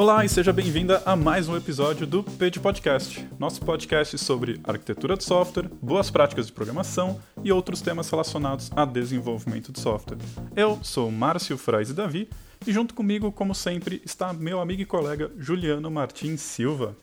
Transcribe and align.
Olá 0.00 0.24
e 0.24 0.30
seja 0.30 0.50
bem-vinda 0.50 1.02
a 1.04 1.14
mais 1.14 1.46
um 1.46 1.54
episódio 1.54 2.06
do 2.06 2.24
Page 2.24 2.58
Podcast, 2.58 3.28
nosso 3.38 3.60
podcast 3.60 4.16
sobre 4.16 4.58
arquitetura 4.64 5.14
de 5.14 5.22
software, 5.22 5.68
boas 5.82 6.10
práticas 6.10 6.46
de 6.46 6.52
programação 6.52 7.20
e 7.44 7.52
outros 7.52 7.82
temas 7.82 8.08
relacionados 8.08 8.70
a 8.74 8.86
desenvolvimento 8.86 9.70
de 9.70 9.78
software. 9.78 10.16
Eu 10.56 10.82
sou 10.82 11.10
Márcio 11.10 11.58
Frais 11.58 11.90
e 11.90 11.92
Davi 11.92 12.30
e 12.66 12.72
junto 12.72 12.94
comigo, 12.94 13.30
como 13.30 13.54
sempre, 13.54 14.00
está 14.02 14.32
meu 14.32 14.58
amigo 14.58 14.80
e 14.80 14.86
colega 14.86 15.30
Juliano 15.36 15.90
Martins 15.90 16.40
Silva. 16.40 16.96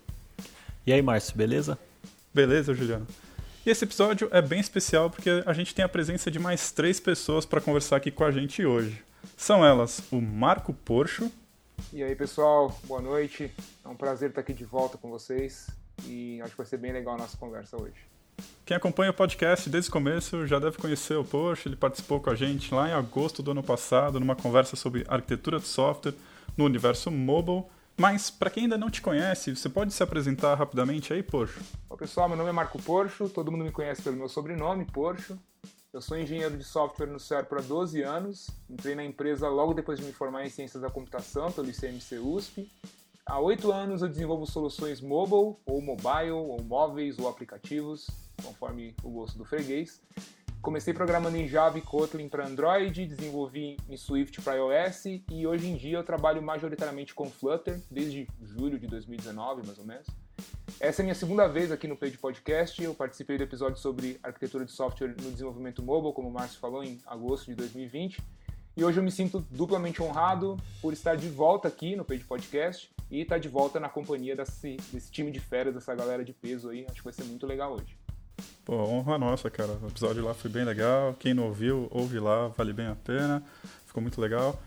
E 0.84 0.92
aí, 0.92 1.00
Márcio, 1.00 1.38
beleza? 1.38 1.78
Beleza, 2.34 2.74
Juliano. 2.74 3.06
E 3.64 3.70
esse 3.70 3.86
episódio 3.86 4.28
é 4.32 4.42
bem 4.42 4.60
especial 4.60 5.12
porque 5.12 5.44
a 5.46 5.54
gente 5.54 5.76
tem 5.76 5.86
a 5.86 5.90
presença 5.90 6.32
de 6.32 6.40
mais 6.40 6.72
três 6.72 7.00
pessoas 7.00 7.46
para 7.46 7.62
conversar 7.62 7.98
aqui 7.98 8.10
com 8.10 8.24
a 8.24 8.32
gente 8.32 8.66
hoje. 8.66 9.04
São 9.38 9.64
elas 9.64 10.02
o 10.10 10.20
Marco 10.20 10.74
Porcho. 10.74 11.32
E 11.94 12.04
aí, 12.04 12.16
pessoal, 12.16 12.76
boa 12.84 13.02
noite. 13.02 13.52
É 13.84 13.88
um 13.88 13.96
prazer 13.96 14.30
estar 14.30 14.42
aqui 14.42 14.54
de 14.54 14.66
volta 14.66 14.98
com 14.98 15.10
vocês 15.10 15.68
e 16.06 16.40
acho 16.42 16.52
que 16.52 16.58
vai 16.58 16.66
ser 16.66 16.78
bem 16.78 16.92
legal 16.92 17.16
a 17.16 17.18
nossa 17.18 17.38
conversa 17.38 17.82
hoje. 17.82 17.96
Quem 18.66 18.76
acompanha 18.76 19.12
o 19.12 19.14
podcast 19.14 19.70
desde 19.70 19.90
o 19.90 19.94
começo 19.94 20.46
já 20.46 20.60
deve 20.60 20.78
conhecer 20.78 21.16
o 21.16 21.24
Porcho. 21.24 21.70
Ele 21.70 21.76
participou 21.76 22.20
com 22.20 22.30
a 22.30 22.36
gente 22.36 22.74
lá 22.74 22.90
em 22.90 22.94
agosto 22.94 23.42
do 23.42 23.52
ano 23.52 23.64
passado 23.64 24.20
numa 24.20 24.36
conversa 24.36 24.76
sobre 24.76 25.06
arquitetura 25.08 25.60
de 25.60 25.68
software 25.68 26.14
no 26.58 26.66
universo 26.66 27.10
mobile. 27.10 27.64
Mas, 27.96 28.30
para 28.30 28.52
quem 28.52 28.64
ainda 28.64 28.78
não 28.78 28.92
te 28.92 29.02
conhece, 29.02 29.56
você 29.56 29.68
pode 29.68 29.92
se 29.92 30.04
apresentar 30.04 30.54
rapidamente 30.54 31.14
aí, 31.14 31.24
Porcho? 31.24 31.60
Olá, 31.90 31.98
pessoal, 31.98 32.28
meu 32.28 32.38
nome 32.38 32.50
é 32.50 32.54
Marco 32.54 32.80
Porcho, 32.84 33.28
todo 33.28 33.52
mundo 33.52 33.64
me 33.64 33.72
conhece 33.72 34.04
pelo 34.04 34.18
meu 34.18 34.30
sobrenome, 34.30 34.86
Porcho. 34.86 35.36
Eu 35.94 36.02
sou 36.02 36.18
engenheiro 36.18 36.58
de 36.58 36.66
software 36.66 37.08
no 37.08 37.20
CERP 37.20 37.54
há 37.54 37.62
12 37.62 38.02
anos. 38.02 38.50
Entrei 38.70 38.94
na 38.94 39.06
empresa 39.06 39.48
logo 39.48 39.74
depois 39.74 39.98
de 39.98 40.06
me 40.06 40.12
formar 40.12 40.46
em 40.46 40.50
Ciências 40.50 40.84
da 40.84 40.90
Computação 40.90 41.50
pelo 41.50 41.70
ICMC 41.70 42.20
USP. 42.20 42.70
Há 43.26 43.40
oito 43.40 43.72
anos 43.72 44.02
eu 44.02 44.10
desenvolvo 44.10 44.46
soluções 44.46 45.00
mobile, 45.00 45.56
ou 45.66 45.82
mobile, 45.82 46.32
ou 46.32 46.62
móveis, 46.62 47.18
ou 47.18 47.28
aplicativos, 47.30 48.08
conforme 48.44 48.96
o 49.02 49.10
gosto 49.10 49.38
do 49.38 49.46
freguês. 49.46 50.02
Comecei 50.62 50.94
programando 50.94 51.38
em 51.38 51.48
Java 51.48 51.78
e 51.78 51.82
Kotlin 51.82 52.28
para 52.28 52.46
Android, 52.46 53.06
desenvolvi 53.06 53.78
em 53.88 53.96
Swift 53.96 54.42
para 54.42 54.56
iOS 54.58 55.06
e 55.32 55.48
hoje 55.48 55.68
em 55.68 55.78
dia 55.78 55.98
eu 55.98 56.04
trabalho 56.04 56.42
majoritariamente 56.42 57.16
com 57.16 57.30
Flutter, 57.30 57.82
desde 57.90 58.28
julho 58.42 58.78
de 58.78 58.88
2019, 58.88 59.66
mais 59.66 59.80
ou 59.80 59.86
menos. 59.86 60.08
Essa 60.80 61.02
é 61.02 61.04
a 61.04 61.06
minha 61.06 61.16
segunda 61.16 61.48
vez 61.48 61.72
aqui 61.72 61.88
no 61.88 61.96
Page 61.96 62.18
Podcast. 62.18 62.82
Eu 62.84 62.94
participei 62.94 63.38
do 63.38 63.44
episódio 63.44 63.80
sobre 63.80 64.20
arquitetura 64.22 64.64
de 64.64 64.72
software 64.72 65.16
no 65.22 65.32
desenvolvimento 65.32 65.82
mobile, 65.82 66.14
como 66.14 66.30
o 66.30 66.32
Márcio 66.32 66.60
falou, 66.60 66.84
em 66.84 67.00
agosto 67.08 67.48
de 67.48 67.56
2020. 67.56 68.22
E 68.76 68.84
hoje 68.84 69.00
eu 69.00 69.04
me 69.04 69.12
sinto 69.12 69.40
duplamente 69.50 70.04
honrado 70.04 70.56
por 70.82 70.94
estar 70.94 71.16
de 71.16 71.28
volta 71.30 71.68
aqui 71.68 71.96
no 71.96 72.06
Page 72.06 72.24
Podcast 72.24 72.92
e 73.10 73.22
estar 73.22 73.40
de 73.40 73.50
volta 73.50 73.80
na 73.80 73.90
companhia 73.90 74.36
desse, 74.36 74.78
desse 74.94 75.12
time 75.12 75.32
de 75.32 75.40
férias, 75.40 75.74
dessa 75.74 75.96
galera 75.96 76.24
de 76.24 76.32
peso 76.32 76.70
aí. 76.70 76.86
Acho 76.86 76.98
que 76.98 77.04
vai 77.04 77.14
ser 77.14 77.24
muito 77.24 77.48
legal 77.48 77.74
hoje. 77.74 77.98
Pô, 78.64 78.76
honra 78.76 79.18
nossa, 79.18 79.50
cara. 79.50 79.80
O 79.82 79.88
episódio 79.88 80.24
lá 80.24 80.36
foi 80.36 80.52
bem 80.52 80.64
legal. 80.64 81.16
Quem 81.18 81.34
não 81.34 81.46
ouviu, 81.48 81.88
ouve 81.90 82.20
lá, 82.20 82.50
vale 82.50 82.72
bem 82.72 82.86
a 82.86 82.96
pena. 82.96 83.42
Ficou 83.88 84.00
muito 84.00 84.22
legal. 84.22 84.62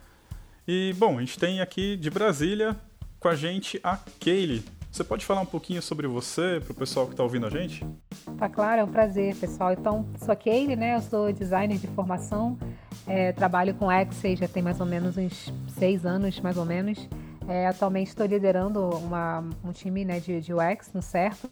E, 0.66 0.92
bom, 0.98 1.18
a 1.18 1.20
gente 1.20 1.38
tem 1.38 1.60
aqui 1.60 1.96
de 1.96 2.10
Brasília 2.10 2.76
com 3.20 3.28
a 3.28 3.36
gente 3.36 3.78
a 3.84 3.96
Kaylee. 4.18 4.64
Você 4.90 5.04
pode 5.04 5.24
falar 5.24 5.40
um 5.40 5.46
pouquinho 5.46 5.80
sobre 5.80 6.08
você 6.08 6.60
para 6.64 6.72
o 6.72 6.74
pessoal 6.74 7.06
que 7.06 7.12
está 7.12 7.22
ouvindo 7.22 7.46
a 7.46 7.50
gente? 7.50 7.86
Tá 8.36 8.48
claro, 8.48 8.80
é 8.80 8.84
um 8.84 8.90
prazer, 8.90 9.36
pessoal. 9.36 9.72
Então, 9.72 10.04
sou 10.18 10.32
a 10.32 10.36
Kaylee, 10.36 10.74
né? 10.74 10.96
Eu 10.96 11.00
sou 11.00 11.32
designer 11.32 11.78
de 11.78 11.86
formação, 11.88 12.58
é, 13.06 13.32
trabalho 13.32 13.72
com 13.74 13.90
Excel 13.90 14.36
já 14.36 14.48
tem 14.48 14.62
mais 14.62 14.80
ou 14.80 14.86
menos 14.86 15.16
uns 15.16 15.52
seis 15.78 16.04
anos, 16.04 16.40
mais 16.40 16.56
ou 16.56 16.64
menos. 16.64 17.08
É, 17.48 17.68
atualmente 17.68 18.08
estou 18.08 18.26
liderando 18.26 18.80
uma, 18.98 19.44
um 19.64 19.72
time 19.72 20.04
né, 20.04 20.18
de, 20.18 20.40
de 20.40 20.52
UX 20.52 20.92
no 20.92 21.02
CERPRO. 21.02 21.50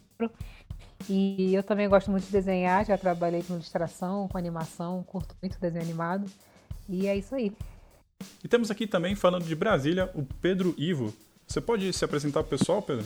E 1.09 1.55
eu 1.55 1.63
também 1.63 1.87
gosto 1.87 2.11
muito 2.11 2.25
de 2.25 2.31
desenhar, 2.31 2.85
já 2.85 2.97
trabalhei 2.97 3.41
com 3.41 3.53
ilustração, 3.53 4.27
com 4.27 4.37
animação, 4.37 5.01
curto 5.03 5.33
muito 5.41 5.57
desenho 5.59 5.83
animado. 5.83 6.29
E 6.89 7.07
é 7.07 7.15
isso 7.15 7.33
aí. 7.33 7.53
E 8.43 8.47
temos 8.49 8.69
aqui 8.69 8.85
também, 8.85 9.15
falando 9.15 9.45
de 9.45 9.55
Brasília, 9.55 10.11
o 10.13 10.23
Pedro 10.41 10.75
Ivo. 10.77 11.13
Você 11.47 11.61
pode 11.61 11.91
se 11.93 12.03
apresentar 12.03 12.43
para 12.43 12.55
o 12.55 12.59
pessoal, 12.59 12.81
Pedro? 12.81 13.05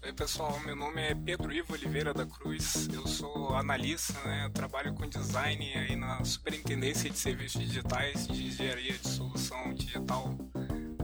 Oi 0.00 0.12
pessoal, 0.12 0.58
meu 0.60 0.76
nome 0.76 1.02
é 1.02 1.14
Pedro 1.14 1.52
Ivo 1.52 1.72
Oliveira 1.72 2.14
da 2.14 2.24
Cruz, 2.24 2.88
eu 2.94 3.04
sou 3.06 3.54
analista, 3.56 4.12
né? 4.24 4.48
Trabalho 4.54 4.94
com 4.94 5.08
design 5.08 5.74
aí 5.74 5.96
na 5.96 6.24
Superintendência 6.24 7.10
de 7.10 7.18
Serviços 7.18 7.60
Digitais 7.60 8.28
de 8.28 8.46
Engenharia 8.46 8.92
de 8.92 9.08
Solução 9.08 9.74
Digital 9.74 10.32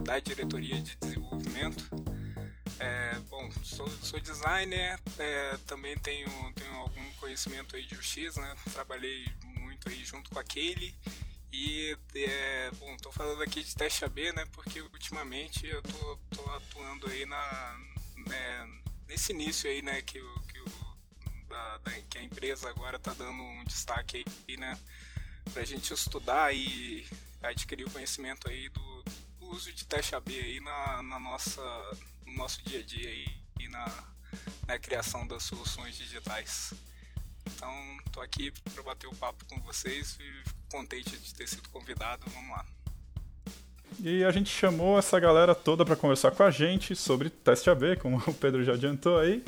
da 0.01 0.17
Diretoria 0.19 0.81
de 0.81 0.95
Desenvolvimento. 0.95 1.83
É, 2.79 3.15
bom, 3.29 3.51
sou, 3.63 3.87
sou 3.89 4.19
designer, 4.21 4.97
é, 5.19 5.57
também 5.67 5.97
tenho, 5.97 6.29
tenho 6.53 6.73
algum 6.75 7.11
conhecimento 7.19 7.75
aí 7.75 7.85
de 7.85 7.95
UX, 7.95 8.37
né? 8.37 8.55
Trabalhei 8.71 9.25
muito 9.59 9.89
aí 9.89 10.05
junto 10.05 10.29
com 10.29 10.39
a 10.39 10.43
Kaylee 10.43 10.95
e, 11.51 11.97
é, 12.15 12.71
bom, 12.79 12.95
tô 12.97 13.11
falando 13.11 13.43
aqui 13.43 13.61
de 13.61 13.75
teste 13.75 14.05
AB, 14.05 14.31
né? 14.31 14.45
Porque 14.53 14.81
ultimamente 14.81 15.67
eu 15.67 15.81
tô, 15.81 16.17
tô 16.29 16.49
atuando 16.51 17.07
aí 17.07 17.25
na, 17.25 17.77
né, 18.27 18.81
nesse 19.07 19.31
início 19.31 19.69
aí, 19.69 19.81
né? 19.81 20.01
Que, 20.01 20.19
que, 20.19 20.59
o, 20.59 20.97
da, 21.47 21.77
da, 21.79 21.91
que 22.09 22.17
a 22.17 22.23
empresa 22.23 22.69
agora 22.69 22.99
tá 22.99 23.13
dando 23.13 23.41
um 23.41 23.63
destaque 23.65 24.23
aí, 24.47 24.57
né? 24.57 24.77
Pra 25.53 25.63
gente 25.63 25.93
estudar 25.93 26.53
e 26.53 27.07
adquirir 27.41 27.85
o 27.85 27.91
conhecimento 27.91 28.49
aí 28.49 28.69
do, 28.69 29.03
do 29.39 29.49
uso 29.51 29.71
de 29.71 29.85
teste 29.85 30.15
AB 30.15 30.39
aí 30.39 30.59
na, 30.59 31.03
na 31.03 31.19
nossa, 31.19 31.61
no 32.25 32.33
nosso 32.33 32.63
dia 32.63 32.79
a 32.79 32.83
dia 32.83 33.09
aí, 33.09 33.27
e 33.59 33.67
na, 33.67 33.85
na 34.67 34.79
criação 34.79 35.25
das 35.27 35.43
soluções 35.43 35.95
digitais. 35.95 36.73
Então, 37.45 37.97
tô 38.11 38.21
aqui 38.21 38.51
para 38.51 38.83
bater 38.83 39.07
o 39.07 39.15
papo 39.15 39.45
com 39.45 39.61
vocês 39.61 40.17
e 40.19 40.43
fico 40.43 40.59
contente 40.71 41.17
de 41.17 41.33
ter 41.33 41.47
sido 41.47 41.69
convidado. 41.69 42.29
Vamos 42.31 42.49
lá. 42.49 42.65
E 44.03 44.23
a 44.23 44.31
gente 44.31 44.49
chamou 44.49 44.99
essa 44.99 45.19
galera 45.19 45.55
toda 45.55 45.85
para 45.85 45.95
conversar 45.95 46.31
com 46.31 46.43
a 46.43 46.51
gente 46.51 46.95
sobre 46.95 47.29
teste 47.29 47.69
AB, 47.69 47.95
como 47.97 48.17
o 48.27 48.33
Pedro 48.33 48.63
já 48.63 48.73
adiantou 48.73 49.17
aí. 49.17 49.43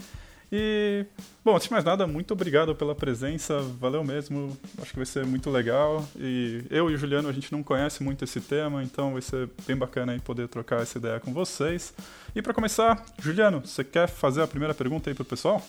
E, 0.52 1.06
bom, 1.44 1.56
antes 1.56 1.68
de 1.68 1.74
mais 1.74 1.84
nada, 1.84 2.08
muito 2.08 2.31
obrigado 2.31 2.74
pela 2.74 2.96
presença, 2.96 3.59
valeu 3.59 4.03
mesmo, 4.03 4.58
acho 4.81 4.91
que 4.91 4.96
vai 4.96 5.06
ser 5.06 5.25
muito 5.25 5.50
legal. 5.50 6.08
E 6.16 6.63
eu 6.69 6.90
e 6.90 6.96
o 6.96 6.97
Juliano, 6.97 7.28
a 7.28 7.34
gente 7.34 7.52
não 7.52 7.62
conhece 7.62 8.02
muito 8.02 8.24
esse 8.24 8.40
tema, 8.40 8.81
então 8.81 9.13
vai 9.13 9.22
ser 9.22 9.50
bem 9.66 9.75
bacana 9.75 10.13
aí 10.13 10.19
poder 10.19 10.47
trocar 10.47 10.81
essa 10.81 10.97
ideia 10.97 11.19
com 11.19 11.34
vocês. 11.34 11.94
E 12.34 12.41
para 12.41 12.53
começar, 12.53 13.06
Juliano, 13.19 13.59
você 13.59 13.84
quer 13.84 14.08
fazer 14.08 14.41
a 14.41 14.47
primeira 14.47 14.74
pergunta 14.74 15.09
aí 15.09 15.14
pro 15.14 15.25
pessoal? 15.25 15.62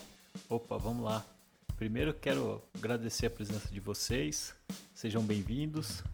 Opa, 0.49 0.79
vamos 0.79 1.05
lá. 1.05 1.25
Primeiro 1.77 2.15
quero 2.15 2.63
agradecer 2.77 3.27
a 3.27 3.31
presença 3.31 3.69
de 3.73 3.81
vocês, 3.81 4.55
sejam 4.95 5.23
bem-vindos. 5.23 6.05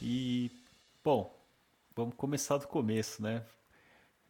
E, 0.00 0.50
bom, 1.04 1.41
vamos 1.94 2.14
começar 2.16 2.58
do 2.58 2.68
começo, 2.68 3.22
né? 3.22 3.46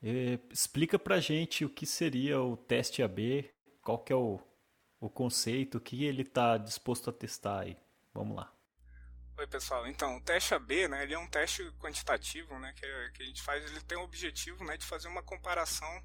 É, 0.03 0.39
explica 0.51 0.99
pra 0.99 1.21
gente 1.21 1.65
o 1.65 1.71
que 1.71 1.87
seria 1.87 2.41
o 2.41 2.57
teste 2.57 3.03
AB, 3.03 3.49
qual 3.81 3.99
que 3.99 4.13
é 4.13 4.17
o, 4.17 4.41
o 5.01 5.09
conceito, 5.09 5.79
o 5.79 5.81
que 5.81 6.05
ele 6.05 6.23
está 6.23 6.59
disposto 6.59 7.11
a 7.11 7.13
testar 7.13 7.61
aí. 7.61 7.77
Vamos 8.13 8.37
lá. 8.37 8.53
Oi 9.39 9.47
pessoal, 9.47 9.87
então 9.87 10.17
o 10.17 10.21
teste 10.21 10.55
AB, 10.55 10.89
né, 10.89 11.05
ele 11.05 11.15
é 11.15 11.19
um 11.19 11.27
teste 11.27 11.65
quantitativo, 11.81 12.59
né, 12.59 12.73
que, 12.75 12.87
que 13.15 13.23
a 13.23 13.27
gente 13.27 13.43
faz, 13.43 13.65
ele 13.65 13.81
tem 13.81 13.97
o 13.97 14.03
objetivo, 14.03 14.63
né, 14.63 14.77
de 14.77 14.85
fazer 14.85 15.09
uma 15.09 15.23
comparação 15.23 16.05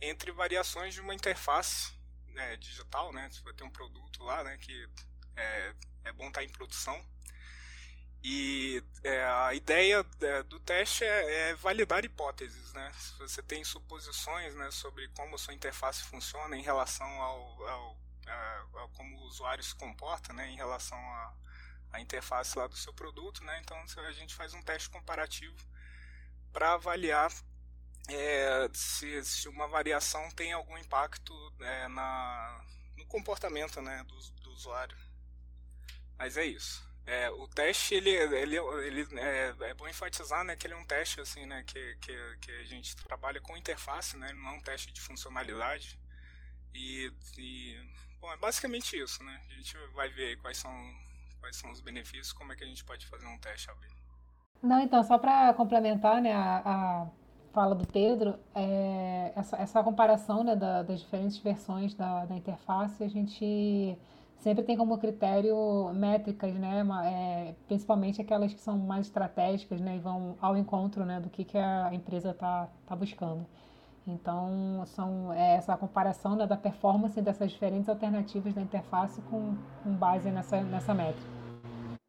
entre 0.00 0.30
variações 0.30 0.94
de 0.94 1.00
uma 1.00 1.14
interface 1.14 1.92
né, 2.28 2.56
digital, 2.56 3.12
né? 3.12 3.28
Você 3.30 3.42
vai 3.42 3.52
ter 3.52 3.64
um 3.64 3.70
produto 3.70 4.22
lá, 4.22 4.42
né, 4.44 4.56
que 4.58 4.88
é, 5.36 5.74
é 6.04 6.12
bom 6.12 6.28
estar 6.28 6.40
tá 6.40 6.44
em 6.44 6.48
produção. 6.48 7.04
E 8.22 8.82
é, 9.02 9.24
a 9.24 9.54
ideia 9.54 10.04
é, 10.20 10.42
do 10.42 10.60
teste 10.60 11.04
é, 11.04 11.50
é, 11.50 11.54
validar 11.54 12.04
hipóteses, 12.04 12.72
né? 12.74 12.92
Se 12.98 13.18
você 13.18 13.42
tem 13.42 13.64
suposições, 13.64 14.54
né, 14.54 14.70
sobre 14.70 15.08
como 15.08 15.34
a 15.34 15.38
sua 15.38 15.54
interface 15.54 16.02
funciona 16.02 16.54
em 16.56 16.62
relação 16.62 17.06
ao, 17.06 17.66
ao, 17.66 17.96
a, 18.26 18.88
como 18.94 19.16
o 19.16 19.22
usuário 19.22 19.64
se 19.64 19.74
comporta, 19.74 20.34
né, 20.34 20.50
em 20.50 20.56
relação 20.56 20.98
à, 20.98 21.34
à 21.92 22.00
interface 22.00 22.58
lá 22.58 22.66
do 22.66 22.76
seu 22.76 22.92
produto, 22.92 23.42
né? 23.42 23.58
Então 23.62 23.78
a 24.04 24.12
gente 24.12 24.34
faz 24.34 24.52
um 24.52 24.62
teste 24.62 24.90
comparativo 24.90 25.56
para 26.52 26.74
avaliar 26.74 27.32
é, 28.08 28.68
se, 28.72 29.24
se, 29.24 29.48
uma 29.48 29.68
variação 29.68 30.30
tem 30.30 30.52
algum 30.52 30.76
impacto 30.78 31.32
é, 31.60 31.88
na, 31.88 32.64
no 32.96 33.06
comportamento 33.06 33.80
né, 33.80 34.04
do, 34.04 34.18
do, 34.42 34.50
usuário. 34.50 34.96
Mas 36.18 36.36
é 36.36 36.44
isso. 36.44 36.88
É, 37.06 37.30
o 37.30 37.48
teste, 37.48 37.94
ele, 37.94 38.10
ele, 38.10 38.56
ele 38.56 39.18
é, 39.18 39.54
é, 39.60 39.74
bom 39.74 39.88
enfatizar 39.88 40.44
né, 40.44 40.54
que 40.54 40.66
ele 40.66 40.74
é 40.74 40.76
um 40.76 40.84
teste 40.84 41.20
assim, 41.20 41.44
né, 41.46 41.64
que, 41.66 41.96
que, 41.96 42.36
que 42.40 42.52
a 42.52 42.64
gente 42.64 42.94
trabalha 42.96 43.40
com 43.40 43.56
interface, 43.56 44.16
né, 44.16 44.32
não 44.32 44.50
é 44.50 44.52
um 44.52 44.60
teste 44.60 44.92
de 44.92 45.00
funcionalidade. 45.00 45.98
E, 46.74 47.12
e 47.36 47.76
bom, 48.20 48.32
é 48.32 48.36
basicamente 48.36 48.96
isso. 48.96 49.22
Né? 49.24 49.40
A 49.50 49.54
gente 49.54 49.76
vai 49.94 50.08
ver 50.10 50.36
quais 50.38 50.58
são, 50.58 50.72
quais 51.40 51.56
são 51.56 51.70
os 51.70 51.80
benefícios, 51.80 52.32
como 52.32 52.52
é 52.52 52.56
que 52.56 52.64
a 52.64 52.66
gente 52.66 52.84
pode 52.84 53.06
fazer 53.06 53.26
um 53.26 53.38
teste. 53.38 53.68
Não, 54.62 54.80
então, 54.80 55.02
só 55.02 55.18
para 55.18 55.52
complementar 55.54 56.20
né, 56.20 56.32
a, 56.32 56.62
a 56.64 57.10
fala 57.52 57.74
do 57.74 57.86
Pedro, 57.86 58.38
é, 58.54 59.32
essa, 59.34 59.56
essa 59.56 59.82
comparação 59.82 60.44
né, 60.44 60.54
da, 60.54 60.82
das 60.82 61.00
diferentes 61.00 61.38
versões 61.38 61.94
da, 61.94 62.24
da 62.26 62.36
interface, 62.36 63.02
a 63.02 63.08
gente 63.08 63.98
sempre 64.40 64.64
tem 64.64 64.76
como 64.76 64.98
critério 64.98 65.92
métricas, 65.94 66.54
né, 66.54 66.82
é, 67.04 67.54
principalmente 67.66 68.20
aquelas 68.20 68.52
que 68.52 68.60
são 68.60 68.78
mais 68.78 69.06
estratégicas 69.06 69.80
né, 69.80 69.96
e 69.96 69.98
vão 69.98 70.36
ao 70.40 70.56
encontro 70.56 71.04
né, 71.04 71.20
do 71.20 71.28
que, 71.28 71.44
que 71.44 71.58
a 71.58 71.90
empresa 71.92 72.30
está 72.30 72.68
tá 72.86 72.96
buscando. 72.96 73.46
Então, 74.06 74.82
são 74.86 75.32
é, 75.32 75.56
essa 75.56 75.76
comparação 75.76 76.34
né, 76.34 76.46
da 76.46 76.56
performance 76.56 77.20
dessas 77.20 77.50
diferentes 77.52 77.88
alternativas 77.88 78.54
da 78.54 78.62
interface 78.62 79.20
com, 79.22 79.54
com 79.82 79.92
base 79.94 80.30
nessa, 80.30 80.62
nessa 80.62 80.94
métrica. 80.94 81.28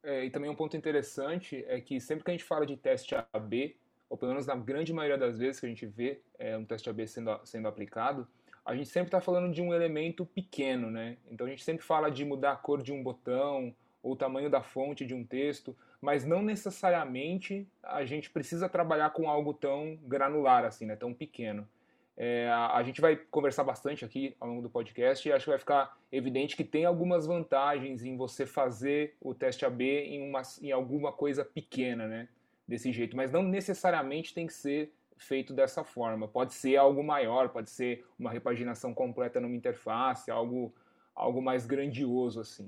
É, 0.02 0.24
e 0.24 0.30
também 0.30 0.50
um 0.50 0.54
ponto 0.54 0.76
interessante 0.76 1.64
é 1.68 1.80
que 1.80 2.00
sempre 2.00 2.24
que 2.24 2.30
a 2.30 2.34
gente 2.34 2.44
fala 2.44 2.66
de 2.66 2.76
teste 2.76 3.14
AB, 3.32 3.76
ou 4.08 4.16
pelo 4.16 4.32
menos 4.32 4.46
na 4.46 4.56
grande 4.56 4.92
maioria 4.92 5.18
das 5.18 5.38
vezes 5.38 5.60
que 5.60 5.66
a 5.66 5.68
gente 5.68 5.86
vê 5.86 6.20
é, 6.38 6.56
um 6.56 6.64
teste 6.64 6.88
AB 6.88 7.06
sendo, 7.06 7.38
sendo 7.44 7.68
aplicado, 7.68 8.26
a 8.64 8.74
gente 8.74 8.88
sempre 8.88 9.08
está 9.08 9.20
falando 9.20 9.52
de 9.52 9.60
um 9.60 9.74
elemento 9.74 10.24
pequeno, 10.24 10.90
né? 10.90 11.16
Então 11.30 11.46
a 11.46 11.50
gente 11.50 11.64
sempre 11.64 11.84
fala 11.84 12.10
de 12.10 12.24
mudar 12.24 12.52
a 12.52 12.56
cor 12.56 12.82
de 12.82 12.92
um 12.92 13.02
botão 13.02 13.74
ou 14.02 14.12
o 14.12 14.16
tamanho 14.16 14.48
da 14.48 14.62
fonte 14.62 15.04
de 15.04 15.14
um 15.14 15.24
texto, 15.24 15.76
mas 16.00 16.24
não 16.24 16.42
necessariamente 16.42 17.66
a 17.82 18.04
gente 18.04 18.30
precisa 18.30 18.68
trabalhar 18.68 19.10
com 19.10 19.28
algo 19.28 19.52
tão 19.54 19.96
granular 20.04 20.64
assim, 20.64 20.86
né? 20.86 20.96
Tão 20.96 21.12
pequeno. 21.12 21.68
É, 22.16 22.48
a, 22.48 22.76
a, 22.76 22.82
gente 22.82 23.00
vai 23.00 23.16
conversar 23.16 23.64
bastante 23.64 24.04
aqui 24.04 24.36
ao 24.38 24.48
longo 24.48 24.62
do 24.62 24.68
podcast 24.68 25.26
e 25.26 25.32
acho 25.32 25.44
que 25.44 25.50
vai 25.50 25.58
ficar 25.58 25.96
evidente 26.10 26.54
que 26.54 26.62
tem 26.62 26.84
algumas 26.84 27.26
vantagens 27.26 28.04
em 28.04 28.16
você 28.16 28.44
fazer 28.44 29.16
o 29.18 29.34
teste 29.34 29.64
AB 29.64 29.82
em, 29.82 30.28
uma, 30.28 30.42
em 30.60 30.70
alguma 30.70 31.10
coisa 31.10 31.44
pequena, 31.44 32.06
né? 32.06 32.28
Desse 32.68 32.92
jeito, 32.92 33.16
mas 33.16 33.32
não 33.32 33.42
necessariamente 33.42 34.32
tem 34.32 34.46
que 34.46 34.52
ser 34.52 34.92
feito 35.22 35.52
dessa 35.52 35.84
forma. 35.84 36.28
Pode 36.28 36.54
ser 36.54 36.76
algo 36.76 37.02
maior, 37.02 37.48
pode 37.48 37.70
ser 37.70 38.04
uma 38.18 38.30
repaginação 38.30 38.92
completa 38.92 39.40
numa 39.40 39.56
interface, 39.56 40.30
algo, 40.30 40.74
algo 41.14 41.40
mais 41.42 41.66
grandioso 41.66 42.40
assim. 42.40 42.66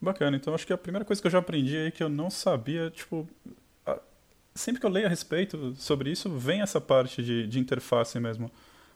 Bacana, 0.00 0.36
então 0.36 0.54
acho 0.54 0.66
que 0.66 0.72
a 0.72 0.78
primeira 0.78 1.04
coisa 1.04 1.20
que 1.20 1.26
eu 1.26 1.30
já 1.30 1.38
aprendi 1.38 1.76
aí 1.76 1.90
que 1.90 2.02
eu 2.02 2.08
não 2.08 2.30
sabia, 2.30 2.90
tipo, 2.90 3.28
sempre 4.54 4.80
que 4.80 4.86
eu 4.86 4.90
leio 4.90 5.06
a 5.06 5.08
respeito 5.08 5.74
sobre 5.76 6.10
isso, 6.10 6.30
vem 6.30 6.60
essa 6.60 6.80
parte 6.80 7.22
de, 7.22 7.46
de 7.46 7.58
interface 7.58 8.18
mesmo. 8.18 8.50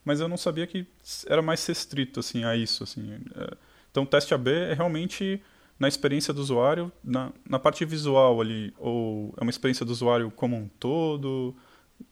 Mas 0.05 0.21
eu 0.21 0.29
não 0.29 0.37
sabia 0.37 0.67
que 0.67 0.87
era 1.27 1.41
mais 1.41 1.65
restrito 1.67 2.21
assim, 2.21 2.45
a 2.45 2.55
isso. 2.55 2.85
Assim. 2.85 3.21
É, 3.35 3.57
então, 3.91 4.05
teste 4.05 4.35
AB 4.35 4.51
é 4.51 4.75
realmente 4.75 5.43
na 5.79 5.89
experiência 5.89 6.33
do 6.33 6.41
usuário, 6.41 6.93
na, 7.03 7.33
na 7.49 7.59
parte 7.59 7.85
visual 7.85 8.41
ali, 8.41 8.73
ou 8.79 9.35
é 9.37 9.43
uma 9.43 9.51
experiência 9.51 9.85
do 9.85 9.93
usuário 9.93 10.31
como 10.31 10.57
um 10.57 10.69
todo? 10.79 11.55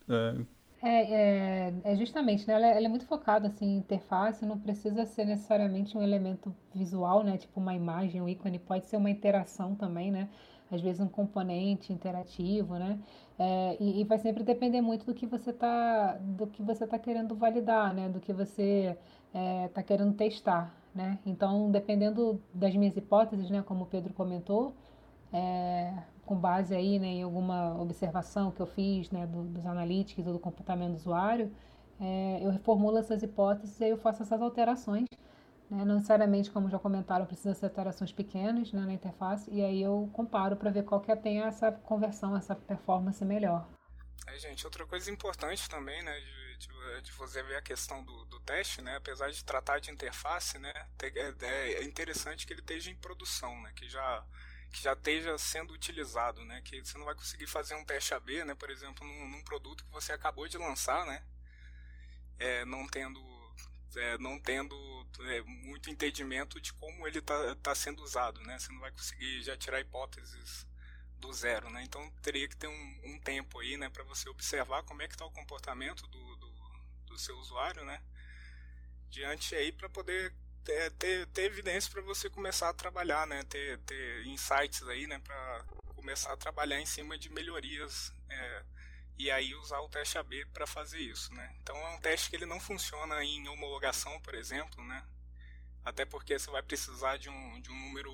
É, 0.09 0.37
é, 0.83 1.71
é, 1.85 1.93
é 1.93 1.97
justamente, 1.97 2.47
né? 2.47 2.55
Ela, 2.55 2.67
é, 2.67 2.77
ela, 2.77 2.87
é 2.87 2.89
muito 2.89 3.07
focada 3.07 3.47
assim, 3.49 3.67
em 3.67 3.77
interface, 3.79 4.45
não 4.45 4.59
precisa 4.59 5.07
ser 5.07 5.25
necessariamente 5.25 5.97
um 5.97 6.03
elemento 6.03 6.55
visual, 6.75 7.23
né? 7.23 7.37
Tipo 7.39 7.61
uma 7.61 7.75
imagem, 7.75 8.21
um 8.21 8.29
ícone, 8.29 8.59
pode 8.59 8.87
ser 8.87 8.97
uma 8.97 9.11
interação 9.11 9.77
também, 9.77 10.11
né? 10.11 10.29
Às 10.71 10.81
vezes 10.81 11.01
um 11.01 11.09
componente 11.09 11.93
interativo, 11.93 12.75
né? 12.79 12.99
É, 13.39 13.77
e, 13.81 14.01
e, 14.01 14.05
vai 14.05 14.19
sempre 14.19 14.43
depender 14.43 14.81
muito 14.81 15.07
do 15.07 15.15
que 15.15 15.27
você 15.27 15.51
está 15.51 16.15
do 16.21 16.47
que 16.47 16.63
você 16.63 16.87
tá 16.87 16.99
querendo 16.99 17.35
validar, 17.37 17.95
né? 17.95 18.09
Do 18.09 18.21
que 18.21 18.33
você 18.33 18.97
está 19.33 19.81
é, 19.81 19.85
querendo 19.85 20.15
testar, 20.15 20.75
né? 20.95 21.19
Então, 21.25 21.71
dependendo 21.71 22.43
das 22.53 22.75
minhas 22.75 22.97
hipóteses, 22.97 23.51
né? 23.51 23.63
Como 23.63 23.85
o 23.85 23.87
Pedro 23.87 24.13
comentou, 24.15 24.75
é, 25.33 25.93
com 26.25 26.37
base 26.37 26.75
aí 26.75 26.99
né, 26.99 27.09
em 27.09 27.23
alguma 27.23 27.81
observação 27.81 28.51
que 28.51 28.61
eu 28.61 28.67
fiz 28.67 29.11
né, 29.11 29.27
do, 29.27 29.43
dos 29.45 29.67
analíticos 29.67 30.27
ou 30.27 30.33
do 30.33 30.39
comportamento 30.39 30.93
do 30.93 30.97
usuário, 30.97 31.55
é, 32.01 32.41
eu 32.43 32.51
reformulo 32.51 32.99
essas 32.99 33.23
hipóteses 33.23 33.81
e 33.81 33.89
eu 33.89 33.99
faço 33.99 34.23
essas 34.23 34.41
alterações. 34.41 35.07
Né, 35.71 35.85
não 35.85 35.95
necessariamente, 35.95 36.51
como 36.51 36.69
já 36.69 36.79
comentaram, 36.79 37.25
precisa 37.25 37.55
ser 37.55 37.67
alterações 37.67 38.13
pequenas 38.13 38.73
né, 38.73 38.85
na 38.85 38.93
interface, 38.93 39.51
e 39.51 39.63
aí 39.65 39.83
eu 39.83 40.09
comparo 40.13 40.57
para 40.57 40.71
ver 40.71 40.85
qual 40.85 41.01
que 41.01 41.15
tem 41.17 41.41
essa 41.41 41.73
conversão, 41.73 42.37
essa 42.37 42.55
performance 42.55 43.25
melhor. 43.25 43.67
É, 44.27 44.39
gente, 44.39 44.65
outra 44.67 44.87
coisa 44.87 45.11
importante 45.11 45.69
também, 45.69 46.03
né, 46.03 46.13
de, 46.21 46.59
de, 46.59 47.03
de 47.03 47.13
você 47.13 47.43
ver 47.43 47.57
a 47.57 47.63
questão 47.63 48.05
do, 48.05 48.25
do, 48.27 48.39
teste, 48.41 48.83
né, 48.83 48.97
apesar 48.97 49.31
de 49.31 49.43
tratar 49.45 49.81
de 49.81 49.91
interface, 49.91 50.59
né, 50.59 50.73
é, 51.03 51.73
é 51.75 51.85
interessante 51.85 52.47
que 52.47 52.53
ele 52.53 52.61
esteja 52.61 52.91
em 52.91 52.97
produção, 52.97 53.61
né, 53.63 53.73
que 53.75 53.89
já 53.89 54.25
que 54.73 54.83
já 54.83 54.95
esteja 54.95 55.37
sendo 55.37 55.75
utilizado, 55.75 56.45
né? 56.45 56.63
Que 56.63 56.81
você 56.81 56.97
não 56.97 57.05
vai 57.05 57.15
conseguir 57.15 57.47
fazer 57.47 57.75
um 57.75 57.85
teste 57.85 58.15
AB, 58.15 58.45
né? 58.45 58.55
Por 58.55 58.71
exemplo, 58.71 59.07
num, 59.07 59.29
num 59.29 59.45
produto 59.45 59.85
que 59.85 59.91
você 59.93 60.13
acabou 60.13 60.49
de 60.49 60.57
lançar, 60.57 61.07
né? 61.07 61.23
É, 62.39 62.65
não 62.65 62.89
tendo, 62.89 63.21
é, 63.95 64.19
não 64.19 64.41
tendo 64.41 64.75
é, 65.21 65.43
muito 65.43 65.91
entendimento 65.91 66.61
de 66.61 66.73
como 66.73 67.07
ele 67.07 67.19
está 67.19 67.55
tá 67.57 67.75
sendo 67.75 68.03
usado, 68.03 68.41
né? 68.41 68.59
Você 68.59 68.73
não 68.73 68.81
vai 68.81 68.91
conseguir 68.91 69.43
já 69.43 69.57
tirar 69.57 69.81
hipóteses 69.81 70.67
do 71.19 71.33
zero, 71.33 71.71
né? 71.71 71.85
Então 71.85 72.11
teria 72.23 72.49
que 72.49 72.57
ter 72.57 72.67
um, 72.67 73.01
um 73.05 73.21
tempo 73.21 73.61
aí, 73.61 73.77
né? 73.77 73.91
Para 73.91 74.05
você 74.05 74.29
observar 74.31 74.83
como 74.85 75.03
é 75.03 75.07
que 75.07 75.15
está 75.15 75.27
o 75.27 75.31
comportamento 75.31 76.07
do, 76.07 76.37
do, 76.37 76.51
do 77.07 77.19
seu 77.19 77.37
usuário, 77.37 77.85
né? 77.85 78.03
Diante 79.11 79.55
aí 79.55 79.71
para 79.71 79.91
poder 79.91 80.35
ter, 80.65 80.91
ter, 80.93 81.27
ter 81.29 81.43
evidência 81.45 81.91
para 81.91 82.03
você 82.03 82.31
começar 82.31 82.69
a 82.69 82.75
trabalhar, 82.75 83.27
né? 83.27 83.43
Ter, 83.45 83.79
ter 83.81 84.27
insights 84.27 84.83
aí, 84.89 85.07
né? 85.07 85.19
Para 85.19 85.65
começar 85.95 86.33
a 86.33 86.37
trabalhar 86.37 86.81
em 86.81 86.87
cima 86.87 87.19
de 87.19 87.29
melhorias 87.29 88.13
é, 88.29 88.65
e 89.19 89.31
aí 89.31 89.55
usar 89.55 89.81
o 89.81 89.89
teste 89.89 90.19
AB 90.19 90.47
para 90.47 90.67
fazer 90.67 90.99
isso, 90.99 91.33
né? 91.35 91.55
Então 91.61 91.77
é 91.77 91.91
um 91.91 92.01
teste 92.01 92.31
que 92.31 92.37
ele 92.37 92.47
não 92.47 92.59
funciona 92.59 93.23
em 93.23 93.47
homologação, 93.49 94.21
por 94.21 94.35
exemplo, 94.35 94.83
né? 94.85 95.07
Até 95.85 96.05
porque 96.05 96.39
você 96.39 96.51
vai 96.51 96.63
precisar 96.63 97.17
de 97.17 97.29
um, 97.29 97.61
de 97.61 97.71
um 97.71 97.79
número 97.79 98.13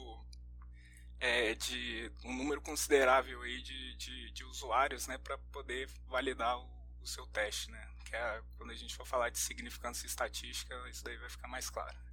é, 1.20 1.54
de 1.54 2.12
um 2.24 2.34
número 2.34 2.60
considerável 2.60 3.42
aí 3.42 3.60
de, 3.60 3.96
de, 3.96 4.30
de 4.32 4.44
usuários, 4.44 5.06
né? 5.06 5.18
Para 5.18 5.38
poder 5.52 5.88
validar 6.06 6.58
o, 6.58 6.68
o 7.00 7.06
seu 7.06 7.26
teste, 7.26 7.70
né? 7.70 7.88
Que 8.04 8.16
é, 8.16 8.42
quando 8.56 8.70
a 8.70 8.74
gente 8.74 8.94
for 8.94 9.06
falar 9.06 9.30
de 9.30 9.38
significância 9.38 10.06
estatística, 10.06 10.74
isso 10.88 11.04
daí 11.04 11.16
vai 11.16 11.28
ficar 11.28 11.48
mais 11.48 11.68
claro. 11.68 12.07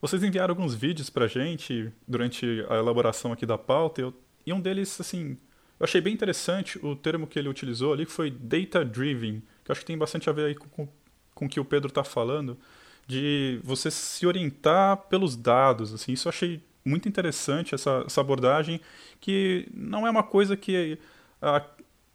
Vocês 0.00 0.22
enviaram 0.22 0.52
alguns 0.52 0.74
vídeos 0.74 1.10
pra 1.10 1.26
gente 1.26 1.92
durante 2.08 2.64
a 2.68 2.76
elaboração 2.76 3.32
aqui 3.32 3.44
da 3.44 3.58
pauta, 3.58 4.00
eu, 4.00 4.14
e 4.46 4.52
um 4.52 4.60
deles, 4.60 4.98
assim, 5.00 5.36
eu 5.78 5.84
achei 5.84 6.00
bem 6.00 6.14
interessante 6.14 6.78
o 6.84 6.96
termo 6.96 7.26
que 7.26 7.38
ele 7.38 7.48
utilizou 7.48 7.92
ali, 7.92 8.06
que 8.06 8.12
foi 8.12 8.30
data 8.30 8.84
driven, 8.84 9.42
que 9.64 9.70
eu 9.70 9.72
acho 9.72 9.80
que 9.80 9.86
tem 9.86 9.98
bastante 9.98 10.30
a 10.30 10.32
ver 10.32 10.46
aí 10.46 10.54
com, 10.54 10.88
com, 11.34 11.44
o 11.44 11.48
que 11.48 11.60
o 11.60 11.64
Pedro 11.64 11.88
está 11.88 12.02
falando, 12.02 12.58
de 13.06 13.60
você 13.62 13.90
se 13.90 14.26
orientar 14.26 14.96
pelos 15.08 15.36
dados, 15.36 15.92
assim, 15.92 16.12
isso 16.12 16.28
eu 16.28 16.30
achei 16.30 16.62
muito 16.84 17.08
interessante, 17.08 17.74
essa, 17.74 18.02
essa 18.06 18.20
abordagem, 18.20 18.80
que 19.20 19.68
não 19.74 20.06
é 20.06 20.10
uma 20.10 20.22
coisa 20.22 20.56
que 20.56 20.98
a, 21.42 21.62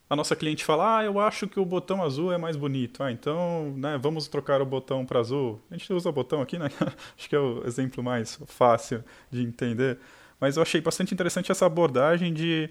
a 0.09 0.15
nossa 0.15 0.35
cliente 0.35 0.63
fala, 0.63 0.99
ah, 0.99 1.03
eu 1.03 1.19
acho 1.19 1.47
que 1.47 1.59
o 1.59 1.65
botão 1.65 2.03
azul 2.03 2.31
é 2.31 2.37
mais 2.37 2.55
bonito. 2.55 3.01
Ah, 3.01 3.11
então, 3.11 3.73
né, 3.77 3.97
vamos 3.97 4.27
trocar 4.27 4.61
o 4.61 4.65
botão 4.65 5.05
para 5.05 5.19
azul. 5.19 5.61
A 5.69 5.75
gente 5.75 5.91
usa 5.91 6.11
botão 6.11 6.41
aqui, 6.41 6.59
né? 6.59 6.69
acho 7.17 7.27
que 7.27 7.35
é 7.35 7.39
o 7.39 7.65
exemplo 7.65 8.03
mais 8.03 8.39
fácil 8.45 9.03
de 9.31 9.41
entender. 9.41 9.97
Mas 10.39 10.57
eu 10.57 10.63
achei 10.63 10.79
bastante 10.79 11.13
interessante 11.13 11.51
essa 11.51 11.65
abordagem 11.65 12.33
de 12.33 12.69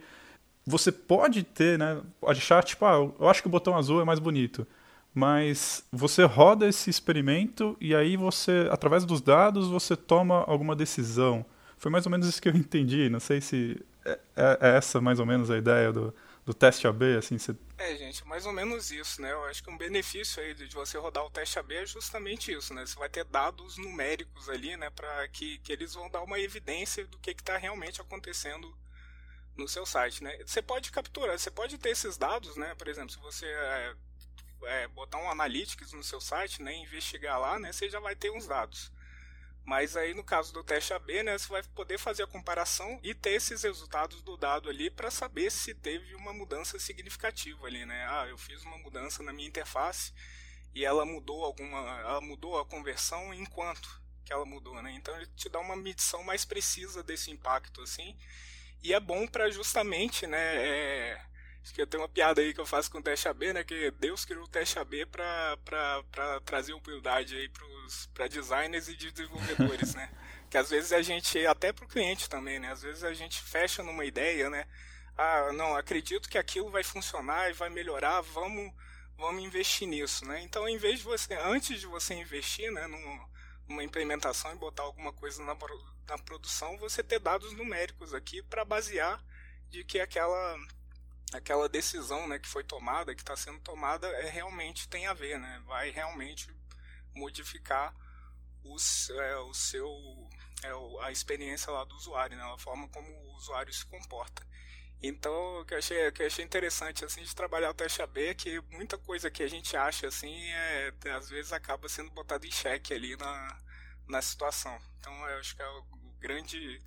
você 0.67 0.93
pode 0.93 1.43
ter, 1.43 1.79
né, 1.79 2.01
achar 2.27 2.63
tipo, 2.63 2.85
ah, 2.87 2.95
eu 3.19 3.29
acho 3.29 3.43
que 3.43 3.49
o 3.49 3.51
botão 3.51 3.77
azul 3.77 4.01
é 4.01 4.05
mais 4.05 4.19
bonito. 4.21 4.67
Mas 5.13 5.85
você 5.93 6.25
roda 6.25 6.69
esse 6.69 6.91
experimento 6.91 7.77
e 7.81 7.95
aí 7.95 8.17
você, 8.17 8.69
através 8.71 9.05
dos 9.05 9.21
dados, 9.21 9.69
você 9.69 9.97
toma 9.97 10.45
alguma 10.47 10.75
decisão. 10.77 11.45
Foi 11.79 11.91
mais 11.91 12.07
ou 12.07 12.13
menos 12.13 12.29
isso 12.29 12.41
que 12.41 12.49
eu 12.49 12.55
entendi. 12.57 13.09
Não 13.11 13.21
sei 13.21 13.41
se 13.41 13.81
é, 14.05 14.19
é, 14.37 14.59
é 14.61 14.77
essa 14.77 15.01
mais 15.01 15.19
ou 15.21 15.27
menos 15.27 15.51
a 15.51 15.59
ideia 15.59 15.93
do, 15.93 16.15
do 16.45 16.53
teste 16.53 16.87
AB, 16.87 17.17
assim, 17.17 17.39
você... 17.39 17.57
É, 17.79 17.97
gente, 17.97 18.27
mais 18.27 18.45
ou 18.45 18.53
menos 18.53 18.91
isso, 18.91 19.23
né? 19.23 19.33
Eu 19.33 19.45
acho 19.45 19.63
que 19.63 19.71
um 19.71 19.79
benefício 19.79 20.43
aí 20.43 20.53
de 20.53 20.75
você 20.75 20.99
rodar 20.99 21.25
o 21.25 21.31
teste 21.31 21.59
AB 21.59 21.75
é 21.75 21.87
justamente 21.87 22.53
isso, 22.53 22.75
né? 22.75 22.85
Você 22.85 22.97
vai 22.97 23.09
ter 23.09 23.25
dados 23.25 23.79
numéricos 23.79 24.51
ali, 24.51 24.77
né? 24.77 24.91
Para 24.91 25.27
que, 25.29 25.59
que 25.59 25.73
eles 25.73 25.95
vão 25.95 26.11
dar 26.11 26.23
uma 26.23 26.39
evidência 26.39 27.07
do 27.07 27.19
que 27.19 27.31
está 27.31 27.57
realmente 27.57 28.01
acontecendo 28.01 28.77
no 29.57 29.67
seu 29.67 29.87
site, 29.87 30.23
né? 30.23 30.37
Você 30.45 30.61
pode 30.61 30.93
capturar, 30.93 31.39
você 31.39 31.51
pode 31.51 31.79
ter 31.79 31.91
esses 31.91 32.19
dados, 32.19 32.57
né? 32.57 32.75
Por 32.75 32.89
exemplo, 32.89 33.11
se 33.11 33.19
você 33.21 33.47
é, 33.47 33.95
é, 34.65 34.89
botar 34.89 35.19
um 35.19 35.31
analytics 35.31 35.93
no 35.93 36.05
seu 36.05 36.21
site, 36.21 36.63
né? 36.63 36.75
Investigar 36.77 37.41
lá, 37.41 37.59
né? 37.59 37.73
Você 37.73 37.89
já 37.89 38.01
vai 38.01 38.15
ter 38.15 38.31
uns 38.31 38.47
dados. 38.47 38.93
Mas 39.65 39.97
aí 39.97 40.13
no 40.13 40.23
caso 40.23 40.53
do 40.53 40.63
teste 40.63 40.93
AB, 40.93 41.23
né, 41.23 41.39
você 41.39 41.49
vai 41.49 41.63
poder 41.63 41.99
fazer 41.99 42.23
a 42.23 42.27
comparação 42.27 43.01
e 43.03 43.15
ter 43.15 43.31
esses 43.31 43.63
resultados 43.63 44.23
do 44.23 44.37
dado 44.37 44.69
ali 44.69 44.91
para 44.91 45.11
saber 45.11 45.51
se 45.51 45.75
teve 45.75 46.15
uma 46.15 46.33
mudança 46.35 46.79
significativa 46.79 47.67
ali, 47.67 47.87
né? 47.87 48.07
Ah, 48.09 48.27
eu 48.29 48.37
fiz 48.37 48.63
uma 48.63 48.77
mudança 48.79 49.23
na 49.23 49.33
minha 49.33 49.49
interface 49.49 50.13
e 50.75 50.85
ela 50.85 51.07
mudou 51.07 51.45
alguma, 51.45 51.79
ela 52.01 52.21
mudou 52.21 52.59
a 52.59 52.67
conversão 52.67 53.33
enquanto 53.33 54.03
que 54.25 54.33
ela 54.33 54.45
mudou, 54.45 54.83
né? 54.83 54.93
Então 54.93 55.17
ele 55.17 55.27
te 55.37 55.49
dá 55.49 55.61
uma 55.61 55.77
medição 55.77 56.23
mais 56.23 56.45
precisa 56.45 57.03
desse 57.03 57.31
impacto 57.31 57.81
assim. 57.81 58.17
E 58.83 58.93
é 58.93 59.01
bom 59.01 59.27
para 59.27 59.51
justamente, 59.51 60.27
né, 60.27 60.57
é, 60.57 61.25
Acho 61.65 61.73
que 61.73 61.87
tem 61.87 61.99
uma 61.99 62.09
piada 62.09 62.43
aí 62.43 62.53
que 62.53 62.61
eu 62.61 62.67
faço 62.67 62.91
com 62.91 62.99
o 62.99 63.03
teste 63.03 63.27
AB, 63.27 63.55
né? 63.55 63.65
Que 63.65 63.91
Deus 63.93 64.27
criou 64.27 64.45
o 64.45 64.49
teste 64.49 64.79
AB 64.79 65.07
para 65.07 65.57
trazer 66.45 66.75
humildade 66.75 67.35
aí 67.35 67.49
para 68.13 68.29
designers 68.29 68.89
e 68.89 68.97
desenvolvedores, 68.97 69.95
né? 69.95 70.11
Que 70.51 70.59
às 70.59 70.71
vezes 70.71 70.93
a 70.93 71.03
gente, 71.03 71.45
até 71.47 71.73
para 71.73 71.85
o 71.85 71.89
cliente 71.89 72.29
também, 72.31 72.61
né? 72.61 72.71
Às 72.71 72.83
vezes 72.83 73.03
a 73.03 73.13
gente 73.13 73.43
fecha 73.43 73.83
numa 73.83 74.05
ideia, 74.05 74.49
né? 74.49 74.67
Ah, 75.17 75.53
não, 75.53 75.77
acredito 75.77 76.29
que 76.29 76.39
aquilo 76.39 76.71
vai 76.71 76.85
funcionar 76.85 77.51
e 77.51 77.55
vai 77.55 77.69
melhorar, 77.71 78.21
vamos, 78.21 78.73
vamos 79.17 79.43
investir 79.43 79.89
nisso, 79.89 80.25
né? 80.27 80.41
Então, 80.43 80.69
em 80.69 80.77
vez 80.77 80.99
de 80.99 81.05
você, 81.05 81.35
antes 81.35 81.81
de 81.81 81.87
você 81.87 82.15
investir, 82.15 82.71
né, 82.71 82.87
numa 83.67 83.83
implementação 83.83 84.53
e 84.53 84.57
botar 84.57 84.83
alguma 84.83 85.13
coisa 85.13 85.43
na, 85.43 85.57
na 86.09 86.19
produção, 86.19 86.77
você 86.79 87.03
ter 87.03 87.19
dados 87.19 87.53
numéricos 87.53 88.15
aqui 88.15 88.43
para 88.43 88.65
basear 88.65 89.25
de 89.71 89.83
que 89.85 89.99
aquela 89.99 90.57
aquela 91.33 91.69
decisão 91.69 92.29
né, 92.29 92.39
que 92.39 92.49
foi 92.49 92.63
tomada, 92.63 93.15
que 93.15 93.21
está 93.21 93.37
sendo 93.37 93.59
tomada, 93.61 94.07
é, 94.07 94.31
realmente 94.31 94.89
tem 94.89 95.07
a 95.07 95.13
ver, 95.13 95.39
né? 95.39 95.63
vai 95.67 95.91
realmente 95.91 96.49
modificar 97.15 97.95
é, 98.65 99.37
o 99.37 99.55
seu 99.55 99.89
é 100.63 101.05
a 101.05 101.13
experiência 101.13 101.71
lá 101.71 101.85
do 101.85 101.95
usuário, 101.95 102.37
né? 102.37 102.43
A 102.43 102.59
forma 102.59 102.89
como 102.89 103.09
o 103.09 103.37
usuário 103.37 103.73
se 103.73 103.85
comporta. 103.87 104.47
Então, 105.03 105.61
o 105.61 105.65
que 105.67 105.75
eu 105.75 105.79
achei, 105.79 106.11
que 106.13 106.23
eu 106.23 106.27
achei 106.27 106.45
interessante 106.45 107.05
assim 107.05 107.23
de 107.23 107.35
trabalhar 107.35 107.71
o 107.71 107.75
teste 107.75 108.01
AB 108.01 108.29
é 108.29 108.35
que 108.35 108.61
muita 108.71 108.97
coisa 108.97 109.31
que 109.31 109.43
a 109.43 109.49
gente 109.49 109.77
acha 109.77 110.07
assim, 110.09 110.35
é, 110.51 110.93
às 111.15 111.29
vezes 111.29 111.53
acaba 111.53 111.89
sendo 111.89 112.11
botada 112.11 112.47
em 112.47 112.51
xeque 112.51 112.95
ali 112.95 113.15
na, 113.17 113.61
na 114.09 114.23
situação. 114.23 114.79
Então, 114.99 115.13
eu 115.29 115.39
acho 115.39 115.55
que 115.55 115.63
é 115.63 115.69
o, 115.69 115.83
grande 116.19 116.81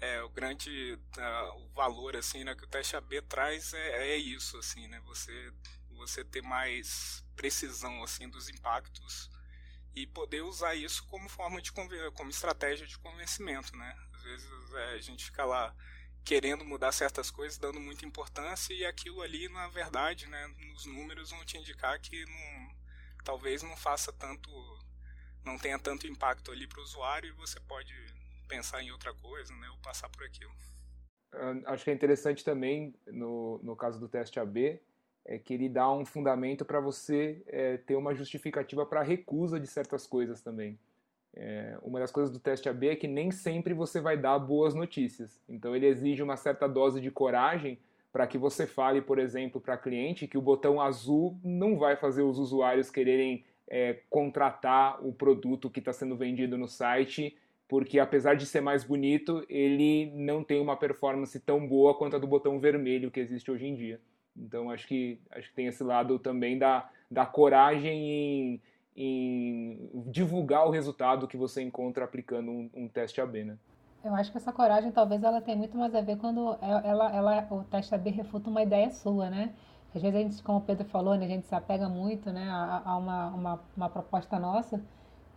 é, 0.00 0.22
o 0.22 0.28
grande 0.28 0.98
uh, 1.16 1.62
o 1.62 1.68
valor 1.72 2.14
assim, 2.16 2.44
né, 2.44 2.54
que 2.54 2.64
o 2.64 2.68
teste 2.68 2.94
AB 2.94 3.22
traz 3.22 3.72
é, 3.72 4.10
é 4.10 4.16
isso 4.16 4.58
assim, 4.58 4.86
né? 4.88 5.00
Você 5.06 5.52
você 5.94 6.24
ter 6.24 6.42
mais 6.42 7.24
precisão 7.36 8.02
assim 8.02 8.28
dos 8.28 8.48
impactos 8.48 9.30
e 9.94 10.06
poder 10.06 10.42
usar 10.42 10.74
isso 10.74 11.06
como 11.06 11.28
forma 11.28 11.62
de 11.62 11.72
como 11.72 12.30
estratégia 12.30 12.86
de 12.86 12.98
convencimento, 12.98 13.76
né? 13.76 13.96
Às 14.14 14.22
vezes 14.22 14.72
é, 14.74 14.94
a 14.94 15.00
gente 15.00 15.24
fica 15.24 15.44
lá 15.44 15.74
querendo 16.24 16.64
mudar 16.64 16.90
certas 16.90 17.30
coisas, 17.30 17.58
dando 17.58 17.78
muita 17.78 18.06
importância 18.06 18.72
e 18.72 18.84
aquilo 18.84 19.20
ali, 19.20 19.48
na 19.50 19.68
verdade, 19.68 20.26
né, 20.26 20.46
nos 20.72 20.86
números 20.86 21.30
vão 21.30 21.44
te 21.44 21.58
indicar 21.58 22.00
que 22.00 22.24
não, 22.24 22.74
talvez 23.22 23.62
não 23.62 23.76
faça 23.76 24.10
tanto, 24.12 24.50
não 25.44 25.58
tenha 25.58 25.78
tanto 25.78 26.06
impacto 26.06 26.50
ali 26.50 26.66
para 26.66 26.80
o 26.80 26.82
usuário 26.82 27.28
e 27.28 27.32
você 27.32 27.60
pode 27.60 27.94
pensar 28.48 28.82
em 28.82 28.90
outra 28.90 29.12
coisa, 29.14 29.54
né, 29.54 29.68
ou 29.68 29.78
passar 29.78 30.08
por 30.08 30.24
aquilo. 30.24 30.52
Acho 31.66 31.84
que 31.84 31.90
é 31.90 31.94
interessante 31.94 32.42
também 32.42 32.94
no, 33.06 33.60
no 33.62 33.76
caso 33.76 33.98
do 34.00 34.08
teste 34.08 34.40
AB 34.40 34.80
é 35.24 35.38
que 35.38 35.54
ele 35.54 35.68
dá 35.68 35.90
um 35.90 36.04
fundamento 36.04 36.64
para 36.64 36.80
você 36.80 37.42
é, 37.46 37.76
ter 37.78 37.96
uma 37.96 38.14
justificativa 38.14 38.84
para 38.84 39.00
a 39.00 39.04
recusa 39.04 39.58
de 39.58 39.66
certas 39.66 40.06
coisas 40.06 40.42
também. 40.42 40.78
É, 41.36 41.76
uma 41.82 41.98
das 41.98 42.12
coisas 42.12 42.32
do 42.32 42.38
teste 42.38 42.68
AB 42.68 42.88
é 42.88 42.96
que 42.96 43.08
nem 43.08 43.30
sempre 43.30 43.74
você 43.74 44.00
vai 44.00 44.16
dar 44.16 44.38
boas 44.38 44.74
notícias. 44.74 45.40
Então 45.48 45.74
ele 45.74 45.86
exige 45.86 46.22
uma 46.22 46.36
certa 46.36 46.68
dose 46.68 47.00
de 47.00 47.10
coragem 47.10 47.78
para 48.12 48.26
que 48.26 48.38
você 48.38 48.66
fale, 48.66 49.02
por 49.02 49.18
exemplo, 49.18 49.60
para 49.60 49.76
cliente 49.76 50.28
que 50.28 50.38
o 50.38 50.42
botão 50.42 50.80
azul 50.80 51.36
não 51.42 51.76
vai 51.76 51.96
fazer 51.96 52.22
os 52.22 52.38
usuários 52.38 52.90
quererem 52.90 53.44
é, 53.66 53.98
contratar 54.08 55.04
o 55.04 55.12
produto 55.12 55.70
que 55.70 55.80
está 55.80 55.92
sendo 55.92 56.16
vendido 56.16 56.56
no 56.56 56.68
site, 56.68 57.36
porque 57.66 57.98
apesar 57.98 58.34
de 58.34 58.46
ser 58.46 58.60
mais 58.60 58.84
bonito, 58.84 59.44
ele 59.48 60.12
não 60.14 60.44
tem 60.44 60.60
uma 60.60 60.76
performance 60.76 61.40
tão 61.40 61.66
boa 61.66 61.94
quanto 61.94 62.14
a 62.14 62.18
do 62.18 62.26
botão 62.26 62.60
vermelho 62.60 63.10
que 63.10 63.18
existe 63.18 63.50
hoje 63.50 63.66
em 63.66 63.74
dia. 63.74 64.00
Então 64.36 64.70
acho 64.70 64.86
que 64.86 65.20
acho 65.30 65.48
que 65.48 65.54
tem 65.54 65.66
esse 65.66 65.82
lado 65.82 66.18
também 66.18 66.58
da, 66.58 66.88
da 67.10 67.24
coragem 67.24 68.10
em, 68.10 68.62
em 68.96 69.90
divulgar 70.06 70.66
o 70.66 70.70
resultado 70.70 71.28
que 71.28 71.36
você 71.36 71.62
encontra 71.62 72.04
aplicando 72.04 72.50
um, 72.50 72.70
um, 72.74 72.88
teste 72.88 73.20
AB, 73.20 73.44
né? 73.44 73.58
Eu 74.04 74.14
acho 74.14 74.30
que 74.30 74.36
essa 74.36 74.52
coragem 74.52 74.92
talvez 74.92 75.22
ela 75.22 75.40
tenha 75.40 75.56
muito 75.56 75.76
mais 75.76 75.94
a 75.94 76.00
ver 76.00 76.18
quando 76.18 76.58
ela, 76.60 77.14
ela, 77.14 77.46
o 77.50 77.64
teste 77.64 77.94
AB 77.94 78.10
refuta 78.10 78.50
uma 78.50 78.62
ideia 78.62 78.90
sua, 78.90 79.30
né? 79.30 79.54
Às 79.94 80.02
vezes 80.02 80.16
a 80.16 80.22
gente, 80.22 80.42
como 80.42 80.58
o 80.58 80.60
Pedro 80.60 80.84
falou, 80.86 81.14
né, 81.14 81.24
a 81.24 81.28
gente 81.28 81.46
se 81.46 81.54
apega 81.54 81.88
muito 81.88 82.32
né, 82.32 82.48
a, 82.50 82.82
a 82.84 82.96
uma, 82.96 83.28
uma, 83.28 83.60
uma 83.76 83.88
proposta 83.88 84.40
nossa 84.40 84.82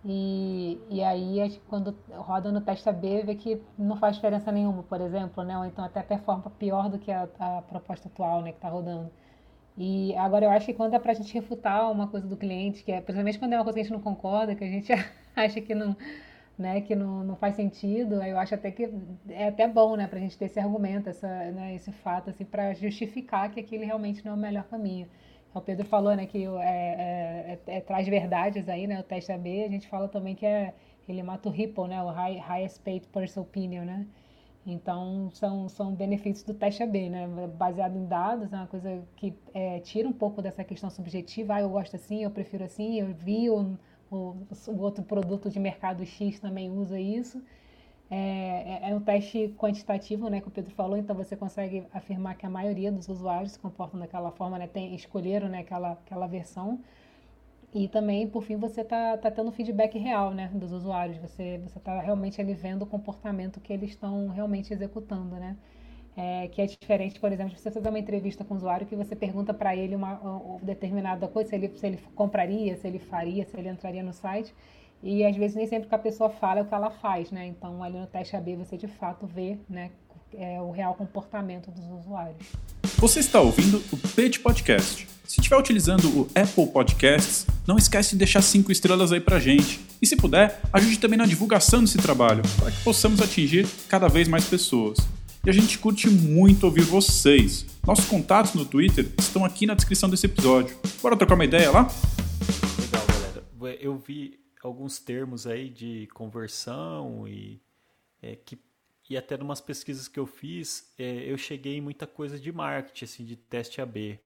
e, 0.09 0.79
e 0.89 1.03
aí, 1.03 1.59
quando 1.67 1.93
roda 2.13 2.49
no 2.49 2.61
teste 2.61 2.87
AB, 2.87 3.23
vê 3.23 3.35
que 3.35 3.61
não 3.77 3.97
faz 3.97 4.15
diferença 4.15 4.49
nenhuma, 4.53 4.81
por 4.83 5.01
exemplo, 5.01 5.43
né? 5.43 5.57
Ou 5.57 5.65
então 5.65 5.83
até 5.83 6.01
performa 6.01 6.49
pior 6.51 6.89
do 6.89 6.97
que 6.97 7.11
a, 7.11 7.27
a 7.37 7.61
proposta 7.63 8.07
atual, 8.07 8.41
né? 8.41 8.51
Que 8.51 8.57
está 8.57 8.69
rodando. 8.69 9.11
E 9.77 10.15
agora 10.15 10.45
eu 10.45 10.51
acho 10.51 10.65
que 10.65 10.73
quando 10.73 10.93
é 10.93 10.99
para 10.99 11.11
a 11.11 11.15
gente 11.15 11.33
refutar 11.33 11.91
uma 11.91 12.07
coisa 12.07 12.25
do 12.27 12.37
cliente, 12.37 12.83
que 12.85 12.91
é, 12.91 13.01
principalmente 13.01 13.37
quando 13.37 13.53
é 13.53 13.57
uma 13.57 13.65
coisa 13.65 13.75
que 13.75 13.81
a 13.81 13.83
gente 13.83 13.93
não 13.93 14.01
concorda, 14.01 14.55
que 14.55 14.63
a 14.63 14.67
gente 14.67 14.93
acha 15.35 15.61
que 15.61 15.75
não, 15.75 15.95
né, 16.57 16.81
que 16.81 16.95
não, 16.95 17.23
não 17.23 17.35
faz 17.35 17.55
sentido, 17.55 18.23
eu 18.23 18.39
acho 18.39 18.55
até 18.55 18.71
que 18.71 18.89
é 19.29 19.47
até 19.49 19.67
bom, 19.67 19.95
né, 19.97 20.07
para 20.07 20.19
a 20.19 20.21
gente 20.21 20.37
ter 20.37 20.45
esse 20.45 20.59
argumento, 20.59 21.09
essa, 21.09 21.27
né, 21.51 21.75
esse 21.75 21.91
fato, 21.91 22.29
assim, 22.29 22.45
para 22.45 22.73
justificar 22.73 23.51
que 23.51 23.59
aquele 23.59 23.85
realmente 23.85 24.25
não 24.25 24.31
é 24.33 24.35
o 24.35 24.37
melhor 24.39 24.63
caminho 24.65 25.07
o 25.57 25.61
Pedro 25.61 25.85
falou, 25.85 26.15
né, 26.15 26.25
que 26.25 26.45
é, 26.45 26.49
é, 26.49 27.59
é, 27.67 27.77
é, 27.77 27.81
traz 27.81 28.07
verdades 28.07 28.67
aí, 28.69 28.87
né, 28.87 28.99
o 28.99 29.03
teste 29.03 29.31
AB, 29.31 29.63
a 29.63 29.69
gente 29.69 29.87
fala 29.87 30.07
também 30.07 30.35
que 30.35 30.45
é, 30.45 30.73
ele 31.07 31.23
mata 31.23 31.49
o 31.49 31.51
Ripple, 31.51 31.87
né, 31.87 32.01
o 32.01 32.07
High, 32.07 32.37
Highest 32.37 32.81
Paid 32.81 33.07
Person 33.07 33.41
Opinion, 33.41 33.85
né, 33.85 34.07
então 34.65 35.29
são, 35.31 35.69
são 35.69 35.93
benefícios 35.93 36.43
do 36.43 36.53
teste 36.53 36.83
AB, 36.83 37.09
né, 37.09 37.27
baseado 37.57 37.97
em 37.97 38.05
dados, 38.05 38.51
é 38.51 38.55
uma 38.55 38.67
coisa 38.67 39.01
que 39.15 39.33
é, 39.53 39.79
tira 39.79 40.07
um 40.07 40.13
pouco 40.13 40.41
dessa 40.41 40.63
questão 40.63 40.89
subjetiva, 40.89 41.55
ah, 41.55 41.61
eu 41.61 41.69
gosto 41.69 41.95
assim, 41.95 42.23
eu 42.23 42.31
prefiro 42.31 42.63
assim, 42.63 42.99
eu 42.99 43.07
vi 43.13 43.49
o, 43.49 43.77
o, 44.11 44.35
o 44.67 44.79
outro 44.79 45.03
produto 45.03 45.49
de 45.49 45.59
mercado 45.59 46.05
X 46.05 46.39
também 46.39 46.69
usa 46.69 46.99
isso, 46.99 47.41
é, 48.09 48.79
é, 48.85 48.89
é, 48.89 48.95
um 48.95 49.01
teste 49.01 49.53
quantitativo, 49.57 50.29
né, 50.29 50.39
que 50.39 50.47
o 50.47 50.51
Pedro 50.51 50.73
falou, 50.73 50.97
então 50.97 51.15
você 51.15 51.35
consegue 51.35 51.85
afirmar 51.93 52.35
que 52.37 52.45
a 52.45 52.49
maioria 52.49 52.91
dos 52.91 53.09
usuários 53.09 53.53
se 53.53 53.59
comportam 53.59 53.99
daquela 53.99 54.31
forma, 54.31 54.57
né, 54.57 54.67
tem, 54.67 54.95
escolheram 54.95 55.49
né, 55.49 55.59
aquela, 55.59 55.91
aquela 55.91 56.25
versão. 56.25 56.79
E 57.73 57.87
também, 57.89 58.25
por 58.27 58.43
fim, 58.43 58.55
você 58.55 58.81
está 58.81 59.17
tá 59.17 59.29
tendo 59.29 59.51
feedback 59.51 59.97
real 59.97 60.33
né, 60.33 60.49
dos 60.53 60.71
usuários, 60.71 61.17
você 61.17 61.61
está 61.75 61.99
realmente 61.99 62.39
ali 62.39 62.53
vendo 62.53 62.83
o 62.83 62.85
comportamento 62.85 63.59
que 63.59 63.73
eles 63.73 63.89
estão 63.89 64.29
realmente 64.29 64.73
executando, 64.73 65.35
né? 65.35 65.57
É, 66.15 66.47
que 66.47 66.61
é 66.61 66.65
diferente, 66.65 67.19
por 67.19 67.31
exemplo, 67.31 67.53
de 67.53 67.61
você 67.61 67.69
fazer 67.69 67.89
uma 67.89 67.99
entrevista 67.99 68.43
com 68.43 68.55
o 68.55 68.57
usuário 68.57 68.87
que 68.87 68.95
você 68.95 69.15
pergunta 69.15 69.53
para 69.53 69.75
ele 69.75 69.95
uma, 69.95 70.17
uma, 70.19 70.59
determinada 70.61 71.27
coisa, 71.27 71.51
se 71.51 71.55
ele, 71.55 71.69
se 71.77 71.85
ele 71.85 71.99
compraria, 72.15 72.75
se 72.75 72.87
ele 72.87 72.97
faria, 72.97 73.45
se 73.45 73.55
ele 73.55 73.69
entraria 73.69 74.01
no 74.01 74.11
site, 74.11 74.51
e 75.01 75.23
às 75.23 75.35
vezes 75.35 75.55
nem 75.55 75.67
sempre 75.67 75.85
o 75.85 75.89
que 75.89 75.95
a 75.95 75.99
pessoa 75.99 76.29
fala 76.29 76.59
é 76.59 76.63
o 76.63 76.65
que 76.65 76.73
ela 76.73 76.89
faz, 76.89 77.31
né? 77.31 77.47
Então 77.47 77.83
ali 77.83 77.99
no 77.99 78.07
teste 78.07 78.35
AB 78.35 78.55
você 78.55 78.77
de 78.77 78.87
fato 78.87 79.27
vê, 79.27 79.57
né, 79.69 79.91
é, 80.33 80.59
o 80.61 80.71
real 80.71 80.93
comportamento 80.95 81.71
dos 81.71 81.85
usuários. 81.99 82.47
Você 82.97 83.19
está 83.19 83.39
ouvindo 83.39 83.81
o 83.91 83.97
Page 84.15 84.39
Podcast. 84.39 85.07
Se 85.23 85.41
estiver 85.41 85.57
utilizando 85.57 86.07
o 86.07 86.27
Apple 86.33 86.67
Podcasts, 86.67 87.45
não 87.67 87.77
esquece 87.77 88.11
de 88.11 88.17
deixar 88.17 88.41
cinco 88.41 88.71
estrelas 88.71 89.11
aí 89.11 89.19
pra 89.19 89.39
gente. 89.39 89.79
E 90.01 90.07
se 90.07 90.15
puder, 90.15 90.59
ajude 90.71 90.97
também 90.99 91.17
na 91.17 91.25
divulgação 91.25 91.81
desse 91.81 91.97
trabalho, 91.97 92.41
para 92.57 92.71
que 92.71 92.81
possamos 92.81 93.21
atingir 93.21 93.67
cada 93.89 94.07
vez 94.07 94.27
mais 94.27 94.45
pessoas. 94.45 94.97
E 95.45 95.49
a 95.49 95.53
gente 95.53 95.77
curte 95.77 96.09
muito 96.09 96.63
ouvir 96.63 96.81
vocês. 96.81 97.65
Nossos 97.85 98.05
contatos 98.05 98.53
no 98.53 98.65
Twitter 98.65 99.07
estão 99.19 99.43
aqui 99.43 99.65
na 99.65 99.73
descrição 99.73 100.09
desse 100.09 100.25
episódio. 100.25 100.77
Bora 101.01 101.15
trocar 101.15 101.35
uma 101.35 101.45
ideia 101.45 101.71
lá? 101.71 101.87
Legal, 102.79 103.05
galera. 103.07 103.77
Eu 103.81 103.97
vi 103.97 104.39
alguns 104.67 104.99
termos 104.99 105.47
aí 105.47 105.69
de 105.69 106.07
conversão 106.13 107.27
e 107.27 107.61
é, 108.21 108.35
que 108.35 108.59
e 109.09 109.15
até 109.15 109.37
numas 109.37 109.61
pesquisas 109.61 110.07
que 110.07 110.19
eu 110.19 110.25
fiz, 110.25 110.93
é, 110.97 111.31
eu 111.31 111.37
cheguei 111.37 111.77
em 111.77 111.81
muita 111.81 112.05
coisa 112.05 112.37
de 112.37 112.51
marketing, 112.51 113.05
assim, 113.05 113.25
de 113.25 113.37
teste 113.37 113.79
AB. 113.79 114.19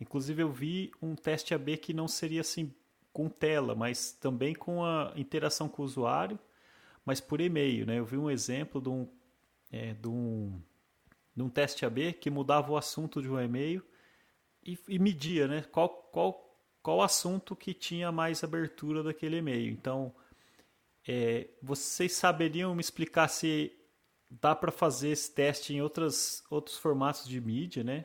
Inclusive 0.00 0.42
eu 0.42 0.50
vi 0.50 0.90
um 1.02 1.14
teste 1.14 1.54
AB 1.54 1.76
que 1.76 1.92
não 1.92 2.08
seria 2.08 2.40
assim 2.40 2.74
com 3.12 3.28
tela, 3.28 3.74
mas 3.74 4.12
também 4.12 4.54
com 4.54 4.84
a 4.84 5.12
interação 5.16 5.68
com 5.68 5.82
o 5.82 5.84
usuário, 5.84 6.38
mas 7.04 7.20
por 7.20 7.40
e-mail, 7.40 7.86
né? 7.86 7.98
Eu 7.98 8.04
vi 8.04 8.16
um 8.16 8.30
exemplo 8.30 8.80
de 8.80 8.88
um, 8.88 9.08
é, 9.70 9.94
de 9.94 10.08
um, 10.08 10.60
de 11.34 11.42
um 11.42 11.48
teste 11.48 11.84
AB 11.84 12.14
que 12.14 12.30
mudava 12.30 12.72
o 12.72 12.76
assunto 12.76 13.22
de 13.22 13.28
um 13.28 13.40
e-mail 13.40 13.82
e, 14.64 14.78
e 14.88 14.98
media, 14.98 15.46
né? 15.46 15.62
Qual, 15.70 15.88
qual 15.88 16.45
qual 16.86 17.02
assunto 17.02 17.56
que 17.56 17.74
tinha 17.74 18.12
mais 18.12 18.44
abertura 18.44 19.02
daquele 19.02 19.38
e-mail. 19.38 19.72
Então, 19.72 20.14
é, 21.04 21.48
vocês 21.60 22.12
saberiam 22.12 22.72
me 22.76 22.80
explicar 22.80 23.26
se 23.26 23.76
dá 24.30 24.54
para 24.54 24.70
fazer 24.70 25.08
esse 25.08 25.34
teste 25.34 25.74
em 25.74 25.82
outras, 25.82 26.44
outros 26.48 26.76
formatos 26.78 27.26
de 27.26 27.40
mídia, 27.40 27.82
né? 27.82 28.04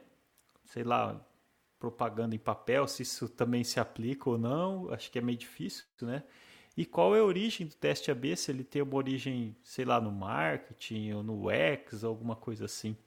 Sei 0.65 0.83
lá, 0.83 1.23
propaganda 1.77 2.33
em 2.33 2.39
papel, 2.39 2.87
se 2.87 3.03
isso 3.03 3.29
também 3.29 3.63
se 3.63 3.79
aplica 3.79 4.27
ou 4.27 4.39
não, 4.39 4.91
acho 4.91 5.11
que 5.11 5.19
é 5.19 5.21
meio 5.21 5.37
difícil, 5.37 5.85
né? 6.01 6.23
E 6.75 6.83
qual 6.83 7.15
é 7.15 7.19
a 7.19 7.23
origem 7.23 7.67
do 7.67 7.75
teste 7.75 8.09
AB? 8.09 8.35
Se 8.35 8.49
ele 8.49 8.63
tem 8.63 8.81
uma 8.81 8.95
origem, 8.95 9.55
sei 9.63 9.85
lá, 9.85 10.01
no 10.01 10.11
marketing 10.11 11.11
ou 11.11 11.21
no 11.21 11.51
X, 11.51 12.03
alguma 12.03 12.35
coisa 12.35 12.65
assim. 12.65 12.97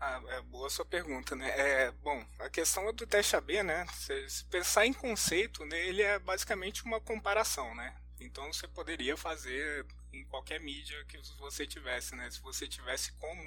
Ah, 0.00 0.18
é 0.28 0.40
boa 0.40 0.70
sua 0.70 0.84
pergunta, 0.86 1.36
né? 1.36 1.50
É, 1.50 1.90
bom, 1.90 2.24
a 2.38 2.48
questão 2.48 2.90
do 2.90 3.06
teste 3.06 3.36
AB, 3.36 3.62
né? 3.62 3.86
Se, 3.92 4.46
pensar 4.46 4.86
em 4.86 4.94
conceito, 4.94 5.62
né, 5.66 5.78
ele 5.86 6.00
é 6.00 6.18
basicamente 6.18 6.82
uma 6.84 6.98
comparação, 7.00 7.74
né? 7.74 7.94
Então 8.18 8.50
você 8.50 8.66
poderia 8.66 9.14
fazer 9.14 9.86
em 10.10 10.24
qualquer 10.24 10.58
mídia 10.58 11.04
que 11.04 11.18
você 11.38 11.66
tivesse, 11.66 12.16
né? 12.16 12.30
Se 12.30 12.40
você 12.40 12.66
tivesse 12.66 13.12
como 13.12 13.42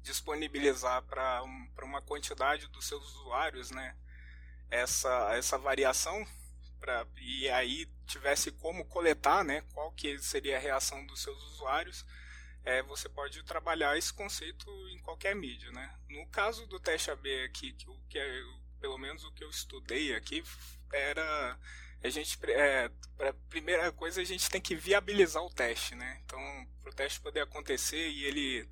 disponibilizar 0.00 1.02
para 1.02 1.42
um, 1.42 1.68
uma 1.82 2.00
quantidade 2.00 2.66
dos 2.68 2.86
seus 2.86 3.04
usuários, 3.16 3.70
né? 3.70 3.94
Essa, 4.70 5.34
essa 5.34 5.58
variação 5.58 6.26
pra, 6.80 7.06
e 7.18 7.46
aí 7.50 7.86
tivesse 8.06 8.50
como 8.52 8.86
coletar, 8.86 9.44
né? 9.44 9.62
Qual 9.74 9.92
que 9.92 10.18
seria 10.18 10.56
a 10.56 10.60
reação 10.60 11.04
dos 11.04 11.20
seus 11.20 11.42
usuários 11.42 12.06
é, 12.64 12.82
você 12.82 13.08
pode 13.08 13.42
trabalhar 13.42 13.96
esse 13.96 14.12
conceito 14.12 14.68
em 14.88 14.98
qualquer 15.00 15.34
mídia, 15.34 15.70
né? 15.72 15.94
No 16.08 16.26
caso 16.28 16.66
do 16.66 16.80
teste 16.80 17.10
AB 17.10 17.44
aqui, 17.44 17.72
que, 17.72 17.88
o 17.88 17.98
que 18.08 18.18
é, 18.18 18.42
pelo 18.80 18.98
menos 18.98 19.24
o 19.24 19.32
que 19.32 19.44
eu 19.44 19.50
estudei 19.50 20.14
aqui 20.14 20.42
era 20.92 21.58
a 22.02 22.08
gente 22.10 22.38
é, 22.50 22.90
primeira 23.48 23.90
coisa 23.92 24.20
a 24.20 24.24
gente 24.24 24.50
tem 24.50 24.60
que 24.60 24.74
viabilizar 24.74 25.42
o 25.42 25.50
teste, 25.50 25.94
né? 25.94 26.20
Então, 26.24 26.38
para 26.82 26.90
o 26.90 26.94
teste 26.94 27.20
poder 27.20 27.40
acontecer 27.40 28.08
e 28.08 28.24
ele 28.24 28.68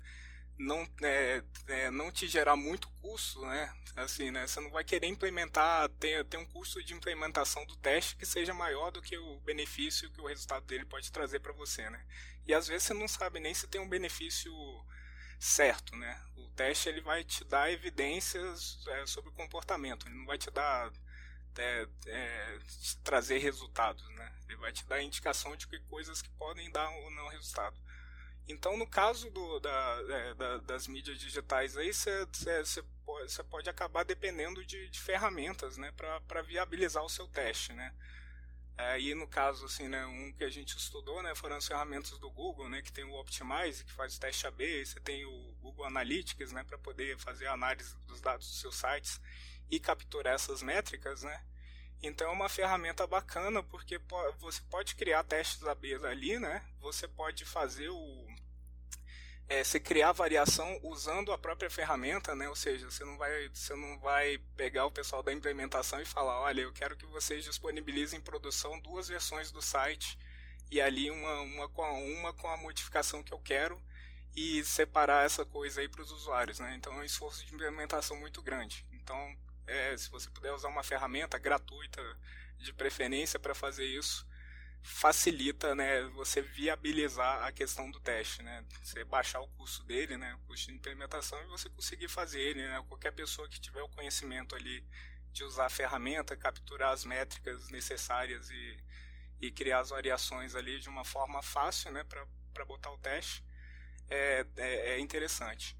não, 0.57 0.87
é, 1.01 1.43
é, 1.67 1.91
não 1.91 2.11
te 2.11 2.27
gerar 2.27 2.55
muito 2.55 2.89
custo, 3.01 3.41
né? 3.45 3.73
Assim, 3.95 4.31
né? 4.31 4.47
Você 4.47 4.59
não 4.59 4.71
vai 4.71 4.83
querer 4.83 5.07
implementar, 5.07 5.89
ter, 5.99 6.25
ter 6.25 6.37
um 6.37 6.45
custo 6.45 6.83
de 6.83 6.93
implementação 6.93 7.65
do 7.65 7.75
teste 7.75 8.15
que 8.15 8.25
seja 8.25 8.53
maior 8.53 8.91
do 8.91 9.01
que 9.01 9.17
o 9.17 9.39
benefício 9.41 10.11
que 10.11 10.21
o 10.21 10.27
resultado 10.27 10.65
dele 10.65 10.85
pode 10.85 11.11
trazer 11.11 11.39
para 11.39 11.53
você, 11.53 11.89
né? 11.89 12.03
E 12.45 12.53
às 12.53 12.67
vezes 12.67 12.87
você 12.87 12.93
não 12.93 13.07
sabe 13.07 13.39
nem 13.39 13.53
se 13.53 13.67
tem 13.67 13.79
um 13.79 13.89
benefício 13.89 14.51
certo, 15.39 15.95
né? 15.95 16.21
O 16.35 16.47
teste 16.49 16.89
ele 16.89 17.01
vai 17.01 17.23
te 17.23 17.43
dar 17.43 17.71
evidências 17.71 18.79
é, 18.87 19.05
sobre 19.05 19.29
o 19.29 19.33
comportamento, 19.33 20.07
ele 20.07 20.15
não 20.15 20.25
vai 20.25 20.37
te 20.37 20.49
dar 20.49 20.91
é, 21.57 21.87
é, 22.07 22.59
trazer 23.03 23.37
resultados, 23.39 24.07
né? 24.15 24.31
Ele 24.47 24.57
vai 24.57 24.71
te 24.71 24.85
dar 24.85 25.01
indicação 25.01 25.55
de 25.55 25.67
que 25.67 25.79
coisas 25.81 26.21
que 26.21 26.29
podem 26.31 26.71
dar 26.71 26.89
ou 26.89 27.11
não 27.11 27.27
resultado. 27.27 27.77
Então, 28.47 28.75
no 28.75 28.85
caso 28.85 29.29
do, 29.29 29.59
da, 29.59 30.03
é, 30.09 30.33
da, 30.33 30.57
das 30.57 30.87
mídias 30.87 31.17
digitais, 31.17 31.77
aí 31.77 31.93
você 31.93 33.43
pode 33.49 33.69
acabar 33.69 34.03
dependendo 34.03 34.65
de, 34.65 34.89
de 34.89 34.99
ferramentas 34.99 35.77
né, 35.77 35.91
para 35.93 36.41
viabilizar 36.41 37.03
o 37.03 37.09
seu 37.09 37.27
teste. 37.27 37.71
Né? 37.71 37.93
Aí, 38.77 39.15
no 39.15 39.27
caso, 39.27 39.65
assim, 39.65 39.87
né, 39.87 40.05
um 40.05 40.33
que 40.33 40.43
a 40.43 40.49
gente 40.49 40.77
estudou 40.77 41.23
né, 41.23 41.33
foram 41.35 41.55
as 41.55 41.67
ferramentas 41.67 42.17
do 42.19 42.29
Google, 42.29 42.67
né, 42.67 42.81
que 42.81 42.91
tem 42.91 43.05
o 43.05 43.13
Optimize, 43.13 43.85
que 43.85 43.93
faz 43.93 44.17
o 44.17 44.19
teste 44.19 44.45
AB, 44.45 44.85
você 44.85 44.99
tem 44.99 45.23
o 45.25 45.55
Google 45.61 45.85
Analytics 45.85 46.51
né, 46.51 46.63
para 46.65 46.77
poder 46.77 47.17
fazer 47.17 47.47
a 47.47 47.53
análise 47.53 47.95
dos 48.07 48.19
dados 48.19 48.47
dos 48.47 48.59
seus 48.59 48.75
sites 48.75 49.21
e 49.71 49.79
capturar 49.79 50.33
essas 50.33 50.61
métricas. 50.61 51.23
Né? 51.23 51.41
Então 52.03 52.27
é 52.27 52.31
uma 52.31 52.49
ferramenta 52.49 53.07
bacana 53.07 53.63
porque 53.63 53.97
você 54.37 54.61
pode 54.69 54.93
criar 54.93 55.23
testes 55.23 55.65
AB 55.65 55.95
ali, 56.05 56.37
né? 56.37 56.61
Você 56.81 57.07
pode 57.07 57.45
fazer 57.45 57.87
o 57.89 58.27
é, 59.47 59.63
você 59.63 59.79
criar 59.79 60.11
variação 60.11 60.79
usando 60.83 61.31
a 61.31 61.37
própria 61.37 61.69
ferramenta, 61.69 62.35
né? 62.35 62.49
Ou 62.49 62.55
seja, 62.55 62.91
você 62.91 63.05
não 63.05 63.17
vai 63.17 63.49
você 63.49 63.73
não 63.73 63.99
vai 63.99 64.37
pegar 64.57 64.85
o 64.85 64.91
pessoal 64.91 65.23
da 65.23 65.31
implementação 65.31 66.01
e 66.01 66.05
falar, 66.05 66.41
olha, 66.41 66.61
eu 66.61 66.73
quero 66.73 66.97
que 66.97 67.05
vocês 67.05 67.45
disponibilizem 67.45 68.19
em 68.19 68.21
produção 68.21 68.79
duas 68.81 69.07
versões 69.07 69.49
do 69.49 69.61
site 69.61 70.19
e 70.69 70.81
ali 70.81 71.09
uma 71.09 71.41
uma 71.41 71.69
com 71.69 71.83
a, 71.83 71.91
uma 71.93 72.33
com 72.33 72.49
a 72.49 72.57
modificação 72.57 73.23
que 73.23 73.33
eu 73.33 73.39
quero 73.39 73.81
e 74.35 74.63
separar 74.65 75.25
essa 75.25 75.45
coisa 75.45 75.79
aí 75.79 75.87
para 75.87 76.01
os 76.01 76.11
usuários, 76.11 76.59
né? 76.59 76.75
Então 76.75 76.93
é 76.93 76.97
um 76.97 77.03
esforço 77.03 77.45
de 77.45 77.53
implementação 77.53 78.17
muito 78.17 78.41
grande. 78.41 78.85
Então 78.91 79.37
é, 79.67 79.95
se 79.97 80.09
você 80.09 80.29
puder 80.29 80.53
usar 80.53 80.67
uma 80.69 80.83
ferramenta 80.83 81.37
gratuita 81.37 82.01
de 82.57 82.73
preferência 82.73 83.39
para 83.39 83.55
fazer 83.55 83.85
isso, 83.85 84.27
facilita 84.83 85.73
né, 85.73 86.03
você 86.15 86.41
viabilizar 86.41 87.43
a 87.43 87.51
questão 87.51 87.89
do 87.89 88.01
teste, 88.01 88.43
né? 88.43 88.65
Você 88.81 89.03
baixar 89.05 89.39
o 89.39 89.47
custo 89.47 89.83
dele, 89.85 90.17
né, 90.17 90.35
o 90.35 90.39
custo 90.39 90.67
de 90.67 90.77
implementação 90.77 91.41
e 91.41 91.45
você 91.47 91.69
conseguir 91.69 92.09
fazer 92.09 92.41
ele, 92.41 92.67
né? 92.67 92.83
Qualquer 92.89 93.11
pessoa 93.13 93.47
que 93.47 93.61
tiver 93.61 93.81
o 93.81 93.89
conhecimento 93.89 94.55
ali 94.55 94.85
de 95.31 95.43
usar 95.43 95.65
a 95.67 95.69
ferramenta, 95.69 96.35
capturar 96.35 96.91
as 96.91 97.05
métricas 97.05 97.69
necessárias 97.69 98.49
e, 98.51 98.77
e 99.41 99.51
criar 99.51 99.79
as 99.79 99.89
variações 99.89 100.53
ali 100.53 100.79
de 100.79 100.89
uma 100.89 101.05
forma 101.05 101.41
fácil, 101.41 101.91
né, 101.91 102.03
para 102.03 102.65
botar 102.65 102.91
o 102.91 102.97
teste, 102.97 103.43
é, 104.09 104.45
é, 104.57 104.89
é 104.91 104.99
interessante. 104.99 105.77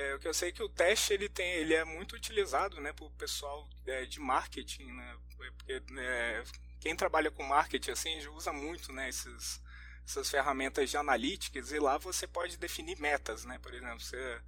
É, 0.00 0.14
o 0.14 0.18
que 0.18 0.26
eu 0.26 0.32
sei 0.32 0.48
é 0.48 0.52
que 0.52 0.62
o 0.62 0.68
teste 0.68 1.12
ele 1.12 1.28
tem, 1.28 1.52
ele 1.52 1.74
é 1.74 1.84
muito 1.84 2.16
utilizado, 2.16 2.80
né, 2.80 2.90
por 2.90 3.10
pessoal 3.12 3.68
é, 3.86 4.06
de 4.06 4.18
marketing, 4.18 4.86
né, 4.86 5.18
porque 5.36 5.82
é, 5.98 6.42
quem 6.80 6.96
trabalha 6.96 7.30
com 7.30 7.42
marketing 7.42 7.90
assim 7.90 8.26
usa 8.28 8.50
muito, 8.50 8.94
né, 8.94 9.10
esses, 9.10 9.60
essas 10.02 10.30
ferramentas 10.30 10.88
de 10.88 10.96
analytics 10.96 11.70
e 11.70 11.78
lá 11.78 11.98
você 11.98 12.26
pode 12.26 12.56
definir 12.56 12.98
metas, 12.98 13.44
né, 13.44 13.58
por 13.58 13.74
exemplo, 13.74 14.00
você 14.00 14.40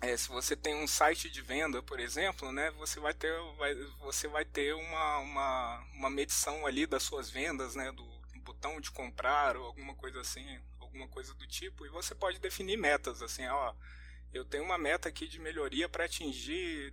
é, 0.00 0.16
se 0.16 0.28
você 0.28 0.56
tem 0.56 0.74
um 0.74 0.86
site 0.86 1.28
de 1.28 1.42
venda, 1.42 1.82
por 1.82 2.00
exemplo, 2.00 2.50
né, 2.50 2.70
você 2.70 2.98
vai 2.98 3.12
ter, 3.12 3.30
vai, 3.58 3.74
você 4.00 4.26
vai 4.26 4.44
ter 4.46 4.74
uma, 4.74 5.18
uma, 5.18 5.86
uma 5.92 6.10
medição 6.10 6.64
ali 6.66 6.86
das 6.86 7.02
suas 7.02 7.28
vendas, 7.28 7.74
né, 7.74 7.92
do 7.92 8.04
botão 8.38 8.80
de 8.80 8.90
comprar 8.90 9.54
ou 9.56 9.66
alguma 9.66 9.94
coisa 9.94 10.22
assim, 10.22 10.58
alguma 10.80 11.08
coisa 11.08 11.34
do 11.34 11.46
tipo, 11.46 11.84
e 11.84 11.90
você 11.90 12.14
pode 12.14 12.38
definir 12.38 12.78
metas, 12.78 13.20
assim, 13.20 13.46
ó, 13.46 13.74
eu 14.34 14.44
tenho 14.44 14.64
uma 14.64 14.76
meta 14.76 15.08
aqui 15.08 15.26
de 15.26 15.38
melhoria 15.38 15.88
para 15.88 16.04
atingir, 16.04 16.92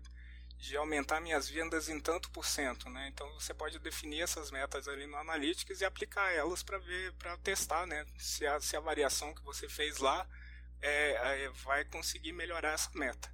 de 0.58 0.78
aumentar 0.78 1.20
minhas 1.20 1.50
vendas 1.50 1.90
em 1.90 2.00
tanto 2.00 2.30
por 2.30 2.46
cento, 2.46 2.88
né? 2.90 3.10
Então 3.12 3.28
você 3.34 3.52
pode 3.54 3.80
definir 3.80 4.22
essas 4.22 4.52
metas 4.52 4.88
ali 4.88 5.08
no 5.08 5.18
Analytics 5.18 5.82
e 5.82 5.86
aplicar 5.86 6.32
elas 6.32 6.62
para 6.62 6.78
ver, 6.78 7.14
para 7.14 7.36
testar, 7.38 7.88
né? 7.88 8.06
Se 8.18 8.46
a, 8.46 8.62
se 8.62 8.78
a 8.78 8.80
variação 8.80 9.34
que 9.34 9.42
você 9.44 9.68
fez 9.68 9.98
lá 9.98 10.28
é, 10.80 11.46
é, 11.46 11.50
vai 11.66 11.84
conseguir 11.86 12.32
melhorar 12.32 12.74
essa 12.74 12.92
meta. 12.94 13.34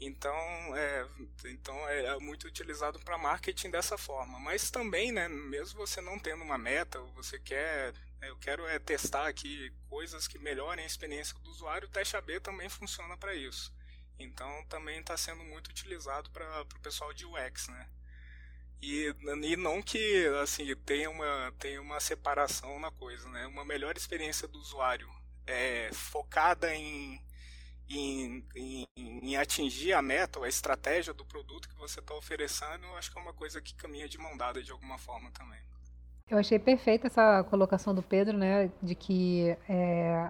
Então 0.00 0.76
é, 0.76 1.06
então 1.44 1.88
é 1.88 2.18
muito 2.18 2.46
utilizado 2.46 2.98
para 3.00 3.18
marketing 3.18 3.70
dessa 3.70 3.98
forma. 3.98 4.38
Mas 4.38 4.70
também, 4.70 5.12
né, 5.12 5.28
mesmo 5.28 5.78
você 5.78 6.00
não 6.00 6.18
tendo 6.18 6.42
uma 6.42 6.58
meta, 6.58 6.98
você 7.14 7.38
quer 7.38 7.92
eu 8.22 8.36
quero 8.38 8.66
é 8.66 8.78
testar 8.78 9.26
aqui 9.26 9.72
coisas 9.88 10.26
que 10.26 10.38
melhorem 10.38 10.84
a 10.84 10.86
experiência 10.86 11.38
do 11.40 11.50
usuário, 11.50 11.88
o 11.88 11.90
teste 11.90 12.16
AB 12.16 12.40
também 12.40 12.68
funciona 12.68 13.16
para 13.16 13.34
isso. 13.34 13.72
Então 14.18 14.64
também 14.66 15.00
está 15.00 15.16
sendo 15.16 15.44
muito 15.44 15.68
utilizado 15.68 16.30
para 16.30 16.62
o 16.62 16.80
pessoal 16.80 17.12
de 17.12 17.26
UX, 17.26 17.68
né? 17.68 17.88
E, 18.80 19.14
e 19.42 19.56
não 19.56 19.82
que 19.82 20.26
assim 20.42 20.74
tenha 20.76 21.10
uma, 21.10 21.52
tenha 21.58 21.80
uma 21.80 22.00
separação 22.00 22.78
na 22.78 22.90
coisa, 22.90 23.28
né? 23.28 23.46
Uma 23.46 23.64
melhor 23.64 23.96
experiência 23.96 24.46
do 24.46 24.58
usuário 24.58 25.08
é, 25.46 25.90
focada 25.92 26.74
em, 26.74 27.22
em, 27.88 28.46
em, 28.54 28.86
em, 28.96 29.36
atingir 29.36 29.92
a 29.92 30.02
meta 30.02 30.38
ou 30.38 30.44
a 30.44 30.48
estratégia 30.48 31.14
do 31.14 31.24
produto 31.24 31.68
que 31.68 31.76
você 31.76 32.00
está 32.00 32.14
oferecendo, 32.14 32.84
eu 32.84 32.96
acho 32.96 33.10
que 33.10 33.18
é 33.18 33.22
uma 33.22 33.32
coisa 33.32 33.60
que 33.60 33.74
caminha 33.74 34.08
de 34.08 34.18
mão 34.18 34.36
dada 34.36 34.62
de 34.62 34.72
alguma 34.72 34.98
forma 34.98 35.30
também. 35.30 35.60
Eu 36.28 36.38
achei 36.38 36.58
perfeita 36.58 37.06
essa 37.06 37.44
colocação 37.44 37.94
do 37.94 38.02
Pedro, 38.02 38.36
né, 38.36 38.68
de 38.82 38.96
que 38.96 39.56
é, 39.68 40.28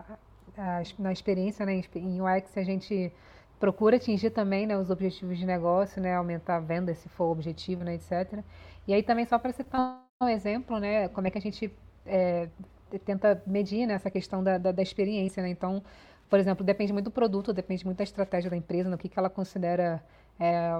a, 0.56 0.82
na 0.98 1.10
experiência, 1.10 1.64
né, 1.64 1.80
em 1.94 2.20
UX 2.20 2.54
a 2.58 2.62
gente 2.62 3.10
procura 3.58 3.96
atingir 3.96 4.28
também, 4.30 4.66
né, 4.66 4.76
os 4.76 4.90
objetivos 4.90 5.38
de 5.38 5.46
negócio, 5.46 6.02
né, 6.02 6.14
aumentar 6.14 6.56
a 6.56 6.60
venda 6.60 6.94
se 6.94 7.08
for 7.08 7.24
o 7.24 7.30
objetivo, 7.32 7.82
né, 7.82 7.94
etc. 7.94 8.42
E 8.86 8.92
aí 8.92 9.02
também 9.02 9.24
só 9.24 9.38
para 9.38 9.52
citar 9.52 10.04
um 10.22 10.28
exemplo, 10.28 10.78
né, 10.78 11.08
como 11.08 11.28
é 11.28 11.30
que 11.30 11.38
a 11.38 11.40
gente 11.40 11.72
é, 12.04 12.48
tenta 13.06 13.42
medir 13.46 13.86
né, 13.86 13.94
essa 13.94 14.10
questão 14.10 14.44
da, 14.44 14.58
da, 14.58 14.72
da 14.72 14.82
experiência, 14.82 15.42
né? 15.42 15.48
Então, 15.48 15.82
por 16.28 16.38
exemplo, 16.38 16.64
depende 16.64 16.92
muito 16.92 17.06
do 17.06 17.10
produto, 17.10 17.52
depende 17.54 17.84
muito 17.86 17.98
da 17.98 18.04
estratégia 18.04 18.50
da 18.50 18.56
empresa, 18.56 18.90
no 18.90 18.98
que, 18.98 19.08
que 19.08 19.18
ela 19.18 19.30
considera 19.30 20.02
é, 20.38 20.70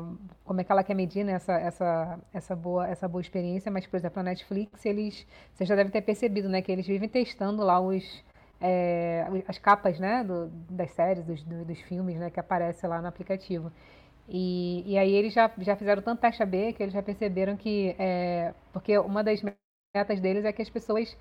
como 0.45 0.61
é 0.61 0.65
que 0.65 0.71
ela 0.73 0.85
quer 0.85 0.95
medir 0.95 1.25
né, 1.25 1.33
essa, 1.33 1.55
essa, 1.55 2.19
essa, 2.33 2.57
boa, 2.57 2.87
essa 2.87 3.09
boa 3.09 3.21
experiência, 3.21 3.71
mas, 3.71 3.87
por 3.87 3.97
exemplo, 3.97 4.21
a 4.21 4.23
Netflix, 4.23 4.85
eles, 4.85 5.27
você 5.55 5.65
já 5.65 5.75
deve 5.75 5.91
ter 5.91 6.03
percebido, 6.03 6.49
né, 6.49 6.61
que 6.63 6.71
eles 6.71 6.87
vivem 6.87 7.09
testando 7.09 7.63
lá 7.63 7.81
os, 7.81 8.23
é, 8.61 9.27
as 9.49 9.59
capas, 9.59 9.99
né, 9.99 10.23
do, 10.25 10.49
das 10.71 10.91
séries, 10.93 11.25
dos, 11.25 11.43
do, 11.45 11.65
dos 11.65 11.81
filmes, 11.83 12.19
né, 12.19 12.31
que 12.31 12.41
aparece 12.41 12.87
lá 12.87 13.01
no 13.01 13.09
aplicativo. 13.09 13.73
E, 14.29 14.83
e 14.87 14.99
aí 14.99 15.15
eles 15.15 15.33
já, 15.33 15.51
já 15.59 15.77
fizeram 15.77 16.03
tanto 16.03 16.21
teste 16.21 16.43
AB 16.43 16.73
que 16.73 16.83
eles 16.83 16.93
já 16.93 17.03
perceberam 17.03 17.57
que, 17.57 17.95
é, 17.99 18.53
porque 18.73 18.99
uma 18.99 19.23
das 19.23 19.41
metas 19.95 20.21
deles 20.21 20.45
é 20.45 20.53
que 20.53 20.63
as 20.63 20.71
pessoas 20.71 21.17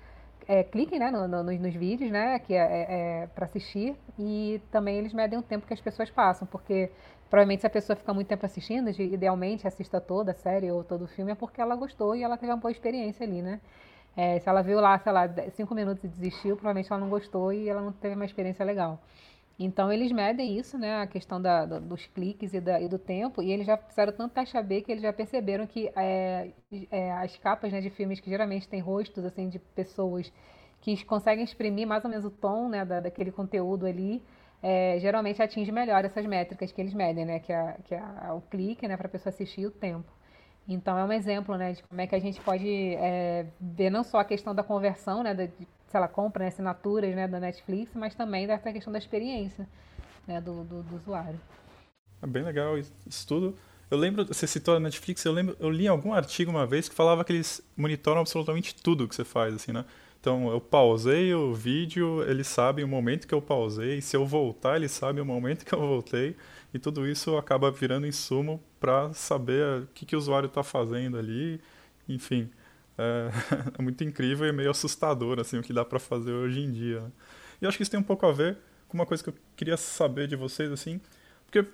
é, 0.48 0.62
cliquem 0.62 0.98
né, 0.98 1.10
no, 1.10 1.26
no, 1.26 1.42
nos, 1.42 1.74
vídeos, 1.74 2.10
né, 2.10 2.40
é, 2.48 2.54
é, 2.54 3.22
é 3.22 3.26
para 3.28 3.46
assistir, 3.46 3.96
e 4.18 4.60
também 4.70 4.96
eles 4.96 5.12
medem 5.12 5.38
o 5.38 5.42
tempo 5.42 5.66
que 5.66 5.74
as 5.74 5.80
pessoas 5.80 6.10
passam, 6.10 6.46
porque 6.46 6.90
provavelmente 7.30 7.60
se 7.60 7.66
a 7.66 7.70
pessoa 7.70 7.96
fica 7.96 8.12
muito 8.14 8.28
tempo 8.28 8.44
assistindo, 8.46 8.90
idealmente 8.90 9.66
assista 9.66 10.00
toda 10.00 10.32
a 10.32 10.34
série 10.34 10.70
ou 10.70 10.84
todo 10.84 11.04
o 11.04 11.08
filme, 11.08 11.32
é 11.32 11.34
porque 11.34 11.60
ela 11.60 11.76
gostou 11.76 12.14
e 12.14 12.22
ela 12.22 12.36
teve 12.36 12.52
uma 12.52 12.58
boa 12.58 12.70
experiência 12.72 13.24
ali, 13.26 13.42
né? 13.42 13.60
É, 14.16 14.38
se 14.40 14.48
ela 14.48 14.62
viu 14.62 14.80
lá, 14.80 14.98
sei 14.98 15.12
lá, 15.12 15.28
cinco 15.50 15.74
minutos 15.74 16.02
e 16.04 16.08
desistiu, 16.08 16.56
provavelmente 16.56 16.90
ela 16.90 17.00
não 17.00 17.10
gostou 17.10 17.52
e 17.52 17.68
ela 17.68 17.82
não 17.82 17.92
teve 17.92 18.14
uma 18.14 18.24
experiência 18.24 18.64
legal. 18.64 18.98
Então 19.58 19.90
eles 19.90 20.12
medem 20.12 20.58
isso, 20.58 20.76
né, 20.78 21.00
a 21.00 21.06
questão 21.06 21.40
da, 21.40 21.64
da, 21.64 21.78
dos 21.78 22.06
cliques 22.06 22.52
e, 22.52 22.60
da, 22.60 22.80
e, 22.80 22.88
do 22.88 22.98
tempo, 22.98 23.42
e 23.42 23.50
eles 23.52 23.66
já 23.66 23.76
fizeram 23.76 24.12
tanto 24.12 24.34
teste 24.34 24.56
AB 24.56 24.82
que 24.82 24.92
eles 24.92 25.02
já 25.02 25.12
perceberam 25.12 25.66
que 25.66 25.90
é, 25.96 26.50
é, 26.90 27.12
as 27.12 27.36
capas 27.38 27.72
né, 27.72 27.80
de 27.80 27.88
filmes 27.88 28.20
que 28.20 28.28
geralmente 28.28 28.68
têm 28.68 28.80
rostos 28.80 29.24
assim 29.24 29.48
de 29.48 29.58
pessoas 29.58 30.30
que 30.80 31.02
conseguem 31.04 31.42
exprimir 31.44 31.86
mais 31.86 32.04
ou 32.04 32.10
menos 32.10 32.26
o 32.26 32.30
tom 32.30 32.68
né, 32.68 32.84
da, 32.84 33.00
daquele 33.00 33.32
conteúdo 33.32 33.86
ali, 33.86 34.22
é, 34.62 34.98
geralmente 35.00 35.42
atinge 35.42 35.70
melhor 35.70 36.04
essas 36.04 36.24
métricas 36.26 36.72
que 36.72 36.80
eles 36.80 36.94
medem, 36.94 37.24
né, 37.24 37.38
que 37.38 37.52
é, 37.52 37.76
que 37.84 37.94
é 37.94 38.32
o 38.32 38.40
clique 38.40 38.86
né, 38.88 38.96
para 38.96 39.06
a 39.06 39.10
pessoa 39.10 39.30
assistir 39.30 39.62
e 39.62 39.66
o 39.66 39.70
tempo. 39.70 40.10
Então 40.68 40.98
é 40.98 41.04
um 41.04 41.12
exemplo 41.12 41.56
né, 41.56 41.72
de 41.72 41.82
como 41.82 42.00
é 42.00 42.06
que 42.06 42.14
a 42.14 42.18
gente 42.18 42.40
pode 42.40 42.68
é, 42.96 43.46
ver 43.60 43.90
não 43.90 44.02
só 44.02 44.18
a 44.18 44.24
questão 44.24 44.54
da 44.54 44.62
conversão, 44.62 45.22
né, 45.22 45.34
de, 45.34 45.48
se 45.86 45.96
ela 45.96 46.08
compra 46.08 46.44
né, 46.44 46.48
assinaturas 46.48 47.14
né, 47.14 47.28
da 47.28 47.38
Netflix, 47.38 47.92
mas 47.94 48.14
também 48.14 48.46
dessa 48.46 48.72
questão 48.72 48.92
da 48.92 48.98
experiência 48.98 49.68
né, 50.26 50.40
do, 50.40 50.64
do, 50.64 50.82
do 50.82 50.96
usuário. 50.96 51.40
É 52.20 52.26
bem 52.26 52.42
legal 52.42 52.76
isso 52.78 53.26
tudo. 53.26 53.56
Eu 53.88 53.98
lembro, 53.98 54.26
você 54.26 54.48
citou 54.48 54.74
a 54.74 54.80
Netflix, 54.80 55.24
eu 55.24 55.32
lembro, 55.32 55.56
eu 55.60 55.70
li 55.70 55.86
algum 55.86 56.12
artigo 56.12 56.50
uma 56.50 56.66
vez 56.66 56.88
que 56.88 56.94
falava 56.94 57.24
que 57.24 57.32
eles 57.32 57.62
monitoram 57.76 58.20
absolutamente 58.20 58.74
tudo 58.74 59.06
que 59.06 59.14
você 59.14 59.24
faz, 59.24 59.54
assim, 59.54 59.70
né? 59.70 59.84
Então, 60.26 60.50
eu 60.50 60.60
pausei 60.60 61.32
o 61.34 61.54
vídeo, 61.54 62.20
eles 62.28 62.48
sabem 62.48 62.84
o 62.84 62.88
momento 62.88 63.28
que 63.28 63.32
eu 63.32 63.40
pausei, 63.40 64.00
se 64.00 64.16
eu 64.16 64.26
voltar, 64.26 64.74
eles 64.74 64.90
sabem 64.90 65.22
o 65.22 65.24
momento 65.24 65.64
que 65.64 65.72
eu 65.72 65.78
voltei, 65.78 66.34
e 66.74 66.80
tudo 66.80 67.06
isso 67.06 67.36
acaba 67.36 67.70
virando 67.70 68.08
insumo 68.08 68.60
para 68.80 69.12
saber 69.12 69.82
o 69.82 69.86
que, 69.94 70.04
que 70.04 70.16
o 70.16 70.18
usuário 70.18 70.48
está 70.48 70.64
fazendo 70.64 71.16
ali, 71.16 71.60
enfim 72.08 72.50
é, 72.98 73.30
é 73.78 73.80
muito 73.80 74.02
incrível 74.02 74.48
e 74.48 74.52
meio 74.52 74.68
assustador 74.68 75.38
assim 75.38 75.58
o 75.58 75.62
que 75.62 75.72
dá 75.72 75.84
para 75.84 76.00
fazer 76.00 76.32
hoje 76.32 76.58
em 76.60 76.72
dia. 76.72 77.02
Né? 77.02 77.12
E 77.62 77.66
acho 77.68 77.76
que 77.76 77.84
isso 77.84 77.92
tem 77.92 78.00
um 78.00 78.02
pouco 78.02 78.26
a 78.26 78.32
ver 78.32 78.58
com 78.88 78.98
uma 78.98 79.06
coisa 79.06 79.22
que 79.22 79.30
eu 79.30 79.34
queria 79.56 79.76
saber 79.76 80.26
de 80.26 80.34
vocês 80.34 80.72
assim, 80.72 81.00
porque 81.44 81.64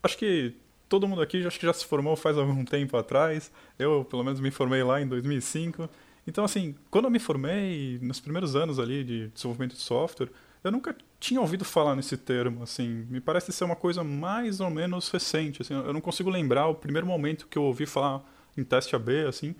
acho 0.00 0.16
que 0.16 0.54
todo 0.88 1.08
mundo 1.08 1.22
aqui 1.22 1.44
acho 1.44 1.58
que 1.58 1.66
já 1.66 1.72
se 1.72 1.84
formou 1.84 2.14
faz 2.14 2.38
algum 2.38 2.64
tempo 2.64 2.96
atrás. 2.96 3.50
Eu, 3.76 4.04
pelo 4.04 4.22
menos, 4.22 4.38
me 4.38 4.52
formei 4.52 4.84
lá 4.84 5.00
em 5.00 5.08
2005. 5.08 5.90
Então, 6.26 6.44
assim, 6.44 6.74
quando 6.90 7.04
eu 7.04 7.10
me 7.10 7.18
formei, 7.18 7.98
nos 8.02 8.20
primeiros 8.20 8.56
anos 8.56 8.78
ali 8.78 9.04
de 9.04 9.28
desenvolvimento 9.28 9.74
de 9.74 9.80
software, 9.80 10.30
eu 10.64 10.72
nunca 10.72 10.96
tinha 11.20 11.40
ouvido 11.40 11.64
falar 11.64 11.94
nesse 11.94 12.16
termo, 12.16 12.62
assim. 12.62 13.06
Me 13.08 13.20
parece 13.20 13.52
ser 13.52 13.64
uma 13.64 13.76
coisa 13.76 14.02
mais 14.02 14.60
ou 14.60 14.68
menos 14.68 15.08
recente, 15.08 15.62
assim. 15.62 15.74
Eu 15.74 15.92
não 15.92 16.00
consigo 16.00 16.28
lembrar 16.28 16.66
o 16.66 16.74
primeiro 16.74 17.06
momento 17.06 17.46
que 17.46 17.56
eu 17.56 17.62
ouvi 17.62 17.86
falar 17.86 18.22
em 18.56 18.64
teste 18.64 18.96
AB, 18.96 19.26
assim. 19.28 19.54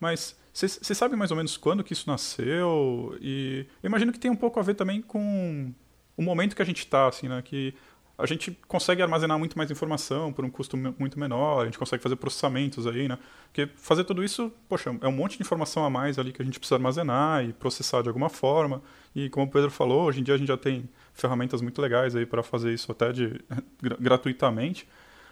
Mas 0.00 0.36
você 0.52 0.94
sabe 0.94 1.14
mais 1.14 1.30
ou 1.30 1.36
menos 1.36 1.56
quando 1.56 1.84
que 1.84 1.92
isso 1.92 2.10
nasceu? 2.10 3.16
E 3.20 3.66
eu 3.82 3.88
imagino 3.88 4.12
que 4.12 4.18
tem 4.18 4.30
um 4.30 4.36
pouco 4.36 4.58
a 4.58 4.62
ver 4.62 4.74
também 4.74 5.00
com 5.00 5.72
o 6.16 6.22
momento 6.22 6.56
que 6.56 6.62
a 6.62 6.64
gente 6.64 6.78
está, 6.80 7.06
assim, 7.06 7.28
né? 7.28 7.40
Que 7.42 7.74
a 8.18 8.26
gente 8.26 8.50
consegue 8.66 9.00
armazenar 9.00 9.38
muito 9.38 9.56
mais 9.56 9.70
informação 9.70 10.32
por 10.32 10.44
um 10.44 10.50
custo 10.50 10.76
muito 10.76 11.18
menor, 11.18 11.62
a 11.62 11.64
gente 11.66 11.78
consegue 11.78 12.02
fazer 12.02 12.16
processamentos 12.16 12.86
aí, 12.86 13.06
né? 13.08 13.16
Porque 13.44 13.72
fazer 13.76 14.02
tudo 14.02 14.24
isso, 14.24 14.52
poxa, 14.68 14.94
é 15.00 15.06
um 15.06 15.12
monte 15.12 15.36
de 15.36 15.42
informação 15.42 15.84
a 15.84 15.90
mais 15.90 16.18
ali 16.18 16.32
que 16.32 16.42
a 16.42 16.44
gente 16.44 16.58
precisa 16.58 16.74
armazenar 16.74 17.44
e 17.44 17.52
processar 17.52 18.02
de 18.02 18.08
alguma 18.08 18.28
forma. 18.28 18.82
E 19.14 19.30
como 19.30 19.46
o 19.46 19.50
Pedro 19.50 19.70
falou, 19.70 20.02
hoje 20.02 20.20
em 20.20 20.24
dia 20.24 20.34
a 20.34 20.36
gente 20.36 20.48
já 20.48 20.56
tem 20.56 20.88
ferramentas 21.14 21.62
muito 21.62 21.80
legais 21.80 22.16
aí 22.16 22.26
para 22.26 22.42
fazer 22.42 22.74
isso 22.74 22.90
até 22.90 23.12
de 23.12 23.40
gratuitamente. 24.00 24.88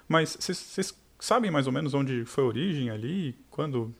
Mas 0.08 0.36
vocês 0.38 0.94
sabem 1.18 1.50
mais 1.50 1.66
ou 1.66 1.72
menos 1.72 1.92
onde 1.92 2.24
foi 2.24 2.44
a 2.44 2.46
origem 2.46 2.88
ali, 2.90 3.36
quando 3.50 3.92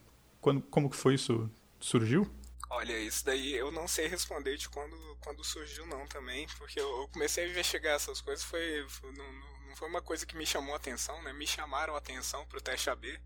quando, 0.46 0.62
como 0.70 0.88
que 0.88 0.94
foi 0.94 1.14
isso? 1.14 1.50
Surgiu? 1.80 2.24
Olha, 2.68 2.98
isso 2.98 3.24
daí 3.24 3.54
eu 3.54 3.70
não 3.70 3.86
sei 3.86 4.08
responder 4.08 4.56
de 4.56 4.68
quando, 4.68 5.16
quando 5.20 5.44
surgiu 5.44 5.86
não 5.86 6.06
também, 6.06 6.46
porque 6.58 6.80
eu 6.80 7.08
comecei 7.08 7.44
a 7.44 7.48
investigar 7.48 7.94
essas 7.94 8.20
coisas, 8.20 8.44
foi, 8.44 8.86
foi 8.88 9.12
não, 9.12 9.32
não, 9.32 9.76
foi 9.76 9.88
uma 9.88 10.02
coisa 10.02 10.26
que 10.26 10.36
me 10.36 10.44
chamou 10.44 10.74
a 10.74 10.76
atenção, 10.76 11.22
né? 11.22 11.32
Me 11.32 11.46
chamaram 11.46 11.94
a 11.94 11.98
atenção 11.98 12.44
para 12.46 12.58
o 12.58 12.60
teste 12.60 12.90
AB 12.90 13.20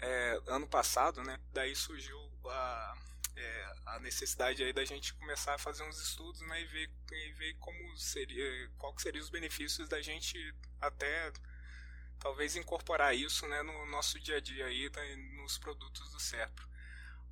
é, 0.00 0.40
ano 0.46 0.66
passado, 0.66 1.22
né? 1.22 1.38
Daí 1.52 1.74
surgiu 1.76 2.18
a, 2.46 2.94
é, 3.36 3.72
a 3.86 4.00
necessidade 4.00 4.62
aí 4.62 4.72
da 4.72 4.84
gente 4.84 5.14
começar 5.14 5.54
a 5.54 5.58
fazer 5.58 5.82
uns 5.84 5.98
estudos, 6.00 6.40
né? 6.42 6.62
E 6.62 6.66
ver, 6.66 6.90
e 7.12 7.32
ver 7.32 7.54
como 7.58 7.96
seria, 7.98 8.70
qual 8.78 8.94
que 8.94 9.02
seriam 9.02 9.22
os 9.22 9.30
benefícios 9.30 9.88
da 9.88 10.00
gente 10.00 10.54
até 10.80 11.32
talvez 12.18 12.54
incorporar 12.56 13.14
isso 13.16 13.46
né, 13.48 13.62
no 13.62 13.86
nosso 13.86 14.20
dia 14.20 14.36
a 14.36 14.40
dia 14.40 14.66
aí, 14.66 14.90
né, 14.94 15.16
nos 15.42 15.58
produtos 15.58 16.10
do 16.12 16.20
Serpro. 16.20 16.68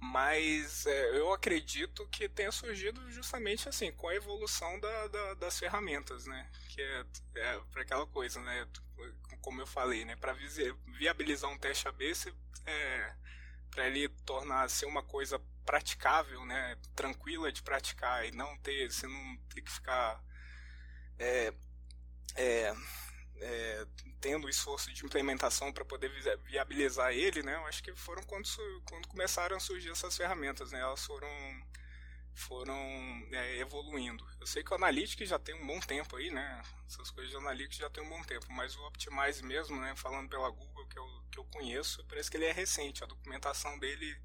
Mas 0.00 0.86
é, 0.86 1.18
eu 1.18 1.32
acredito 1.32 2.06
que 2.08 2.28
tenha 2.28 2.52
surgido 2.52 3.10
justamente 3.10 3.68
assim, 3.68 3.90
com 3.92 4.08
a 4.08 4.14
evolução 4.14 4.78
da, 4.78 5.08
da, 5.08 5.34
das 5.34 5.58
ferramentas, 5.58 6.26
né? 6.26 6.48
Que 6.68 6.80
é, 6.80 7.04
é 7.36 7.60
para 7.72 7.82
aquela 7.82 8.06
coisa, 8.06 8.40
né? 8.40 8.66
Como 9.40 9.60
eu 9.60 9.66
falei, 9.66 10.04
né? 10.04 10.14
Para 10.16 10.36
viabilizar 10.86 11.50
um 11.50 11.58
teste 11.58 11.88
AB, 11.88 12.12
é, 12.66 13.14
para 13.70 13.86
ele 13.88 14.08
tornar-se 14.24 14.84
uma 14.86 15.02
coisa 15.02 15.40
praticável, 15.64 16.44
né? 16.46 16.76
Tranquila 16.94 17.50
de 17.50 17.62
praticar 17.62 18.26
e 18.26 18.30
não 18.30 18.56
ter, 18.58 18.90
você 18.90 19.06
não 19.06 19.36
ter 19.52 19.62
que 19.62 19.70
ficar 19.70 20.22
é, 21.18 21.52
é, 23.40 23.86
tendo 24.20 24.48
esforço 24.48 24.92
de 24.92 25.04
implementação 25.04 25.72
para 25.72 25.84
poder 25.84 26.10
viabilizar 26.44 27.12
ele, 27.12 27.42
né? 27.42 27.54
Eu 27.54 27.66
acho 27.66 27.82
que 27.82 27.94
foram 27.94 28.22
quando, 28.24 28.48
quando 28.84 29.08
começaram 29.08 29.56
a 29.56 29.60
surgir 29.60 29.90
essas 29.90 30.16
ferramentas, 30.16 30.72
né? 30.72 30.80
Elas 30.80 31.04
foram 31.04 31.28
foram 32.34 32.76
é, 33.32 33.58
evoluindo. 33.58 34.24
Eu 34.40 34.46
sei 34.46 34.62
que 34.62 34.72
o 34.72 34.76
Analytics 34.76 35.28
já 35.28 35.38
tem 35.40 35.56
um 35.56 35.66
bom 35.66 35.80
tempo 35.80 36.16
aí, 36.16 36.30
né? 36.30 36.62
Essas 36.86 37.10
coisas 37.10 37.30
de 37.30 37.36
Analytics 37.36 37.78
já 37.78 37.90
tem 37.90 38.02
um 38.02 38.08
bom 38.08 38.22
tempo, 38.22 38.46
mas 38.50 38.76
o 38.76 38.86
Optimize 38.86 39.42
mesmo, 39.44 39.80
né? 39.80 39.94
Falando 39.96 40.28
pela 40.28 40.48
Google 40.48 40.86
que 40.86 40.98
eu, 40.98 41.24
que 41.32 41.38
eu 41.40 41.44
conheço, 41.46 42.04
parece 42.06 42.30
que 42.30 42.36
ele 42.36 42.46
é 42.46 42.52
recente. 42.52 43.02
A 43.02 43.08
documentação 43.08 43.76
dele 43.78 44.16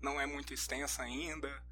não 0.00 0.18
é 0.18 0.24
muito 0.26 0.54
extensa 0.54 1.02
ainda. 1.02 1.62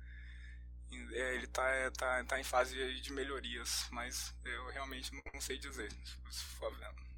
É, 1.12 1.34
ele 1.34 1.44
está 1.44 1.90
tá, 1.98 2.24
tá 2.24 2.40
em 2.40 2.44
fase 2.44 3.00
de 3.00 3.12
melhorias, 3.12 3.86
mas 3.90 4.34
eu 4.44 4.68
realmente 4.72 5.12
não 5.32 5.40
sei 5.40 5.58
dizer. 5.58 5.90
Se 6.30 6.44
for 6.44 6.70
vendo. 6.76 7.08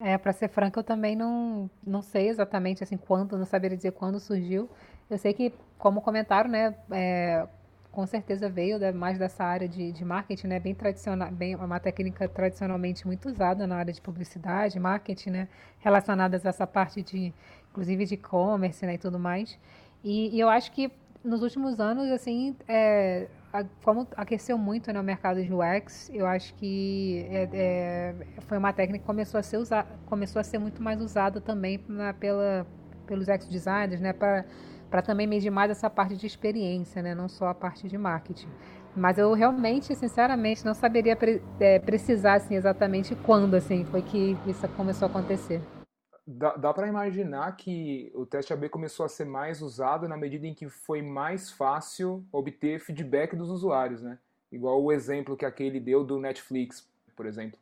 É, 0.00 0.18
para 0.18 0.32
ser 0.32 0.48
franca, 0.48 0.80
eu 0.80 0.84
também 0.84 1.14
não, 1.14 1.70
não 1.86 2.02
sei 2.02 2.28
exatamente 2.28 2.82
assim 2.82 2.96
quando, 2.96 3.38
não 3.38 3.46
saberia 3.46 3.76
dizer 3.76 3.92
quando 3.92 4.18
surgiu. 4.18 4.68
Eu 5.08 5.18
sei 5.18 5.32
que, 5.32 5.52
como 5.78 6.00
comentaram, 6.00 6.50
né, 6.50 6.74
é, 6.90 7.46
com 7.92 8.04
certeza 8.06 8.48
veio 8.48 8.78
né, 8.78 8.90
mais 8.90 9.18
dessa 9.18 9.44
área 9.44 9.68
de, 9.68 9.92
de 9.92 10.04
marketing, 10.04 10.48
né, 10.48 10.58
bem 10.58 10.74
tradicional, 10.74 11.30
bem 11.30 11.54
uma 11.54 11.78
técnica 11.78 12.28
tradicionalmente 12.28 13.06
muito 13.06 13.28
usada 13.28 13.66
na 13.66 13.76
área 13.76 13.92
de 13.92 14.00
publicidade, 14.00 14.80
marketing, 14.80 15.30
né, 15.30 15.48
relacionadas 15.78 16.44
a 16.44 16.48
essa 16.48 16.66
parte 16.66 17.02
de, 17.02 17.32
inclusive 17.70 18.04
de 18.04 18.14
e-commerce, 18.14 18.84
né, 18.84 18.94
e 18.94 18.98
tudo 18.98 19.18
mais. 19.18 19.56
E, 20.02 20.36
e 20.36 20.40
eu 20.40 20.48
acho 20.48 20.72
que 20.72 20.90
nos 21.24 21.42
últimos 21.42 21.80
anos, 21.80 22.10
assim, 22.10 22.54
é, 22.68 23.28
como 23.82 24.06
aqueceu 24.16 24.58
muito 24.58 24.88
no 24.88 25.00
né, 25.00 25.02
mercado 25.02 25.42
de 25.42 25.50
UX, 25.52 26.10
eu 26.12 26.26
acho 26.26 26.54
que 26.54 27.26
é, 27.30 27.48
é, 27.52 28.14
foi 28.42 28.58
uma 28.58 28.72
técnica 28.72 29.00
que 29.00 29.06
começou 29.06 29.40
a 29.40 29.42
ser 29.42 29.56
usada, 29.56 29.88
começou 30.06 30.38
a 30.38 30.44
ser 30.44 30.58
muito 30.58 30.82
mais 30.82 31.00
usada 31.00 31.40
também 31.40 31.80
na, 31.88 32.12
pela, 32.12 32.66
pelos 33.06 33.26
UX 33.26 33.48
designers, 33.48 34.00
né, 34.00 34.12
para 34.12 35.02
também 35.02 35.26
medir 35.26 35.50
mais 35.50 35.70
essa 35.70 35.88
parte 35.88 36.14
de 36.14 36.26
experiência, 36.26 37.02
né, 37.02 37.14
não 37.14 37.28
só 37.28 37.48
a 37.48 37.54
parte 37.54 37.88
de 37.88 37.96
marketing. 37.96 38.48
Mas 38.94 39.18
eu 39.18 39.32
realmente, 39.32 39.94
sinceramente, 39.96 40.64
não 40.64 40.74
saberia 40.74 41.16
pre, 41.16 41.42
é, 41.58 41.78
precisar 41.78 42.34
assim, 42.34 42.54
exatamente 42.54 43.16
quando 43.16 43.54
assim, 43.54 43.84
foi 43.86 44.02
que 44.02 44.36
isso 44.46 44.68
começou 44.68 45.06
a 45.06 45.10
acontecer. 45.10 45.60
Dá, 46.26 46.56
dá 46.56 46.72
para 46.72 46.88
imaginar 46.88 47.54
que 47.54 48.10
o 48.14 48.24
teste 48.24 48.52
AB 48.52 48.70
começou 48.70 49.04
a 49.04 49.08
ser 49.08 49.26
mais 49.26 49.60
usado 49.60 50.08
na 50.08 50.16
medida 50.16 50.46
em 50.46 50.54
que 50.54 50.68
foi 50.70 51.02
mais 51.02 51.50
fácil 51.50 52.24
obter 52.32 52.80
feedback 52.80 53.36
dos 53.36 53.50
usuários, 53.50 54.02
né? 54.02 54.18
Igual 54.50 54.82
o 54.82 54.90
exemplo 54.90 55.36
que 55.36 55.44
aquele 55.44 55.78
deu 55.78 56.02
do 56.02 56.18
Netflix, 56.18 56.88
por 57.14 57.26
exemplo. 57.26 57.58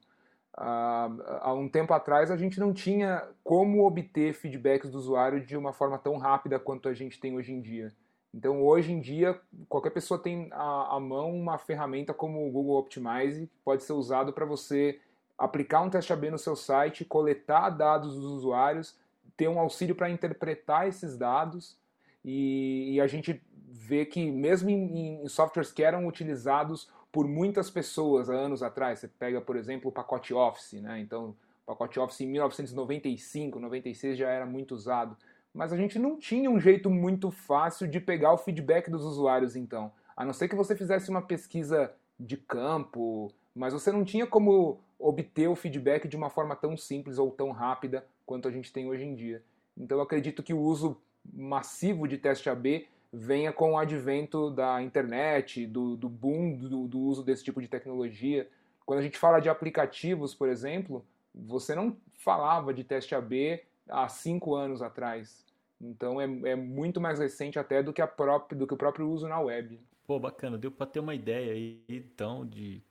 Uh, 0.56 1.18
há 1.40 1.52
um 1.54 1.68
tempo 1.68 1.92
atrás 1.92 2.30
a 2.30 2.36
gente 2.36 2.60
não 2.60 2.72
tinha 2.72 3.26
como 3.42 3.84
obter 3.84 4.34
feedbacks 4.34 4.90
do 4.90 4.98
usuário 4.98 5.44
de 5.44 5.56
uma 5.56 5.72
forma 5.72 5.98
tão 5.98 6.16
rápida 6.18 6.58
quanto 6.58 6.88
a 6.88 6.94
gente 6.94 7.18
tem 7.18 7.34
hoje 7.34 7.52
em 7.52 7.60
dia. 7.60 7.92
Então, 8.34 8.62
hoje 8.62 8.92
em 8.92 9.00
dia, 9.00 9.38
qualquer 9.68 9.90
pessoa 9.90 10.18
tem 10.18 10.48
à 10.52 10.98
mão 11.00 11.34
uma 11.34 11.58
ferramenta 11.58 12.14
como 12.14 12.46
o 12.46 12.50
Google 12.50 12.78
Optimize, 12.78 13.46
que 13.46 13.58
pode 13.62 13.82
ser 13.82 13.92
usado 13.92 14.32
para 14.32 14.46
você 14.46 14.98
aplicar 15.42 15.80
um 15.82 15.90
teste 15.90 16.12
AB 16.12 16.30
no 16.30 16.38
seu 16.38 16.54
site, 16.54 17.04
coletar 17.04 17.70
dados 17.70 18.14
dos 18.14 18.24
usuários, 18.24 18.96
ter 19.36 19.48
um 19.48 19.58
auxílio 19.58 19.92
para 19.92 20.08
interpretar 20.08 20.86
esses 20.86 21.16
dados. 21.16 21.76
E, 22.24 22.94
e, 22.94 23.00
a 23.00 23.08
gente 23.08 23.42
vê 23.68 24.06
que 24.06 24.30
mesmo 24.30 24.70
em, 24.70 25.24
em, 25.24 25.28
softwares 25.28 25.72
que 25.72 25.82
eram 25.82 26.06
utilizados 26.06 26.88
por 27.10 27.26
muitas 27.26 27.68
pessoas 27.68 28.30
há 28.30 28.34
anos 28.34 28.62
atrás, 28.62 29.00
você 29.00 29.08
pega, 29.08 29.40
por 29.40 29.56
exemplo, 29.56 29.90
o 29.90 29.92
pacote 29.92 30.32
Office, 30.32 30.80
né? 30.80 31.00
então 31.00 31.34
o 31.64 31.66
pacote 31.66 31.98
Office 31.98 32.20
em 32.20 32.28
1995, 32.28 33.58
96 33.58 34.16
já 34.16 34.28
era 34.28 34.46
muito 34.46 34.76
usado, 34.76 35.16
mas 35.52 35.72
a 35.72 35.76
gente 35.76 35.98
não 35.98 36.16
tinha 36.16 36.48
um 36.48 36.60
jeito 36.60 36.88
muito 36.88 37.32
fácil 37.32 37.88
de 37.88 37.98
pegar 37.98 38.32
o 38.32 38.38
feedback 38.38 38.88
dos 38.88 39.04
usuários 39.04 39.56
então, 39.56 39.92
a 40.16 40.24
não 40.24 40.32
ser 40.32 40.48
que 40.48 40.54
você 40.54 40.76
fizesse 40.76 41.10
uma 41.10 41.20
pesquisa 41.20 41.92
de 42.18 42.36
campo, 42.36 43.32
mas 43.54 43.72
você 43.72 43.90
não 43.90 44.04
tinha 44.04 44.26
como 44.26 44.80
obter 45.02 45.48
o 45.48 45.56
feedback 45.56 46.06
de 46.06 46.16
uma 46.16 46.30
forma 46.30 46.54
tão 46.54 46.76
simples 46.76 47.18
ou 47.18 47.30
tão 47.30 47.50
rápida 47.50 48.06
quanto 48.24 48.46
a 48.46 48.50
gente 48.50 48.72
tem 48.72 48.88
hoje 48.88 49.04
em 49.04 49.14
dia. 49.14 49.42
Então 49.76 49.98
eu 49.98 50.02
acredito 50.02 50.42
que 50.42 50.54
o 50.54 50.60
uso 50.60 50.96
massivo 51.32 52.06
de 52.06 52.18
teste 52.18 52.48
AB 52.48 52.86
venha 53.12 53.52
com 53.52 53.72
o 53.72 53.78
advento 53.78 54.50
da 54.50 54.82
internet, 54.82 55.66
do, 55.66 55.96
do 55.96 56.08
boom 56.08 56.56
do, 56.56 56.88
do 56.88 57.00
uso 57.00 57.22
desse 57.22 57.44
tipo 57.44 57.60
de 57.60 57.68
tecnologia. 57.68 58.48
Quando 58.86 59.00
a 59.00 59.02
gente 59.02 59.18
fala 59.18 59.40
de 59.40 59.48
aplicativos, 59.48 60.34
por 60.34 60.48
exemplo, 60.48 61.04
você 61.34 61.74
não 61.74 61.96
falava 62.18 62.72
de 62.72 62.84
teste 62.84 63.14
AB 63.14 63.60
há 63.88 64.08
cinco 64.08 64.54
anos 64.54 64.80
atrás. 64.80 65.44
Então 65.80 66.20
é, 66.20 66.24
é 66.50 66.54
muito 66.54 67.00
mais 67.00 67.18
recente 67.18 67.58
até 67.58 67.82
do 67.82 67.92
que, 67.92 68.00
a 68.00 68.06
própria, 68.06 68.58
do 68.58 68.66
que 68.66 68.74
o 68.74 68.78
próprio 68.78 69.08
uso 69.10 69.26
na 69.28 69.40
web. 69.40 69.80
Pô, 70.06 70.18
bacana. 70.18 70.56
Deu 70.56 70.70
para 70.70 70.86
ter 70.86 71.00
uma 71.00 71.14
ideia 71.14 71.52
aí, 71.52 71.82
então, 71.88 72.46
de 72.46 72.82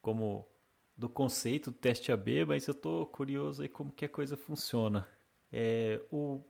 como 0.00 0.46
do 1.00 1.08
conceito 1.08 1.70
do 1.70 1.76
teste 1.78 2.12
AB, 2.12 2.44
mas 2.44 2.66
eu 2.66 2.74
tô 2.74 3.06
curioso 3.06 3.62
aí 3.62 3.68
como 3.68 3.90
que 3.90 4.04
a 4.04 4.08
coisa 4.08 4.36
funciona. 4.36 5.08
É, 5.50 5.98
o, 6.12 6.42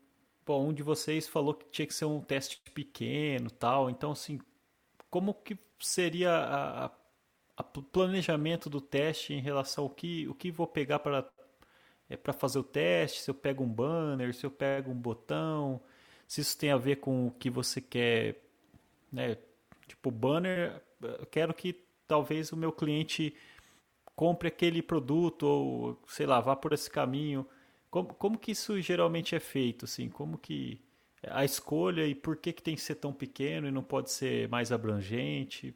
bom, 0.44 0.68
um 0.68 0.72
de 0.72 0.82
vocês 0.82 1.28
falou 1.28 1.54
que 1.54 1.66
tinha 1.70 1.86
que 1.86 1.94
ser 1.94 2.06
um 2.06 2.20
teste 2.20 2.60
pequeno 2.74 3.48
tal, 3.48 3.88
então 3.88 4.10
assim, 4.10 4.40
como 5.08 5.32
que 5.32 5.56
seria 5.78 6.32
a 7.56 7.62
planejamento 7.92 8.68
do 8.68 8.80
teste 8.80 9.34
em 9.34 9.40
relação 9.40 9.84
ao 9.84 9.90
que, 9.90 10.26
o 10.26 10.34
que 10.34 10.50
vou 10.50 10.66
pegar 10.66 10.98
para 10.98 11.30
é, 12.08 12.16
para 12.16 12.32
fazer 12.32 12.58
o 12.58 12.64
teste, 12.64 13.20
se 13.20 13.30
eu 13.30 13.34
pego 13.34 13.62
um 13.62 13.68
banner, 13.68 14.34
se 14.34 14.44
eu 14.44 14.50
pego 14.50 14.90
um 14.90 15.00
botão, 15.00 15.80
se 16.26 16.40
isso 16.40 16.58
tem 16.58 16.72
a 16.72 16.76
ver 16.76 16.96
com 16.96 17.28
o 17.28 17.30
que 17.30 17.48
você 17.48 17.80
quer, 17.80 18.42
né? 19.12 19.38
Tipo, 19.86 20.10
banner, 20.10 20.82
quero 21.30 21.54
que 21.54 21.84
talvez 22.08 22.50
o 22.50 22.56
meu 22.56 22.72
cliente 22.72 23.32
compre 24.20 24.48
aquele 24.48 24.82
produto 24.82 25.44
ou, 25.44 26.02
sei 26.06 26.26
lá, 26.26 26.42
vá 26.42 26.54
por 26.54 26.74
esse 26.74 26.90
caminho. 26.90 27.48
Como, 27.90 28.12
como 28.12 28.38
que 28.38 28.50
isso 28.50 28.78
geralmente 28.78 29.34
é 29.34 29.40
feito, 29.40 29.86
assim? 29.86 30.10
Como 30.10 30.36
que 30.36 30.78
a 31.26 31.42
escolha 31.42 32.06
e 32.06 32.14
por 32.14 32.36
que, 32.36 32.52
que 32.52 32.62
tem 32.62 32.74
que 32.74 32.82
ser 32.82 32.96
tão 32.96 33.14
pequeno 33.14 33.66
e 33.66 33.70
não 33.70 33.82
pode 33.82 34.10
ser 34.10 34.46
mais 34.50 34.70
abrangente? 34.72 35.74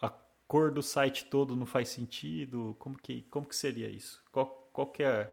A 0.00 0.08
cor 0.46 0.70
do 0.70 0.80
site 0.80 1.24
todo 1.24 1.56
não 1.56 1.66
faz 1.66 1.88
sentido? 1.88 2.76
Como 2.78 2.96
que, 2.96 3.22
como 3.22 3.46
que 3.46 3.56
seria 3.56 3.88
isso? 3.88 4.22
Qual, 4.30 4.46
qual 4.72 4.86
que 4.86 5.02
é 5.02 5.32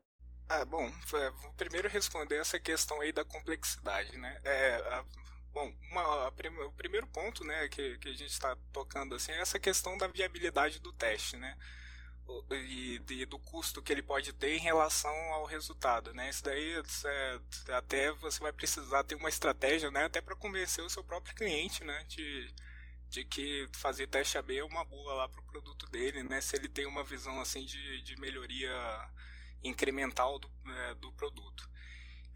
ah, 0.49 0.65
bom, 0.65 0.91
vou 1.05 1.53
primeiro 1.55 1.88
responder 1.88 2.38
essa 2.38 2.59
questão 2.59 2.99
aí 3.01 3.12
da 3.12 3.23
complexidade, 3.23 4.17
né? 4.17 4.41
É, 4.43 4.75
a, 4.77 5.05
bom, 5.53 5.71
uma, 5.91 6.01
a, 6.01 6.27
o 6.29 6.71
primeiro 6.71 7.05
ponto, 7.05 7.43
né, 7.43 7.67
que, 7.67 7.99
que 7.99 8.09
a 8.09 8.13
gente 8.13 8.31
está 8.31 8.57
tocando 8.73 9.13
assim 9.13 9.31
é 9.33 9.41
essa 9.41 9.59
questão 9.59 9.95
da 9.99 10.07
viabilidade 10.07 10.79
do 10.79 10.91
teste, 10.91 11.38
né? 11.38 11.55
E, 12.51 13.01
e, 13.09 13.25
do 13.25 13.39
custo 13.39 13.81
que 13.81 13.91
ele 13.91 14.01
pode 14.01 14.33
ter 14.33 14.55
em 14.55 14.59
relação 14.59 15.13
ao 15.33 15.45
resultado, 15.45 16.13
né? 16.13 16.29
Isso 16.29 16.43
daí 16.43 16.81
é, 17.05 17.39
até 17.73 18.11
você 18.13 18.39
vai 18.39 18.53
precisar 18.53 19.03
ter 19.03 19.15
uma 19.15 19.29
estratégia, 19.29 19.91
né? 19.91 20.05
Até 20.05 20.21
para 20.21 20.35
convencer 20.35 20.83
o 20.83 20.89
seu 20.89 21.03
próprio 21.03 21.35
cliente, 21.35 21.83
né? 21.83 22.03
De, 22.07 22.53
de 23.09 23.25
que 23.25 23.67
fazer 23.73 24.07
teste 24.07 24.37
AB 24.37 24.57
é 24.57 24.63
uma 24.63 24.85
boa 24.85 25.13
lá 25.13 25.29
para 25.29 25.41
o 25.41 25.45
produto 25.45 25.87
dele, 25.87 26.23
né? 26.23 26.41
Se 26.41 26.55
ele 26.55 26.69
tem 26.69 26.85
uma 26.85 27.03
visão 27.03 27.39
assim 27.41 27.65
de, 27.65 28.01
de 28.03 28.19
melhoria 28.19 28.71
incremental 29.63 30.39
do, 30.39 30.49
é, 30.67 30.95
do 30.95 31.11
produto. 31.13 31.69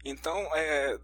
Então, 0.04 0.38
é, 0.54 0.98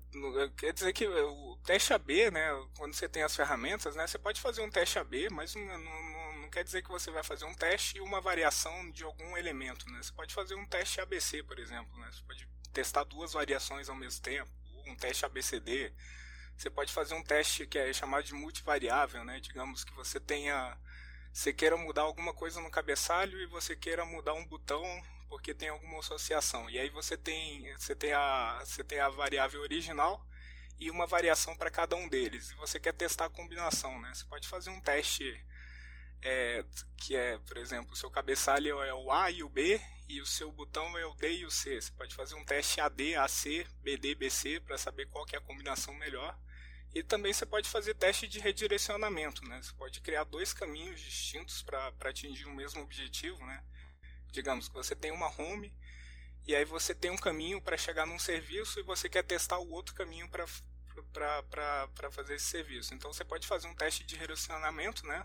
quer 0.59 0.75
dizer 0.75 0.93
que 0.93 1.07
o 1.09 1.57
teste 1.65 1.95
AB, 1.95 2.31
né, 2.31 2.51
quando 2.77 2.93
você 2.93 3.09
tem 3.09 3.23
as 3.23 3.35
ferramentas, 3.35 3.97
né, 3.97 4.07
você 4.07 4.19
pode 4.19 4.39
fazer 4.41 4.61
um 4.61 4.69
teste 4.71 4.99
AB, 4.99 5.31
mas 5.31 5.55
não, 5.55 5.79
não, 5.79 6.10
quer 6.51 6.65
dizer 6.65 6.83
que 6.83 6.91
você 6.91 7.11
vai 7.11 7.23
fazer 7.23 7.45
um 7.45 7.55
teste 7.55 7.99
e 7.99 8.01
uma 8.01 8.21
variação 8.21 8.91
de 8.91 9.05
algum 9.05 9.37
elemento. 9.37 9.89
Né? 9.91 10.03
Você 10.03 10.13
pode 10.13 10.35
fazer 10.35 10.55
um 10.55 10.67
teste 10.67 11.01
ABC, 11.01 11.43
por 11.43 11.59
exemplo. 11.59 11.97
Né? 11.99 12.09
Você 12.13 12.23
pode 12.23 12.49
testar 12.73 13.05
duas 13.05 13.33
variações 13.33 13.89
ao 13.89 13.97
mesmo 13.97 14.21
tempo, 14.23 14.51
um 14.87 14.97
teste 14.97 15.25
ABCD. 15.25 15.93
Você 16.57 16.69
pode 16.69 16.93
fazer 16.93 17.15
um 17.15 17.23
teste 17.23 17.67
que 17.67 17.79
é 17.79 17.93
chamado 17.93 18.25
de 18.25 18.35
multivariável, 18.35 19.25
né? 19.25 19.41
digamos 19.41 19.83
que 19.83 19.95
você 19.95 20.21
tenha 20.21 20.77
você 21.33 21.53
queira 21.53 21.77
mudar 21.77 22.03
alguma 22.03 22.35
coisa 22.35 22.61
no 22.61 22.71
cabeçalho 22.71 23.41
e 23.41 23.47
você 23.47 23.77
queira 23.77 24.05
mudar 24.05 24.35
um 24.35 24.45
botão 24.45 24.83
porque 25.29 25.55
tem 25.55 25.69
alguma 25.69 26.01
associação. 26.01 26.69
E 26.69 26.79
aí 26.79 26.91
você 26.91 27.17
tem, 27.17 27.73
você 27.79 27.95
tem, 27.95 28.13
a, 28.13 28.61
você 28.65 28.83
tem 28.83 28.99
a 28.99 29.09
variável 29.09 29.61
original 29.61 30.27
e 30.79 30.91
uma 30.91 31.07
variação 31.07 31.57
para 31.57 31.71
cada 31.71 31.95
um 31.95 32.09
deles. 32.09 32.51
E 32.51 32.57
você 32.57 32.81
quer 32.81 32.93
testar 32.93 33.27
a 33.27 33.31
combinação, 33.31 34.01
né? 34.01 34.13
Você 34.13 34.25
pode 34.25 34.49
fazer 34.49 34.71
um 34.71 34.81
teste 34.81 35.41
é, 36.23 36.65
que 36.97 37.17
é, 37.17 37.39
por 37.39 37.57
exemplo, 37.57 37.93
o 37.93 37.97
seu 37.97 38.11
cabeçalho 38.11 38.83
é 38.83 38.95
o 38.95 39.11
A 39.11 39.31
e 39.31 39.43
o 39.43 39.49
B 39.49 39.81
e 40.09 40.21
o 40.21 40.27
seu 40.27 40.51
botão 40.51 40.99
é 40.99 41.07
o 41.07 41.15
D 41.15 41.39
e 41.39 41.47
o 41.47 41.51
C. 41.51 41.81
Você 41.81 41.93
pode 41.93 42.15
fazer 42.15 42.35
um 42.35 42.45
teste 42.45 42.81
AD, 42.81 43.15
AC, 43.17 43.67
BD, 43.83 44.15
BC 44.15 44.61
para 44.61 44.77
saber 44.77 45.07
qual 45.07 45.25
é 45.33 45.37
a 45.37 45.41
combinação 45.41 45.95
melhor. 45.95 46.37
E 46.93 47.03
também 47.03 47.33
você 47.33 47.47
pode 47.47 47.69
fazer 47.69 47.95
teste 47.95 48.27
de 48.27 48.41
redirecionamento, 48.41 49.45
né? 49.45 49.63
Você 49.63 49.73
pode 49.75 50.01
criar 50.01 50.25
dois 50.25 50.53
caminhos 50.53 51.01
distintos 51.01 51.63
para 51.63 51.93
atingir 52.01 52.47
o 52.47 52.55
mesmo 52.55 52.83
objetivo, 52.83 53.39
né? 53.47 53.63
Digamos 54.33 54.69
que 54.69 54.75
você 54.75 54.97
tem 54.97 55.13
uma 55.13 55.29
home 55.41 55.73
e 56.47 56.55
aí 56.55 56.65
você 56.65 56.93
tem 56.93 57.11
um 57.11 57.17
caminho 57.17 57.63
para 57.63 57.77
chegar 57.77 58.07
num 58.07 58.19
serviço 58.19 58.81
e 58.81 58.83
você 58.83 59.09
quer 59.09 59.23
testar 59.23 59.59
o 59.59 59.71
outro 59.71 59.95
caminho 59.95 60.29
para 60.29 62.11
fazer 62.11 62.35
esse 62.35 62.47
serviço. 62.47 62.93
Então 62.93 63.13
você 63.13 63.25
pode 63.25 63.47
fazer 63.47 63.69
um 63.69 63.75
teste 63.75 64.05
de 64.05 64.17
redirecionamento, 64.17 65.07
né? 65.07 65.25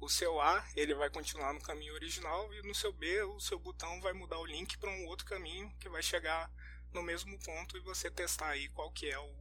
O 0.00 0.08
seu 0.08 0.40
A 0.40 0.64
ele 0.76 0.94
vai 0.94 1.10
continuar 1.10 1.52
no 1.52 1.60
caminho 1.60 1.94
original 1.94 2.52
e 2.54 2.62
no 2.62 2.74
seu 2.74 2.92
B 2.92 3.22
o 3.22 3.40
seu 3.40 3.58
botão 3.58 4.00
vai 4.00 4.12
mudar 4.12 4.38
o 4.38 4.46
link 4.46 4.78
para 4.78 4.90
um 4.90 5.06
outro 5.06 5.26
caminho 5.26 5.72
que 5.80 5.88
vai 5.88 6.02
chegar 6.02 6.50
no 6.92 7.02
mesmo 7.02 7.38
ponto 7.40 7.76
e 7.76 7.80
você 7.80 8.10
testar 8.10 8.50
aí 8.50 8.68
qual 8.68 8.90
que 8.92 9.10
é 9.10 9.18
o, 9.18 9.34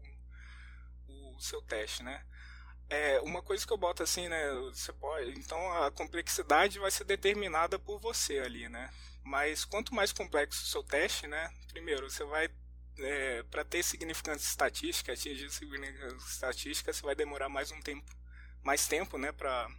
o 1.08 1.39
seu 1.39 1.62
teste, 1.62 2.04
né? 2.04 2.26
É, 2.89 3.20
uma 3.22 3.41
coisa 3.41 3.65
que 3.65 3.74
eu 3.74 3.78
boto 3.78 4.02
assim, 4.02 4.28
né? 4.28 4.54
Você 4.74 4.93
pode, 4.93 5.32
então 5.32 5.60
a 5.84 5.91
complexidade 5.91 6.80
vai 6.80 6.89
ser 6.89 7.04
determinada 7.04 7.78
por 7.78 8.00
você 8.00 8.39
ali, 8.39 8.70
né? 8.70 8.91
Mas 9.24 9.65
quanto 9.65 9.93
mais 9.93 10.13
complexo 10.13 10.63
o 10.63 10.67
seu 10.67 10.84
teste, 10.84 11.28
né? 11.28 11.54
Primeiro, 11.67 12.10
você 12.10 12.24
vai 12.24 12.50
é, 13.00 13.43
para 13.43 13.65
ter 13.65 13.84
significância 13.84 14.48
estatística, 14.48 15.12
atingir 15.12 15.50
significância 15.52 16.28
estatística, 16.28 16.93
você 16.93 17.02
vai 17.02 17.13
demorar 17.13 17.50
mais 17.50 17.72
um 17.72 17.82
tempo, 17.82 18.10
mais 18.63 18.88
tempo, 18.88 19.17
né? 19.17 19.32
Para 19.34 19.70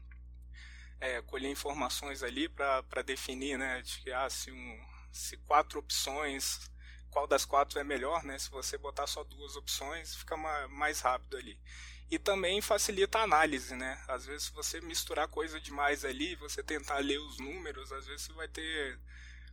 é, 1.01 1.23
colher 1.23 1.51
informações 1.51 2.23
ali 2.23 2.49
para 2.49 3.03
definir, 3.05 3.59
né? 3.59 3.83
De 3.83 4.01
que 4.01 4.13
ah, 4.13 4.29
se, 4.31 4.51
um, 4.51 4.81
se 5.13 5.37
quatro 5.39 5.79
opções, 5.79 6.71
qual 7.11 7.27
das 7.27 7.45
quatro 7.45 7.79
é 7.79 7.85
melhor, 7.85 8.23
né? 8.25 8.39
Se 8.39 8.51
você 8.51 8.77
botar 8.79 9.07
só 9.07 9.25
duas 9.25 9.57
opções, 9.57 10.15
fica 10.15 10.37
mais 10.69 11.01
rápido 11.01 11.37
ali 11.37 11.59
e 12.11 12.19
também 12.19 12.61
facilita 12.61 13.19
a 13.19 13.23
análise, 13.23 13.75
né? 13.75 14.03
Às 14.09 14.25
vezes 14.25 14.45
se 14.45 14.53
você 14.53 14.81
misturar 14.81 15.29
coisa 15.29 15.61
demais 15.61 16.05
ali, 16.05 16.35
você 16.37 16.63
tentar 16.63 16.99
ler 16.99 17.19
os 17.19 17.39
números, 17.39 17.93
às 17.93 18.07
vezes 18.07 18.23
você 18.23 18.33
vai 18.33 18.49
ter 18.49 18.99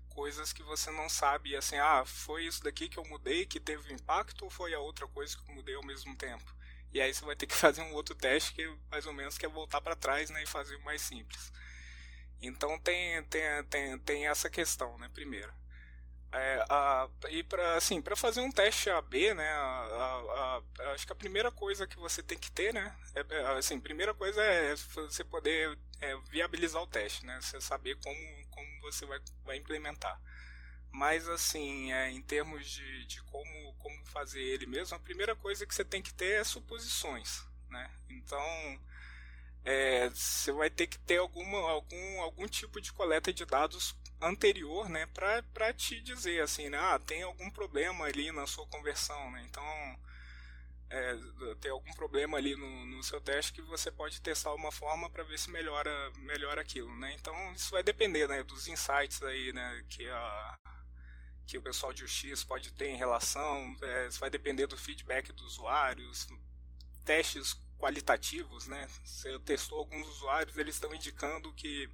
coisas 0.10 0.53
que 0.53 0.63
você 0.63 0.89
não 0.91 1.10
sabe, 1.10 1.55
assim, 1.58 1.77
ah, 1.77 2.05
foi 2.05 2.45
isso 2.45 2.63
daqui 2.63 2.88
que 2.88 2.97
eu 2.97 3.03
mudei 3.05 3.45
que 3.45 3.60
teve 3.60 3.93
impacto 3.93 4.45
ou 4.45 4.49
foi 4.49 4.73
a 4.73 4.79
outra 4.79 5.05
coisa 5.08 5.36
que 5.38 5.51
eu 5.51 5.55
mudei 5.55 5.75
ao 5.75 5.86
mesmo 5.86 6.15
tempo? 6.15 6.55
E 6.95 7.01
aí 7.01 7.13
você 7.13 7.25
vai 7.25 7.36
ter 7.36 7.45
que 7.45 7.53
fazer 7.55 7.81
um 7.81 7.93
outro 7.93 8.15
teste 8.15 8.53
que 8.53 8.65
mais 8.89 9.05
ou 9.05 9.12
menos 9.12 9.38
que 9.38 9.45
é 9.45 9.49
voltar 9.49 9.81
para 9.81 9.97
trás, 9.97 10.29
né, 10.29 10.41
e 10.43 10.47
fazer 10.47 10.77
o 10.77 10.84
mais 10.86 11.01
simples. 11.01 11.51
Então 12.41 12.79
tem, 12.79 13.21
tem, 13.25 13.63
tem, 13.65 13.99
tem 13.99 14.27
essa 14.27 14.49
questão, 14.49 14.97
né, 14.97 15.10
primeiro. 15.13 15.53
É, 16.31 16.65
a, 16.69 17.10
e 17.29 17.43
para 17.43 17.75
assim, 17.75 18.01
fazer 18.15 18.39
um 18.39 18.51
teste 18.51 18.89
AB, 18.89 19.34
né, 19.34 19.51
a, 19.51 20.62
a, 20.79 20.93
acho 20.93 21.05
que 21.05 21.12
a 21.12 21.15
primeira 21.15 21.51
coisa 21.51 21.86
que 21.86 21.97
você 21.97 22.23
tem 22.23 22.38
que 22.38 22.51
ter, 22.51 22.73
né, 22.73 22.95
é, 23.13 23.36
é 23.36 23.58
assim, 23.58 23.79
primeira 23.79 24.13
coisa 24.13 24.41
é 24.41 24.73
você 24.75 25.23
poder 25.23 25.77
é, 25.99 26.15
viabilizar 26.29 26.81
o 26.81 26.88
teste, 26.88 27.25
né, 27.25 27.39
você 27.41 27.60
saber 27.60 27.97
como, 28.01 28.47
como 28.51 28.81
você 28.81 29.05
vai, 29.05 29.19
vai 29.43 29.58
implementar. 29.58 30.17
Mas 30.95 31.27
assim, 31.27 31.91
é, 31.91 32.10
em 32.10 32.21
termos 32.21 32.69
de, 32.69 33.05
de 33.05 33.21
como, 33.23 33.73
como 33.79 34.05
fazer 34.05 34.41
ele 34.41 34.65
mesmo, 34.65 34.95
a 34.95 34.99
primeira 34.99 35.36
coisa 35.36 35.65
que 35.65 35.75
você 35.75 35.84
tem 35.84 36.01
que 36.01 36.13
ter 36.13 36.39
é 36.39 36.43
suposições, 36.43 37.43
né. 37.69 37.91
Então 38.10 38.79
é, 39.65 40.10
você 40.10 40.53
vai 40.53 40.69
ter 40.69 40.88
que 40.88 40.97
ter 40.99 41.17
alguma, 41.17 41.60
algum, 41.69 42.21
algum 42.21 42.47
tipo 42.47 42.79
de 42.79 42.93
coleta 42.93 43.34
de 43.34 43.43
dados 43.45 43.93
anterior, 44.21 44.88
né, 44.88 45.05
para 45.08 45.73
te 45.73 45.99
dizer 45.99 46.41
assim, 46.41 46.69
né, 46.69 46.77
ah, 46.79 46.97
tem 46.97 47.23
algum 47.23 47.49
problema 47.51 48.05
ali 48.05 48.31
na 48.31 48.47
sua 48.47 48.65
conversão, 48.67 49.31
né? 49.31 49.45
Então, 49.49 49.99
é, 50.89 51.17
tem 51.60 51.71
algum 51.71 51.91
problema 51.93 52.38
ali 52.38 52.55
no, 52.55 52.86
no 52.86 53.03
seu 53.03 53.19
teste 53.19 53.51
que 53.51 53.62
você 53.63 53.91
pode 53.91 54.21
testar 54.21 54.53
uma 54.53 54.71
forma 54.71 55.10
para 55.10 55.23
ver 55.23 55.38
se 55.38 55.49
melhora, 55.51 55.91
melhora 56.19 56.62
aquilo, 56.62 56.95
né? 56.97 57.13
Então, 57.19 57.36
isso 57.53 57.71
vai 57.71 57.84
depender, 57.84 58.29
né, 58.29 58.43
dos 58.43 58.67
insights 58.69 59.21
aí, 59.23 59.51
né, 59.51 59.84
que 59.89 60.08
a 60.10 60.58
que 61.45 61.58
o 61.58 61.62
pessoal 61.62 61.93
de 61.93 62.03
UX 62.03 62.43
pode 62.43 62.71
ter 62.73 62.89
em 62.89 62.97
relação, 62.97 63.75
é, 63.81 64.10
vai 64.19 64.29
depender 64.29 64.67
do 64.67 64.77
feedback 64.77 65.31
dos 65.31 65.53
usuários, 65.53 66.27
testes 67.03 67.55
qualitativos, 67.77 68.67
né? 68.67 68.88
Você 69.03 69.38
testou 69.39 69.79
alguns 69.79 70.08
usuários, 70.08 70.58
eles 70.58 70.75
estão 70.75 70.93
indicando 70.93 71.53
que 71.53 71.89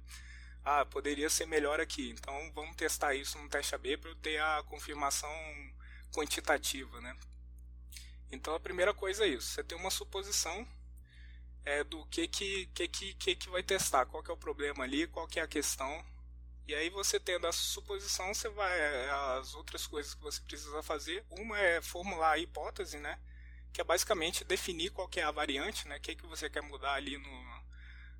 ah, 0.64 0.84
poderia 0.84 1.28
ser 1.28 1.46
melhor 1.46 1.80
aqui. 1.80 2.10
Então 2.10 2.52
vamos 2.54 2.76
testar 2.76 3.14
isso 3.14 3.38
no 3.38 3.48
teste 3.48 3.74
AB 3.74 3.96
para 3.98 4.10
eu 4.10 4.16
ter 4.16 4.40
a 4.40 4.62
confirmação 4.64 5.30
quantitativa, 6.12 7.00
né? 7.00 7.16
Então 8.30 8.54
a 8.54 8.60
primeira 8.60 8.94
coisa 8.94 9.24
é 9.24 9.28
isso, 9.28 9.48
você 9.48 9.62
tem 9.62 9.76
uma 9.76 9.90
suposição 9.90 10.66
é, 11.64 11.84
do 11.84 12.04
que 12.06 12.26
que, 12.26 12.66
que, 12.68 12.88
que, 12.88 13.36
que 13.36 13.50
vai 13.50 13.62
testar, 13.62 14.06
qual 14.06 14.22
que 14.22 14.30
é 14.30 14.34
o 14.34 14.36
problema 14.36 14.84
ali, 14.84 15.06
qual 15.06 15.28
que 15.28 15.38
é 15.38 15.42
a 15.42 15.48
questão. 15.48 16.04
E 16.66 16.74
aí 16.74 16.90
você 16.90 17.18
tendo 17.18 17.46
essa 17.46 17.58
suposição, 17.58 18.32
você 18.32 18.48
vai 18.48 18.78
é, 18.78 19.10
as 19.38 19.54
outras 19.54 19.86
coisas 19.86 20.14
que 20.14 20.22
você 20.22 20.40
precisa 20.42 20.82
fazer. 20.82 21.24
Uma 21.30 21.58
é 21.58 21.82
formular 21.82 22.32
a 22.32 22.38
hipótese, 22.38 22.98
né? 22.98 23.18
Que 23.72 23.80
é 23.80 23.84
basicamente 23.84 24.44
definir 24.44 24.90
qual 24.90 25.08
que 25.08 25.20
é 25.20 25.24
a 25.24 25.30
variante, 25.30 25.88
né? 25.88 25.96
O 25.96 26.00
que, 26.00 26.14
que 26.14 26.26
você 26.26 26.48
quer 26.48 26.62
mudar 26.62 26.94
ali 26.94 27.18
no, 27.18 27.62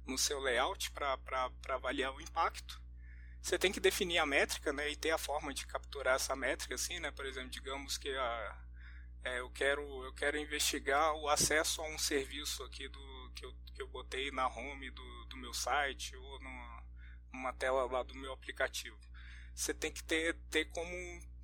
no 0.07 0.19
seu 0.19 0.41
layout 0.41 0.91
para 0.91 1.19
avaliar 1.69 2.13
o 2.15 2.21
impacto. 2.21 2.81
Você 3.41 3.59
tem 3.59 3.73
que 3.73 3.81
definir 3.81 4.19
a 4.19 4.27
métrica, 4.27 4.73
né? 4.73 4.91
E 4.91 4.97
ter 4.97 5.11
a 5.11 5.19
forma 5.19 5.53
de 5.53 5.67
capturar 5.67 6.17
essa 6.17 6.35
métrica, 6.37 6.75
assim, 6.75 6.99
né? 7.01 7.11
Por 7.11 7.27
exemplo, 7.27 7.51
digamos 7.51 7.99
que 7.99 8.09
a, 8.09 8.63
é, 9.25 9.41
eu 9.41 9.51
quero 9.51 9.83
eu 10.05 10.13
quero 10.15 10.39
investigar 10.39 11.15
o 11.15 11.29
acesso 11.29 11.81
a 11.81 11.89
um 11.89 11.99
serviço 11.99 12.63
aqui 12.65 12.89
do 12.89 13.33
que 13.35 13.45
eu, 13.45 13.55
que 13.75 13.83
eu 13.83 13.89
botei 13.89 14.31
na 14.31 14.49
home 14.49 14.91
do, 14.91 15.25
do 15.27 15.37
meu 15.37 15.55
site 15.55 16.17
ou 16.17 16.41
no, 16.41 16.83
numa 17.33 17.53
tela 17.53 17.85
lá 17.91 18.03
do 18.03 18.15
meu 18.15 18.33
aplicativo. 18.33 18.99
Você 19.55 19.75
tem 19.75 19.93
que 19.93 20.03
ter, 20.03 20.35
ter 20.51 20.67
como 20.67 20.91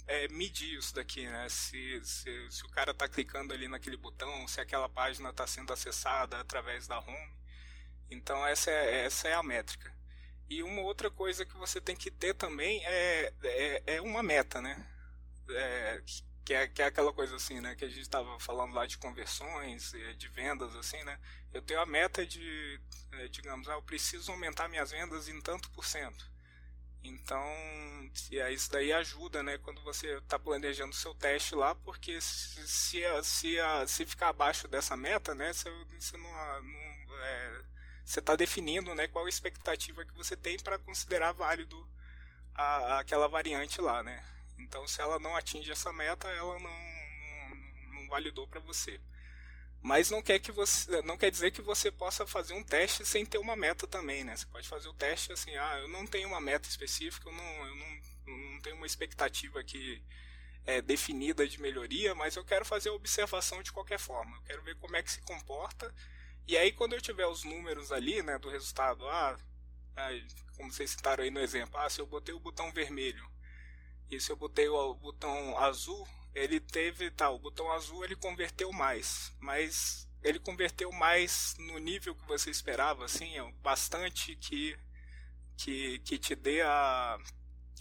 é, 0.07 0.27
medir 0.29 0.79
isso 0.79 0.95
daqui, 0.95 1.27
né? 1.27 1.49
Se, 1.49 2.01
se, 2.05 2.51
se 2.51 2.65
o 2.65 2.71
cara 2.71 2.93
está 2.93 3.09
clicando 3.09 3.53
ali 3.53 3.69
naquele 3.69 3.97
botão, 3.97 4.49
se 4.49 4.61
aquela 4.61 4.89
página 4.89 5.31
está 5.31 5.47
sendo 5.47 5.73
acessada 5.73 6.41
através 6.41 6.87
da 6.87 6.99
home. 6.99 7.39
Então 8.11 8.47
essa 8.47 8.71
é, 8.71 9.05
essa 9.05 9.29
é 9.29 9.35
a 9.35 9.43
métrica. 9.43 9.93
E 10.49 10.63
uma 10.63 10.81
outra 10.81 11.11
coisa 11.11 11.45
que 11.45 11.57
você 11.59 11.81
tem 11.81 11.95
que 11.95 12.11
ter 12.11 12.35
também 12.35 12.83
é, 12.87 13.33
é, 13.43 13.83
é 13.97 14.01
uma 14.01 14.23
meta, 14.23 14.63
né? 14.63 14.87
É, 15.51 16.03
que 16.45 16.55
é, 16.55 16.67
que 16.67 16.81
é 16.81 16.87
aquela 16.87 17.13
coisa 17.13 17.37
assim, 17.37 17.61
né? 17.61 17.75
Que 17.77 17.85
a 17.85 17.89
gente 17.89 18.01
estava 18.01 18.41
falando 18.41 18.73
lá 18.73 18.87
de 18.87 18.97
conversões, 18.97 19.93
de 20.17 20.29
vendas, 20.29 20.75
assim, 20.75 21.03
né? 21.05 21.21
Eu 21.53 21.63
tenho 21.63 21.81
a 21.81 21.87
meta 21.87 22.27
de, 22.27 22.81
é, 23.13 23.29
digamos, 23.29 23.69
ah, 23.69 23.75
eu 23.75 23.83
preciso 23.83 24.31
aumentar 24.31 24.69
minhas 24.69 24.91
vendas 24.91 25.29
em 25.29 25.41
tanto 25.41 25.71
por 25.71 25.85
cento. 25.85 26.31
Então, 27.03 27.43
aí 28.45 28.55
isso 28.55 28.71
daí 28.71 28.93
ajuda, 28.93 29.43
né? 29.43 29.57
Quando 29.59 29.81
você 29.83 30.19
está 30.19 30.39
planejando 30.39 30.95
seu 30.95 31.15
teste 31.15 31.55
lá, 31.55 31.75
porque 31.75 32.21
se, 32.21 32.67
se, 32.67 33.03
se, 33.23 33.57
se 33.87 34.07
ficar 34.07 34.29
abaixo 34.29 34.69
dessa 34.69 34.97
meta, 34.97 35.35
né? 35.35 35.53
Você, 35.53 35.71
você 35.99 36.17
não, 36.17 36.31
não 36.63 37.25
é, 37.25 37.63
você 38.05 38.21
está 38.21 38.35
definindo 38.37 38.95
né, 38.95 39.07
qual 39.07 39.27
a 39.27 39.29
expectativa 39.29 40.05
que 40.05 40.15
você 40.15 40.37
tem 40.37 40.59
para 40.59 40.79
considerar 40.79 41.33
válido 41.33 41.89
a, 42.55 43.01
aquela 43.01 43.29
variante 43.29 43.81
lá, 43.81 44.03
né? 44.03 44.25
Então, 44.59 44.87
se 44.89 45.01
ela 45.01 45.19
não 45.19 45.37
atinge 45.37 45.71
essa 45.71 45.93
meta, 45.93 46.29
ela 46.29 46.59
não, 46.59 46.71
não, 46.71 48.01
não 48.01 48.09
validou 48.09 48.49
para 48.49 48.61
você. 48.61 49.01
Mas 49.81 50.11
não 50.11 50.21
quer 50.21 50.39
que 50.41 50.51
você, 50.51 51.01
não 51.03 51.17
quer 51.17 51.31
dizer 51.31 51.53
que 51.53 51.63
você 51.63 51.91
possa 51.91 52.27
fazer 52.27 52.55
um 52.55 52.65
teste 52.65 53.07
sem 53.07 53.25
ter 53.25 53.39
uma 53.39 53.55
meta 53.55 53.87
também, 53.87 54.25
né? 54.25 54.37
Você 54.37 54.47
pode 54.47 54.69
fazer 54.69 54.89
o 54.89 54.95
teste 54.95 55.33
assim, 55.33 55.55
ah, 55.57 55.79
eu 55.79 55.89
não 55.89 56.07
tenho 56.07 56.29
uma 56.29 56.41
meta 56.41 56.69
específica, 56.69 57.29
eu 57.29 57.33
não, 57.33 57.67
eu 57.67 57.77
não, 57.77 58.01
não 58.27 58.61
tenho 58.61 58.77
uma 58.77 58.87
expectativa 58.87 59.61
aqui 59.61 60.03
é, 60.67 60.83
definida 60.83 61.47
de 61.47 61.61
melhoria, 61.61 62.15
mas 62.15 62.37
eu 62.37 62.45
quero 62.45 62.65
fazer 62.65 62.89
a 62.91 62.93
observação 62.93 63.63
de 63.63 63.73
qualquer 63.73 63.99
forma. 63.99 64.37
Eu 64.37 64.43
quero 64.43 64.63
ver 64.63 64.77
como 64.77 64.97
é 64.97 65.03
que 65.03 65.13
se 65.13 65.23
comporta. 65.23 65.95
E 66.47 66.57
aí, 66.57 66.73
quando 66.73 66.95
eu 66.95 67.01
tiver 67.01 67.27
os 67.27 67.45
números 67.45 67.93
ali, 67.93 68.23
né, 68.23 68.39
do 68.39 68.51
resultado, 68.51 69.09
ah, 69.09 69.39
como 70.57 70.73
vocês 70.73 70.91
citaram 70.91 71.25
aí 71.25 71.31
no 71.31 71.41
exemplo, 71.41 71.79
ah, 71.79 71.89
se 71.89 72.01
eu 72.01 72.07
botei 72.07 72.35
o 72.35 72.41
botão 72.41 72.73
vermelho 72.73 73.27
e 74.11 74.21
se 74.21 74.31
eu 74.31 74.37
botei 74.37 74.69
o 74.69 74.95
botão 74.95 75.59
azul, 75.59 76.07
ele 76.39 76.61
teve, 76.61 77.11
tá, 77.11 77.31
o 77.31 77.39
botão 77.39 77.71
azul 77.73 78.05
ele 78.05 78.17
converteu 78.17 78.73
mais, 78.73 79.35
mas 79.41 80.09
ele 80.23 80.39
converteu 80.39 80.91
mais 80.93 81.55
no 81.59 81.79
nível 81.79 82.15
que 82.15 82.27
você 82.27 82.51
esperava, 82.51 83.05
assim, 83.05 83.39
é 83.39 83.53
bastante 83.63 84.37
que, 84.37 84.77
que, 85.57 85.99
que 86.01 86.19
te 86.19 86.35
dê 86.35 86.61
a, 86.63 87.19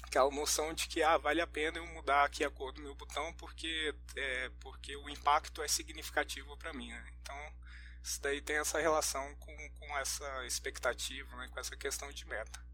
aquela 0.03 0.29
noção 0.31 0.73
de 0.73 0.87
que 0.87 1.01
ah, 1.03 1.17
vale 1.17 1.41
a 1.41 1.47
pena 1.47 1.77
eu 1.77 1.87
mudar 1.87 2.25
aqui 2.25 2.43
a 2.43 2.49
cor 2.49 2.71
do 2.71 2.81
meu 2.81 2.95
botão 2.95 3.33
porque, 3.33 3.93
é, 4.15 4.49
porque 4.59 4.95
o 4.95 5.09
impacto 5.09 5.61
é 5.61 5.67
significativo 5.67 6.55
para 6.57 6.73
mim. 6.73 6.89
Né? 6.89 7.05
Então, 7.21 7.35
isso 8.03 8.21
daí 8.21 8.41
tem 8.41 8.57
essa 8.57 8.79
relação 8.79 9.35
com, 9.35 9.55
com 9.79 9.97
essa 9.97 10.45
expectativa, 10.45 11.35
né? 11.37 11.47
com 11.51 11.59
essa 11.59 11.75
questão 11.75 12.11
de 12.11 12.25
meta. 12.25 12.65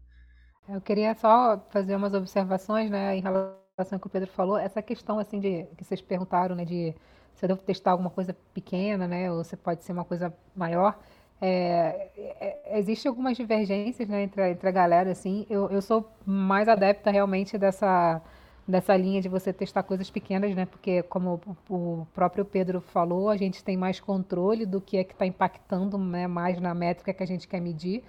Eu 0.68 0.80
queria 0.80 1.14
só 1.14 1.58
fazer 1.70 1.94
umas 1.96 2.14
observações, 2.14 2.90
né, 2.90 3.14
em 3.14 3.20
relação 3.20 3.63
ao 3.76 3.98
que 3.98 4.06
o 4.06 4.10
Pedro 4.10 4.30
falou, 4.30 4.56
essa 4.56 4.80
questão 4.80 5.18
assim 5.18 5.40
de 5.40 5.64
que 5.76 5.84
vocês 5.84 6.00
perguntaram, 6.00 6.54
né, 6.54 6.64
de 6.64 6.94
se 7.34 7.44
eu 7.44 7.48
devo 7.48 7.60
testar 7.62 7.90
alguma 7.90 8.10
coisa 8.10 8.34
pequena, 8.52 9.08
né, 9.08 9.30
ou 9.32 9.42
se 9.42 9.56
pode 9.56 9.82
ser 9.82 9.92
uma 9.92 10.04
coisa 10.04 10.32
maior. 10.54 10.96
É, 11.40 12.08
é, 12.16 12.78
existe 12.78 13.08
algumas 13.08 13.36
divergências 13.36 14.08
né, 14.08 14.22
entre, 14.22 14.40
a, 14.40 14.50
entre 14.50 14.68
a 14.68 14.72
galera, 14.72 15.10
assim. 15.10 15.44
Eu, 15.50 15.68
eu 15.70 15.82
sou 15.82 16.08
mais 16.24 16.68
adepta 16.68 17.10
realmente 17.10 17.58
dessa 17.58 18.22
dessa 18.66 18.96
linha 18.96 19.20
de 19.20 19.28
você 19.28 19.52
testar 19.52 19.82
coisas 19.82 20.08
pequenas, 20.10 20.54
né? 20.54 20.64
Porque 20.64 21.02
como 21.02 21.38
o 21.68 22.06
próprio 22.14 22.46
Pedro 22.46 22.80
falou, 22.80 23.28
a 23.28 23.36
gente 23.36 23.62
tem 23.62 23.76
mais 23.76 24.00
controle 24.00 24.64
do 24.64 24.80
que 24.80 24.96
é 24.96 25.04
que 25.04 25.12
está 25.12 25.26
impactando 25.26 25.98
né, 25.98 26.26
mais 26.26 26.58
na 26.58 26.72
métrica 26.74 27.12
que 27.12 27.22
a 27.22 27.26
gente 27.26 27.46
quer 27.46 27.60
medir. 27.60 28.02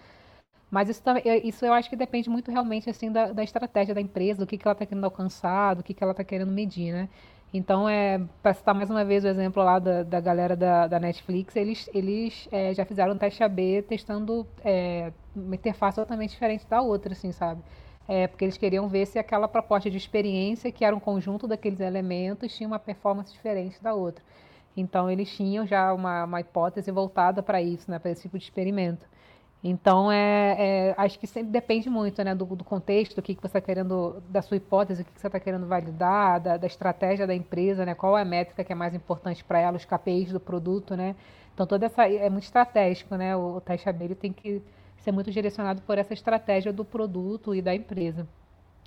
Mas 0.76 0.90
isso, 0.90 1.02
isso 1.46 1.66
eu 1.66 1.72
acho 1.72 1.90
que 1.90 1.96
depende 1.96 2.30
muito 2.30 2.52
realmente 2.52 2.90
assim 2.90 3.10
da, 3.10 3.32
da 3.32 3.42
estratégia 3.42 3.96
da 3.96 4.02
empresa, 4.02 4.42
do 4.42 4.46
que, 4.46 4.58
que 4.58 4.68
ela 4.68 4.74
está 4.74 4.86
querendo 4.86 5.06
alcançar, 5.06 5.74
do 5.74 5.82
que, 5.82 5.94
que 5.94 6.04
ela 6.04 6.12
está 6.12 6.22
querendo 6.22 6.52
medir, 6.52 6.92
né? 6.92 7.08
Então, 7.54 7.88
é, 7.88 8.20
para 8.44 8.54
citar 8.54 8.76
mais 8.76 8.90
uma 8.90 9.06
vez 9.06 9.24
o 9.24 9.28
exemplo 9.30 9.64
lá 9.64 9.80
da, 9.80 10.04
da 10.04 10.20
galera 10.20 10.54
da, 10.54 10.86
da 10.88 11.00
Netflix, 11.00 11.56
eles, 11.56 11.90
eles 11.94 12.50
é, 12.52 12.74
já 12.74 12.84
fizeram 12.84 13.14
um 13.14 13.18
teste 13.18 13.42
AB 13.42 13.84
testando 13.84 14.46
é, 14.66 15.14
uma 15.34 15.56
interface 15.56 15.96
totalmente 15.96 16.32
diferente 16.32 16.68
da 16.68 16.82
outra, 16.82 17.14
assim, 17.14 17.32
sabe? 17.32 17.62
É, 18.06 18.28
porque 18.28 18.44
eles 18.44 18.58
queriam 18.58 18.90
ver 18.90 19.06
se 19.06 19.18
aquela 19.18 19.48
proposta 19.48 19.90
de 19.90 19.96
experiência, 19.96 20.74
que 20.74 20.84
era 20.84 20.94
um 20.94 21.00
conjunto 21.00 21.48
daqueles 21.48 21.80
elementos, 21.80 22.54
tinha 22.54 22.68
uma 22.68 22.80
performance 22.80 23.32
diferente 23.32 23.82
da 23.82 23.94
outra. 23.94 24.22
Então, 24.76 25.10
eles 25.10 25.34
tinham 25.34 25.66
já 25.66 25.94
uma, 25.94 26.26
uma 26.26 26.42
hipótese 26.42 26.92
voltada 26.92 27.42
para 27.42 27.62
isso, 27.62 27.90
né, 27.90 27.98
para 27.98 28.12
esse 28.12 28.24
tipo 28.24 28.38
de 28.38 28.44
experimento. 28.44 29.08
Então, 29.67 30.12
é, 30.12 30.56
é, 30.60 30.95
acho 30.95 31.17
que 31.17 31.25
sempre 31.25 31.51
depende 31.51 31.89
muito 31.89 32.23
né, 32.23 32.36
do, 32.36 32.45
do 32.45 32.63
contexto, 32.63 33.15
do 33.15 33.21
que, 33.23 33.34
que 33.34 33.41
você 33.41 33.47
está 33.47 33.60
querendo, 33.60 34.21
da 34.30 34.39
sua 34.39 34.58
hipótese, 34.58 35.01
o 35.01 35.06
que, 35.06 35.12
que 35.12 35.19
você 35.19 35.25
está 35.25 35.39
querendo 35.39 35.65
validar, 35.65 36.39
da, 36.39 36.56
da, 36.56 36.67
estratégia 36.67 37.25
da 37.25 37.34
empresa, 37.34 37.84
né, 37.84 37.95
qual 37.95 38.15
é 38.15 38.21
a 38.21 38.25
métrica 38.25 38.63
que 38.63 38.71
é 38.71 38.75
mais 38.75 38.93
importante 38.93 39.43
para 39.43 39.60
ela, 39.60 39.75
os 39.75 39.84
KPIs 39.84 40.32
do 40.32 40.39
produto. 40.39 40.95
Né? 40.95 41.15
Então, 41.51 41.65
toda 41.65 41.88
essa 41.88 42.08
é 42.08 42.30
muito 42.30 42.43
estratégico, 42.43 43.15
né? 43.15 43.36
O, 43.36 43.56
o 43.56 43.62
teste 43.62 43.89
AB 43.89 44.13
tem 44.13 44.32
que 44.32 44.62
ser 44.99 45.12
muito 45.12 45.32
direcionado 45.32 45.82
por 45.82 45.97
essa 45.97 46.13
estratégia 46.13 46.71
do 46.71 46.86
produto 46.86 47.56
e 47.56 47.60
da 47.60 47.73
empresa. 47.73 48.28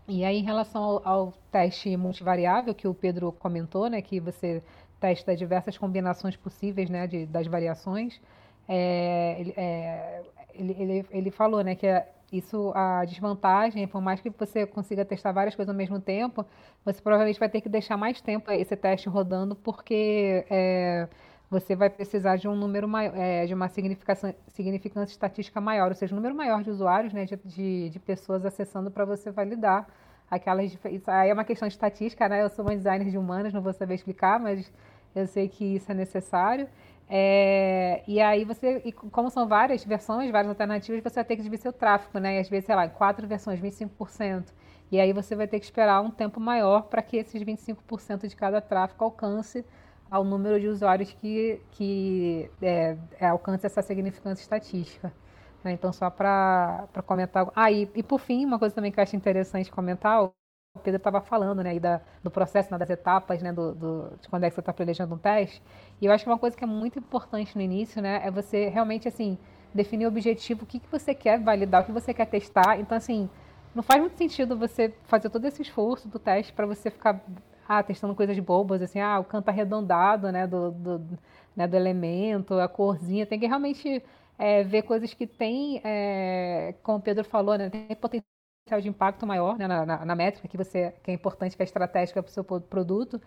E 0.06 0.24
aí, 0.24 0.38
em 0.38 0.44
relação 0.44 0.80
ao, 0.80 1.08
ao 1.08 1.32
teste 1.50 1.96
multivariável 1.96 2.72
que 2.72 2.86
o 2.86 2.94
Pedro 2.94 3.32
comentou, 3.32 3.90
né, 3.90 4.00
que 4.00 4.20
você 4.20 4.62
testa 5.00 5.34
diversas 5.34 5.76
combinações 5.76 6.36
possíveis 6.36 6.88
né, 6.88 7.08
de, 7.08 7.26
das 7.26 7.48
variações, 7.48 8.20
é, 8.68 9.52
é, 9.56 10.22
ele, 10.59 10.77
ele, 10.79 11.07
ele 11.11 11.31
falou, 11.31 11.62
né, 11.62 11.75
que 11.75 11.87
é 11.87 12.09
isso, 12.31 12.73
a 12.75 13.05
desvantagem, 13.05 13.87
por 13.88 14.01
mais 14.03 14.21
que 14.21 14.31
você 14.31 14.66
consiga 14.66 15.05
testar 15.05 15.33
várias 15.33 15.55
coisas 15.55 15.71
ao 15.71 15.77
mesmo 15.77 15.99
tempo, 15.99 16.44
você 16.85 17.01
provavelmente 17.01 17.40
vai 17.40 17.49
ter 17.49 17.61
que 17.61 17.68
deixar 17.68 17.97
mais 17.97 18.21
tempo 18.21 18.51
esse 18.51 18.77
teste 18.77 19.09
rodando, 19.09 19.57
porque 19.57 20.44
é, 20.51 21.09
você 21.51 21.75
vai 21.75 21.88
precisar 21.88 22.37
de 22.37 22.47
um 22.47 22.55
número 22.55 22.87
maior, 22.87 23.16
é, 23.16 23.47
de 23.47 23.55
uma 23.55 23.68
significância, 23.68 24.37
significância 24.48 25.13
estatística 25.13 25.61
maior, 25.61 25.88
ou 25.88 25.94
seja, 25.94 26.15
um 26.15 26.17
número 26.17 26.35
maior 26.35 26.63
de 26.63 26.71
usuários, 26.71 27.13
né, 27.15 27.25
de, 27.25 27.37
de, 27.44 27.90
de 27.90 27.98
pessoas 27.98 28.44
acessando 28.44 28.90
para 28.90 29.06
você 29.06 29.31
validar 29.31 29.87
aquelas. 30.31 30.73
Isso 30.73 31.11
aí 31.11 31.31
é 31.31 31.33
uma 31.33 31.44
questão 31.44 31.67
de 31.67 31.75
estatística, 31.75 32.29
né? 32.29 32.42
Eu 32.42 32.50
sou 32.50 32.65
uma 32.65 32.77
designer 32.77 33.11
de 33.11 33.19
humanas, 33.19 33.52
não 33.52 33.63
vou 33.63 33.73
saber 33.73 33.94
explicar, 33.94 34.38
mas 34.38 34.71
eu 35.15 35.27
sei 35.27 35.48
que 35.48 35.77
isso 35.77 35.90
é 35.90 35.94
necessário. 35.94 36.69
É, 37.11 38.02
e 38.06 38.21
aí 38.21 38.44
você, 38.44 38.83
e 38.85 38.92
como 38.92 39.31
são 39.31 39.48
várias 39.48 39.83
versões, 39.85 40.31
várias 40.31 40.50
alternativas, 40.50 41.02
você 41.02 41.15
vai 41.17 41.25
ter 41.25 41.37
que 41.37 41.42
dividir 41.42 41.63
seu 41.63 41.73
tráfego, 41.73 42.19
né? 42.19 42.37
E 42.37 42.38
às 42.40 42.48
vezes, 42.48 42.67
sei 42.67 42.75
lá, 42.75 42.85
em 42.87 42.90
quatro 42.90 43.27
versões, 43.27 43.59
25%. 43.61 44.52
E 44.90 45.00
aí 45.00 45.13
você 45.13 45.35
vai 45.35 45.46
ter 45.46 45.59
que 45.59 45.65
esperar 45.67 46.00
um 46.02 46.11
tempo 46.11 46.38
maior 46.40 46.83
para 46.83 47.02
que 47.02 47.17
esses 47.17 47.42
25% 47.42 48.27
de 48.29 48.37
cada 48.37 48.61
tráfego 48.61 49.04
alcance 49.04 49.65
ao 50.11 50.25
número 50.25 50.59
de 50.61 50.69
usuários 50.69 51.13
que, 51.13 51.61
que 51.73 52.50
é, 52.63 52.96
é, 53.21 53.27
alcance 53.29 53.67
essa 53.67 53.83
significância 53.83 54.42
estatística. 54.42 55.13
Né? 55.65 55.73
Então, 55.73 55.92
só 55.92 56.11
para 56.11 56.88
comentar. 57.06 57.50
Ah, 57.54 57.71
e, 57.71 57.90
e 57.94 58.02
por 58.02 58.19
fim, 58.21 58.44
uma 58.44 58.59
coisa 58.59 58.75
também 58.75 58.92
que 58.92 58.98
eu 59.00 59.02
acho 59.02 59.17
interessante 59.17 59.71
comentar, 59.71 60.31
o 60.79 60.83
Pedro 60.83 60.98
estava 60.98 61.21
falando, 61.21 61.62
né, 61.62 61.79
da, 61.79 62.00
do 62.23 62.31
processo, 62.31 62.71
né, 62.71 62.79
das 62.79 62.88
etapas, 62.90 63.42
né, 63.42 63.52
do, 63.52 63.75
do, 63.75 64.19
de 64.21 64.29
quando 64.29 64.44
é 64.44 64.48
que 64.48 64.54
você 64.54 64.60
está 64.60 64.73
planejando 64.73 65.14
um 65.14 65.19
teste. 65.19 65.62
E 66.00 66.06
eu 66.06 66.12
acho 66.12 66.25
que 66.25 66.31
uma 66.31 66.38
coisa 66.38 66.56
que 66.56 66.64
é 66.64 66.66
muito 66.66 66.98
importante 66.98 67.56
no 67.56 67.62
início, 67.62 68.00
né, 68.00 68.21
é 68.25 68.31
você 68.31 68.69
realmente, 68.69 69.08
assim, 69.08 69.37
definir 69.75 70.06
o 70.06 70.08
objetivo, 70.08 70.62
o 70.64 70.66
que, 70.66 70.79
que 70.79 70.90
você 70.90 71.14
quer 71.14 71.40
validar, 71.40 71.83
o 71.83 71.87
que 71.87 71.92
você 71.92 72.14
quer 72.14 72.27
testar. 72.27 72.79
Então, 72.81 72.96
assim, 72.96 73.29
não 73.75 73.83
faz 73.83 74.00
muito 74.00 74.16
sentido 74.16 74.56
você 74.56 74.94
fazer 75.04 75.29
todo 75.31 75.44
esse 75.44 75.62
esforço 75.62 76.08
do 76.08 76.19
teste 76.19 76.52
para 76.52 76.66
você 76.66 76.90
ficar 76.90 77.21
ah, 77.69 77.83
testando 77.83 78.14
coisas 78.14 78.38
bobas, 78.38 78.81
assim, 78.81 79.00
ah, 79.00 79.19
o 79.19 79.25
canto 79.25 79.48
arredondado, 79.48 80.33
né, 80.33 80.46
do, 80.46 80.71
do, 80.71 81.19
né, 81.56 81.66
do 81.66 81.77
elemento, 81.77 82.54
a 82.54 82.69
corzinha. 82.69 83.27
Tem 83.27 83.38
que 83.38 83.46
realmente 83.46 84.02
é, 84.38 84.62
ver 84.64 84.83
coisas 84.83 85.12
que 85.12 85.27
tem, 85.27 85.81
é, 85.85 86.75
como 86.83 86.98
o 86.98 87.02
Pedro 87.02 87.25
falou, 87.25 87.58
né, 87.58 87.69
tem 87.69 87.94
potencial 87.96 88.37
de 88.81 88.88
impacto 88.88 89.27
maior 89.27 89.56
né, 89.56 89.66
na, 89.66 89.87
na, 89.87 90.04
na, 90.04 90.14
métrica 90.14 90.46
que 90.46 90.56
você 90.56 90.92
que 91.02 91.10
é 91.10 91.14
importante, 91.14 91.56
que 91.56 91.62
é 91.62 91.64
estratégica 91.64 92.23
para 92.23 92.31
o 92.31 92.33
seu 92.33 92.44
produto. 92.44 93.21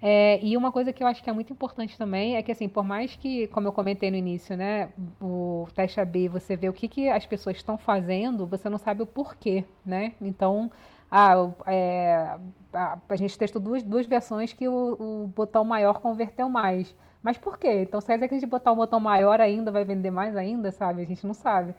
É, 0.00 0.38
e 0.42 0.56
uma 0.56 0.70
coisa 0.70 0.92
que 0.92 1.02
eu 1.02 1.06
acho 1.06 1.22
que 1.22 1.30
é 1.30 1.32
muito 1.32 1.52
importante 1.52 1.96
também 1.96 2.36
é 2.36 2.42
que, 2.42 2.52
assim, 2.52 2.68
por 2.68 2.84
mais 2.84 3.16
que, 3.16 3.46
como 3.48 3.66
eu 3.66 3.72
comentei 3.72 4.10
no 4.10 4.16
início, 4.16 4.56
né, 4.56 4.90
o 5.20 5.66
teste 5.74 6.00
AB, 6.00 6.28
você 6.28 6.54
vê 6.54 6.68
o 6.68 6.72
que, 6.72 6.86
que 6.86 7.08
as 7.08 7.24
pessoas 7.24 7.56
estão 7.56 7.78
fazendo, 7.78 8.46
você 8.46 8.68
não 8.68 8.78
sabe 8.78 9.02
o 9.02 9.06
porquê, 9.06 9.64
né? 9.84 10.12
Então, 10.20 10.70
ah, 11.10 11.50
é, 11.66 12.36
a, 12.72 12.98
a, 13.08 13.16
gente 13.16 13.38
testou 13.38 13.60
duas, 13.60 13.82
duas 13.82 14.06
versões 14.06 14.52
que 14.52 14.68
o, 14.68 15.24
o, 15.24 15.26
botão 15.28 15.64
maior 15.64 16.00
converteu 16.00 16.48
mais. 16.48 16.94
Mas 17.22 17.38
por 17.38 17.58
quê? 17.58 17.82
Então, 17.82 18.00
se 18.00 18.12
a 18.12 18.18
gente 18.18 18.46
botar 18.46 18.72
um 18.72 18.76
botão 18.76 19.00
maior 19.00 19.40
ainda, 19.40 19.72
vai 19.72 19.84
vender 19.84 20.10
mais 20.10 20.36
ainda, 20.36 20.70
sabe? 20.70 21.02
A 21.02 21.06
gente 21.06 21.26
não 21.26 21.34
sabe. 21.34 21.74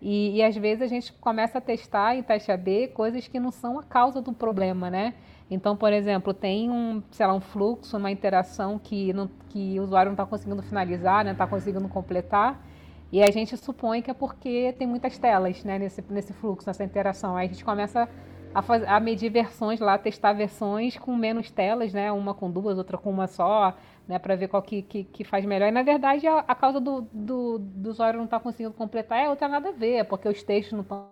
E, 0.00 0.36
e 0.36 0.42
às 0.42 0.56
vezes 0.56 0.82
a 0.82 0.86
gente 0.86 1.12
começa 1.14 1.58
a 1.58 1.60
testar 1.60 2.16
em 2.16 2.22
teste 2.22 2.50
AB 2.50 2.88
coisas 2.88 3.28
que 3.28 3.38
não 3.38 3.50
são 3.50 3.78
a 3.78 3.82
causa 3.82 4.22
do 4.22 4.32
problema, 4.32 4.88
né? 4.90 5.14
Então, 5.50 5.76
por 5.76 5.92
exemplo, 5.92 6.32
tem 6.32 6.70
um, 6.70 7.02
sei 7.10 7.26
lá, 7.26 7.34
um 7.34 7.40
fluxo, 7.40 7.96
uma 7.96 8.10
interação 8.10 8.78
que, 8.78 9.12
não, 9.12 9.28
que 9.48 9.78
o 9.80 9.82
usuário 9.82 10.10
não 10.10 10.14
está 10.14 10.24
conseguindo 10.24 10.62
finalizar, 10.62 11.18
não 11.18 11.24
né, 11.24 11.32
está 11.32 11.46
conseguindo 11.46 11.88
completar, 11.88 12.64
e 13.12 13.20
a 13.22 13.30
gente 13.30 13.56
supõe 13.56 14.00
que 14.00 14.10
é 14.10 14.14
porque 14.14 14.72
tem 14.78 14.86
muitas 14.86 15.18
telas 15.18 15.64
né, 15.64 15.78
nesse, 15.78 16.04
nesse 16.08 16.32
fluxo, 16.32 16.68
nessa 16.68 16.84
interação. 16.84 17.36
Aí 17.36 17.46
a 17.46 17.50
gente 17.50 17.64
começa 17.64 18.08
a, 18.54 18.96
a 18.96 19.00
medir 19.00 19.30
versões 19.30 19.80
lá, 19.80 19.98
testar 19.98 20.32
versões 20.32 20.96
com 20.96 21.16
menos 21.16 21.50
telas, 21.50 21.92
né, 21.92 22.12
uma 22.12 22.32
com 22.32 22.48
duas, 22.48 22.78
outra 22.78 22.96
com 22.96 23.10
uma 23.10 23.26
só, 23.26 23.74
né, 24.10 24.18
para 24.18 24.34
ver 24.34 24.48
qual 24.48 24.60
que, 24.60 24.82
que, 24.82 25.04
que, 25.04 25.22
faz 25.22 25.44
melhor. 25.44 25.68
E 25.68 25.70
na 25.70 25.84
verdade 25.84 26.26
a, 26.26 26.40
a 26.40 26.54
causa 26.54 26.80
do, 26.80 27.02
do, 27.12 27.58
do 27.60 27.90
usuário 27.90 28.18
não 28.18 28.24
estar 28.24 28.38
tá 28.38 28.42
conseguindo 28.42 28.74
completar 28.74 29.20
é 29.20 29.30
outra 29.30 29.46
nada 29.46 29.68
a 29.68 29.72
ver, 29.72 29.98
é 29.98 30.04
porque 30.04 30.28
os 30.28 30.42
textos 30.42 30.72
não 30.72 30.82
estão 30.82 31.08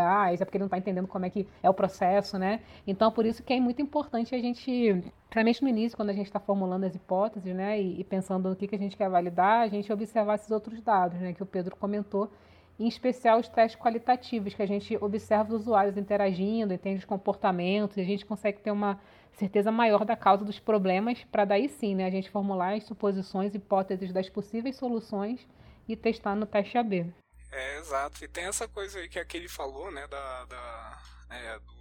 é 0.00 0.44
porque 0.44 0.56
ele 0.56 0.62
não 0.62 0.66
está 0.66 0.78
entendendo 0.78 1.06
como 1.06 1.26
é 1.26 1.30
que 1.30 1.46
é 1.62 1.68
o 1.68 1.74
processo, 1.74 2.38
né? 2.38 2.60
Então, 2.86 3.12
por 3.12 3.26
isso 3.26 3.42
que 3.42 3.52
é 3.52 3.60
muito 3.60 3.82
importante 3.82 4.34
a 4.34 4.38
gente, 4.38 4.94
principalmente 5.28 5.62
no 5.62 5.68
início, 5.68 5.94
quando 5.94 6.08
a 6.08 6.14
gente 6.14 6.24
está 6.24 6.40
formulando 6.40 6.84
as 6.84 6.94
hipóteses, 6.94 7.54
né, 7.54 7.78
e, 7.78 8.00
e, 8.00 8.04
pensando 8.04 8.48
no 8.48 8.56
que, 8.56 8.66
que 8.66 8.76
a 8.76 8.78
gente 8.78 8.96
quer 8.96 9.10
validar, 9.10 9.60
a 9.60 9.68
gente 9.68 9.92
observar 9.92 10.36
esses 10.36 10.50
outros 10.50 10.80
dados, 10.80 11.20
né, 11.20 11.34
que 11.34 11.42
o 11.42 11.46
Pedro 11.46 11.76
comentou, 11.76 12.30
em 12.78 12.88
especial 12.88 13.38
os 13.38 13.46
testes 13.46 13.78
qualitativos, 13.78 14.54
que 14.54 14.62
a 14.62 14.66
gente 14.66 14.96
observa 15.04 15.54
os 15.54 15.60
usuários 15.60 15.98
interagindo, 15.98 16.72
entende 16.72 17.00
os 17.00 17.04
comportamentos, 17.04 17.98
e 17.98 18.00
a 18.00 18.04
gente 18.04 18.24
consegue 18.24 18.58
ter 18.58 18.70
uma 18.70 18.98
certeza 19.32 19.70
maior 19.70 20.04
da 20.04 20.16
causa 20.16 20.44
dos 20.44 20.58
problemas, 20.58 21.24
para 21.24 21.44
daí 21.44 21.68
sim, 21.68 21.94
né, 21.94 22.06
a 22.06 22.10
gente 22.10 22.30
formular 22.30 22.74
as 22.74 22.84
suposições, 22.84 23.54
hipóteses 23.54 24.12
das 24.12 24.28
possíveis 24.28 24.76
soluções 24.76 25.46
e 25.88 25.96
testar 25.96 26.34
no 26.34 26.46
teste 26.46 26.76
AB. 26.76 27.12
É, 27.50 27.78
exato. 27.78 28.24
E 28.24 28.28
tem 28.28 28.44
essa 28.44 28.68
coisa 28.68 28.98
aí 28.98 29.08
que 29.08 29.18
aquele 29.18 29.48
falou, 29.48 29.90
né, 29.90 30.06
da, 30.06 30.44
da 30.44 31.02
é, 31.30 31.58
do 31.58 31.80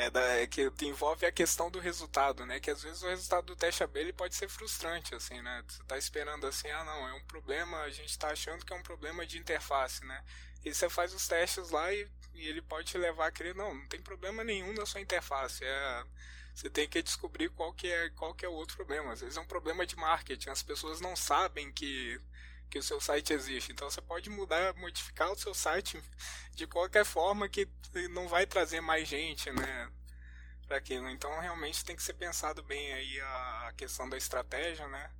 é, 0.00 0.08
da, 0.08 0.20
é 0.38 0.46
que 0.46 0.70
envolve 0.82 1.26
a 1.26 1.32
questão 1.32 1.70
do 1.70 1.78
resultado, 1.78 2.46
né? 2.46 2.58
Que 2.58 2.70
às 2.70 2.82
vezes 2.82 3.02
o 3.02 3.08
resultado 3.08 3.44
do 3.44 3.56
teste 3.56 3.84
AB 3.84 4.00
ele 4.00 4.12
pode 4.14 4.34
ser 4.34 4.48
frustrante, 4.48 5.14
assim, 5.14 5.40
né? 5.42 5.62
Você 5.68 5.82
tá 5.84 5.98
esperando 5.98 6.46
assim, 6.46 6.70
ah 6.70 6.84
não, 6.84 7.08
é 7.08 7.12
um 7.12 7.24
problema, 7.24 7.76
a 7.82 7.90
gente 7.90 8.18
tá 8.18 8.28
achando 8.28 8.64
que 8.64 8.72
é 8.72 8.76
um 8.76 8.82
problema 8.82 9.26
de 9.26 9.38
interface, 9.38 10.02
né? 10.06 10.24
E 10.64 10.74
você 10.74 10.88
faz 10.88 11.14
os 11.14 11.26
testes 11.26 11.70
lá 11.70 11.92
e, 11.92 12.06
e 12.34 12.48
ele 12.48 12.62
pode 12.62 12.88
te 12.88 12.98
levar 12.98 13.28
a 13.28 13.32
crer, 13.32 13.54
não, 13.54 13.74
não 13.74 13.86
tem 13.86 14.00
problema 14.00 14.44
nenhum 14.44 14.72
na 14.72 14.86
sua 14.86 15.00
interface, 15.00 15.64
é 15.64 16.04
você 16.54 16.68
tem 16.68 16.88
que 16.88 17.02
descobrir 17.02 17.48
qual 17.50 17.72
que 17.72 17.86
é 17.86 18.10
qual 18.10 18.34
que 18.34 18.44
é 18.44 18.48
o 18.48 18.52
outro 18.52 18.76
problema. 18.76 19.12
Às 19.12 19.20
vezes 19.20 19.36
é 19.36 19.40
um 19.40 19.46
problema 19.46 19.86
de 19.86 19.96
marketing, 19.96 20.50
as 20.50 20.62
pessoas 20.62 21.00
não 21.00 21.16
sabem 21.16 21.72
que 21.72 22.20
que 22.70 22.78
o 22.78 22.82
seu 22.82 23.00
site 23.00 23.32
existe. 23.32 23.72
Então 23.72 23.90
você 23.90 24.00
pode 24.00 24.30
mudar, 24.30 24.74
modificar 24.74 25.30
o 25.32 25.38
seu 25.38 25.52
site 25.54 26.00
de 26.54 26.66
qualquer 26.66 27.04
forma 27.04 27.48
que 27.48 27.68
não 28.10 28.28
vai 28.28 28.46
trazer 28.46 28.80
mais 28.80 29.08
gente, 29.08 29.50
né? 29.50 29.90
Para 30.66 30.76
aquilo. 30.76 31.08
Então 31.10 31.40
realmente 31.40 31.84
tem 31.84 31.96
que 31.96 32.02
ser 32.02 32.14
pensado 32.14 32.62
bem 32.62 32.92
aí 32.92 33.20
a 33.20 33.72
questão 33.76 34.08
da 34.08 34.16
estratégia, 34.16 34.86
né? 34.88 35.10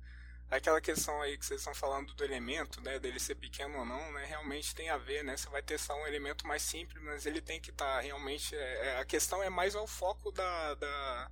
Aquela 0.51 0.81
questão 0.81 1.21
aí 1.21 1.37
que 1.37 1.45
vocês 1.45 1.61
estão 1.61 1.73
falando 1.73 2.13
do 2.13 2.23
elemento, 2.23 2.81
né, 2.81 2.99
dele 2.99 3.19
ser 3.19 3.35
pequeno 3.35 3.79
ou 3.79 3.85
não, 3.85 4.11
né, 4.11 4.25
realmente 4.25 4.75
tem 4.75 4.89
a 4.89 4.97
ver, 4.97 5.23
né, 5.23 5.37
você 5.37 5.49
vai 5.49 5.63
testar 5.63 5.95
um 5.95 6.05
elemento 6.05 6.45
mais 6.45 6.61
simples, 6.61 7.01
mas 7.01 7.25
ele 7.25 7.41
tem 7.41 7.59
que 7.59 7.71
estar 7.71 7.95
tá 7.95 8.01
realmente, 8.01 8.53
é, 8.53 8.87
é, 8.87 8.99
a 8.99 9.05
questão 9.05 9.41
é 9.41 9.49
mais 9.49 9.75
ao 9.75 9.87
foco 9.87 10.29
da, 10.29 10.75
da, 10.75 11.31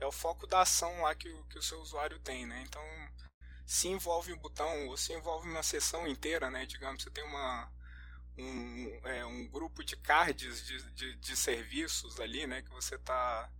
é 0.00 0.06
o 0.06 0.12
foco 0.12 0.44
da 0.46 0.62
ação 0.62 1.02
lá 1.02 1.14
que 1.14 1.32
que 1.48 1.58
o 1.58 1.62
seu 1.62 1.80
usuário 1.80 2.18
tem, 2.18 2.46
né, 2.46 2.64
então 2.66 2.82
se 3.68 3.86
envolve 3.86 4.32
um 4.32 4.38
botão 4.38 4.88
ou 4.88 4.96
se 4.96 5.12
envolve 5.12 5.46
uma 5.46 5.62
sessão 5.62 6.08
inteira, 6.08 6.50
né? 6.50 6.64
Digamos, 6.64 7.02
você 7.02 7.10
tem 7.10 7.22
uma, 7.22 7.70
um, 8.38 9.00
é, 9.04 9.26
um 9.26 9.46
grupo 9.46 9.84
de 9.84 9.94
cards 9.94 10.66
de, 10.66 10.90
de, 10.92 11.16
de, 11.16 11.36
serviços 11.36 12.18
ali, 12.18 12.46
né? 12.46 12.62
Que 12.62 12.70
você 12.70 12.94
está 12.94 13.50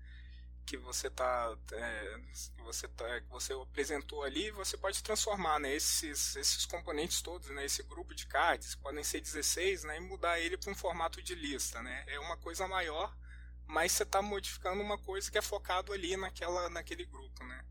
que 0.68 0.76
você 0.76 1.08
tá, 1.08 1.56
é, 1.72 2.20
você 2.58 2.86
tá, 2.88 3.22
que 3.22 3.28
você 3.30 3.54
apresentou 3.54 4.22
ali, 4.22 4.50
você 4.50 4.76
pode 4.76 5.02
transformar, 5.02 5.58
né, 5.58 5.74
esses, 5.74 6.36
esses 6.36 6.66
componentes 6.66 7.22
todos, 7.22 7.48
né, 7.48 7.64
esse 7.64 7.82
grupo 7.84 8.14
de 8.14 8.26
cards, 8.26 8.74
podem 8.74 9.02
ser 9.02 9.22
16, 9.22 9.84
né, 9.84 9.96
e 9.96 10.00
mudar 10.00 10.38
ele 10.38 10.58
para 10.58 10.70
um 10.70 10.74
formato 10.74 11.22
de 11.22 11.34
lista, 11.34 11.82
né, 11.82 12.04
é 12.06 12.20
uma 12.20 12.36
coisa 12.36 12.68
maior, 12.68 13.16
mas 13.66 13.92
você 13.92 14.02
está 14.02 14.20
modificando 14.20 14.82
uma 14.82 14.98
coisa 14.98 15.30
que 15.30 15.38
é 15.38 15.42
focado 15.42 15.90
ali 15.90 16.18
naquela, 16.18 16.68
naquele 16.68 17.06
grupo, 17.06 17.42
né. 17.44 17.64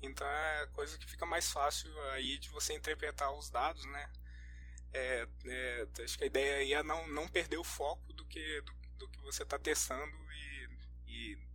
Então 0.00 0.24
é 0.24 0.68
coisa 0.68 0.96
que 0.96 1.10
fica 1.10 1.26
mais 1.26 1.50
fácil 1.50 1.90
aí 2.10 2.38
de 2.38 2.48
você 2.50 2.74
interpretar 2.74 3.32
os 3.32 3.50
dados, 3.50 3.84
né? 3.86 4.08
É, 4.92 5.26
é, 5.46 5.88
acho 6.04 6.16
que 6.16 6.24
a 6.24 6.26
ideia 6.26 6.56
aí 6.58 6.74
é 6.74 6.82
não, 6.82 7.08
não 7.08 7.26
perder 7.26 7.56
o 7.56 7.64
foco 7.64 8.12
do 8.12 8.24
que, 8.26 8.60
do, 8.60 8.72
do 8.98 9.08
que 9.08 9.20
você 9.22 9.42
está 9.42 9.58
testando 9.58 10.14
e, 10.32 10.68
e 11.06 11.45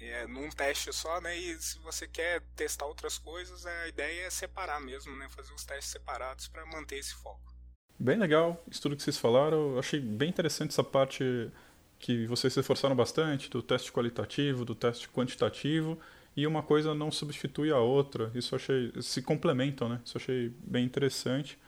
é, 0.00 0.26
num 0.26 0.48
teste 0.50 0.92
só, 0.92 1.20
né? 1.20 1.36
E 1.36 1.60
se 1.60 1.78
você 1.78 2.08
quer 2.08 2.42
testar 2.56 2.86
outras 2.86 3.18
coisas, 3.18 3.66
a 3.66 3.88
ideia 3.88 4.26
é 4.26 4.30
separar 4.30 4.80
mesmo, 4.80 5.14
né? 5.16 5.28
Fazer 5.30 5.52
os 5.52 5.64
testes 5.64 5.92
separados 5.92 6.48
para 6.48 6.64
manter 6.66 6.98
esse 6.98 7.14
foco. 7.14 7.54
Bem 7.98 8.16
legal 8.16 8.62
isso 8.70 8.80
tudo 8.80 8.96
que 8.96 9.02
vocês 9.02 9.18
falaram. 9.18 9.72
Eu 9.72 9.78
achei 9.78 10.00
bem 10.00 10.30
interessante 10.30 10.70
essa 10.70 10.82
parte 10.84 11.50
que 11.98 12.26
vocês 12.26 12.52
se 12.52 12.60
esforçaram 12.60 12.96
bastante 12.96 13.50
do 13.50 13.62
teste 13.62 13.92
qualitativo, 13.92 14.64
do 14.64 14.74
teste 14.74 15.08
quantitativo 15.08 15.98
e 16.34 16.46
uma 16.46 16.62
coisa 16.62 16.94
não 16.94 17.10
substitui 17.10 17.70
a 17.70 17.78
outra. 17.78 18.30
Isso 18.34 18.56
achei 18.56 18.90
se 19.02 19.20
complementam, 19.20 19.88
né? 19.88 20.00
Isso 20.04 20.16
achei 20.16 20.50
bem 20.64 20.84
interessante. 20.84 21.58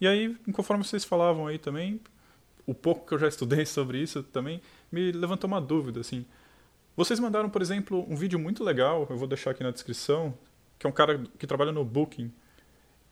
E 0.00 0.06
aí, 0.06 0.34
conforme 0.52 0.82
vocês 0.82 1.04
falavam 1.04 1.46
aí 1.46 1.58
também, 1.58 2.00
o 2.66 2.74
pouco 2.74 3.06
que 3.06 3.14
eu 3.14 3.18
já 3.18 3.28
estudei 3.28 3.64
sobre 3.66 3.98
isso 3.98 4.22
também 4.22 4.62
me 4.90 5.12
levantou 5.12 5.46
uma 5.46 5.60
dúvida 5.60 6.00
assim. 6.00 6.24
Vocês 6.96 7.18
mandaram, 7.18 7.48
por 7.48 7.62
exemplo, 7.62 8.04
um 8.08 8.16
vídeo 8.16 8.38
muito 8.38 8.62
legal, 8.62 9.06
eu 9.08 9.16
vou 9.16 9.26
deixar 9.26 9.52
aqui 9.52 9.62
na 9.62 9.70
descrição, 9.70 10.36
que 10.78 10.86
é 10.86 10.90
um 10.90 10.92
cara 10.92 11.24
que 11.38 11.46
trabalha 11.46 11.72
no 11.72 11.84
Booking. 11.84 12.32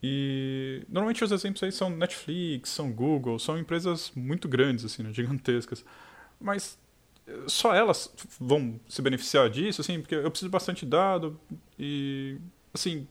E 0.02 0.82
normalmente 0.88 1.22
os 1.22 1.30
exemplos 1.30 1.62
aí 1.62 1.72
são 1.72 1.90
Netflix, 1.90 2.70
são 2.70 2.90
Google, 2.90 3.38
são 3.38 3.58
empresas 3.58 4.12
muito 4.14 4.48
grandes 4.48 4.84
assim, 4.84 5.02
né, 5.02 5.12
gigantescas. 5.14 5.84
Mas 6.40 6.78
só 7.46 7.74
elas 7.74 8.12
vão 8.38 8.80
se 8.88 9.00
beneficiar 9.02 9.48
disso, 9.48 9.80
assim, 9.80 10.00
porque 10.00 10.14
eu 10.14 10.30
preciso 10.30 10.50
bastante 10.50 10.84
dado 10.84 11.38
e, 11.78 12.38
assim, 12.72 13.06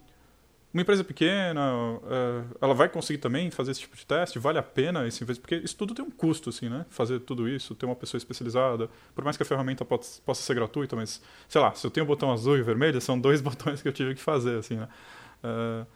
uma 0.71 0.81
empresa 0.81 1.03
pequena, 1.03 1.61
é, 2.09 2.43
ela 2.61 2.73
vai 2.73 2.87
conseguir 2.87 3.17
também 3.19 3.49
fazer 3.49 3.71
esse 3.71 3.79
tipo 3.81 3.95
de 3.95 4.05
teste? 4.05 4.37
Vale 4.37 4.59
a 4.59 4.63
pena 4.63 5.07
esse 5.07 5.25
porque 5.25 5.55
isso 5.55 5.75
tudo 5.75 5.95
tem 5.95 6.05
um 6.05 6.11
custo, 6.11 6.49
assim, 6.49 6.69
né? 6.69 6.85
Fazer 6.89 7.19
tudo 7.21 7.49
isso, 7.49 7.73
ter 7.73 7.85
uma 7.85 7.95
pessoa 7.95 8.19
especializada, 8.19 8.89
por 9.15 9.23
mais 9.23 9.35
que 9.35 9.43
a 9.43 9.45
ferramenta 9.45 9.83
possa, 9.83 10.21
ser 10.35 10.53
gratuita, 10.53 10.95
mas, 10.95 11.21
sei 11.47 11.59
lá, 11.59 11.73
se 11.73 11.85
eu 11.85 11.89
tenho 11.89 12.05
o 12.05 12.07
botão 12.07 12.31
azul 12.31 12.57
e 12.57 12.61
vermelho, 12.61 13.01
são 13.01 13.19
dois 13.19 13.41
botões 13.41 13.81
que 13.81 13.87
eu 13.87 13.93
tive 13.93 14.13
que 14.13 14.21
fazer, 14.21 14.59
assim, 14.59 14.75
né? 14.75 14.87
Uh, 15.43 15.87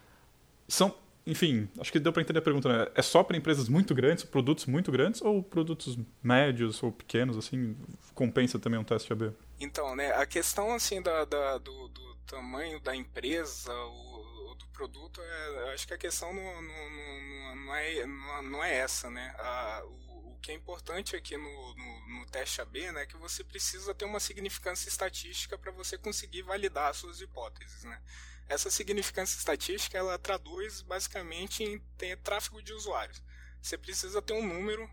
são 0.68 0.96
enfim, 1.26 1.70
acho 1.80 1.90
que 1.90 2.00
deu 2.00 2.12
para 2.12 2.22
entender 2.22 2.40
a 2.40 2.42
pergunta. 2.42 2.68
Né? 2.68 2.92
É 2.96 3.02
só 3.02 3.24
para 3.24 3.38
empresas 3.38 3.70
muito 3.70 3.96
grandes, 3.96 4.24
produtos 4.26 4.66
muito 4.66 4.92
grandes, 4.92 5.22
ou 5.22 5.42
produtos 5.42 5.98
médios 6.22 6.84
ou 6.84 6.92
pequenos, 6.92 7.38
assim, 7.38 7.78
compensa 8.14 8.60
também 8.60 8.78
um 8.78 8.84
teste 8.84 9.14
AB? 9.14 9.32
Então, 9.60 9.96
né, 9.96 10.12
a 10.14 10.26
questão 10.26 10.74
assim 10.74 11.02
da, 11.02 11.24
da 11.24 11.58
do, 11.60 11.88
do, 11.88 12.14
tamanho 12.26 12.80
da 12.80 12.96
empresa 12.96 13.72
do 13.72 14.33
produto, 14.74 15.22
é, 15.22 15.74
acho 15.74 15.88
que 15.88 15.94
a 15.94 15.98
questão 15.98 16.34
não, 16.34 16.62
não, 16.62 17.56
não, 17.56 17.76
é, 17.76 18.06
não 18.42 18.64
é 18.64 18.76
essa, 18.76 19.10
né? 19.10 19.34
A, 19.38 19.84
o, 19.86 20.34
o, 20.34 20.40
que 20.42 20.52
é 20.52 20.56
importante 20.56 21.16
aqui 21.16 21.38
no, 21.38 21.76
no, 21.76 22.20
no 22.20 22.26
teste 22.26 22.60
AB, 22.60 22.92
né, 22.92 23.04
é 23.04 23.06
que 23.06 23.16
você 23.16 23.44
precisa 23.44 23.96
ter 23.96 24.04
uma 24.04 24.20
significância 24.20 24.90
estatística 24.90 25.58
para 25.58 25.72
você 25.72 25.98
conseguir 25.98 26.42
validar 26.42 26.90
as 26.90 26.98
suas 26.98 27.22
hipóteses, 27.22 27.84
né? 27.86 28.02
essa 28.48 28.70
significância 28.70 29.38
estatística 29.38 29.98
ela 29.98 30.18
traduz 30.18 30.82
basicamente 30.82 31.64
em 31.64 31.80
ter 31.98 32.18
tráfego 32.18 32.62
de 32.62 32.74
usuários. 32.74 33.22
Você 33.62 33.78
precisa 33.78 34.22
ter 34.22 34.34
um 34.34 34.46
número 34.46 34.90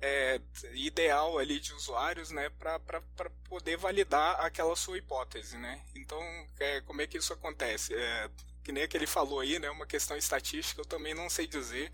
é, 0.00 0.40
ideal 0.74 1.38
ali 1.38 1.58
de 1.58 1.72
usuários, 1.72 2.30
né, 2.30 2.50
para 2.50 3.30
poder 3.48 3.76
validar 3.76 4.40
aquela 4.40 4.76
sua 4.76 4.98
hipótese, 4.98 5.56
né. 5.56 5.82
Então, 5.94 6.20
é, 6.58 6.80
como 6.82 7.00
é 7.00 7.06
que 7.06 7.18
isso 7.18 7.32
acontece? 7.32 7.94
É, 7.94 8.30
que 8.66 8.72
nem 8.72 8.88
que 8.88 8.96
ele 8.96 9.06
falou 9.06 9.38
aí, 9.38 9.60
né, 9.60 9.70
uma 9.70 9.86
questão 9.86 10.16
estatística, 10.16 10.80
eu 10.80 10.84
também 10.84 11.14
não 11.14 11.30
sei 11.30 11.46
dizer, 11.46 11.88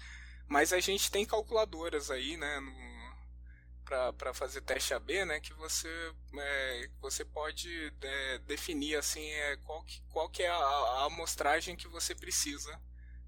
mas 0.48 0.72
a 0.72 0.80
gente 0.80 1.10
tem 1.10 1.26
calculadoras 1.26 2.10
aí, 2.10 2.34
né, 2.38 2.60
para 3.84 4.32
fazer 4.32 4.62
teste 4.62 4.94
AB, 4.94 5.26
né, 5.26 5.38
que 5.38 5.52
você, 5.52 5.86
é, 6.34 6.88
você 6.98 7.26
pode 7.26 7.92
é, 8.00 8.38
definir 8.38 8.96
assim 8.96 9.22
é, 9.22 9.58
qual, 9.58 9.84
que, 9.84 10.00
qual 10.08 10.30
que 10.30 10.42
é 10.42 10.48
a, 10.48 10.54
a 10.54 11.04
amostragem 11.04 11.76
que 11.76 11.86
você 11.88 12.14
precisa 12.14 12.80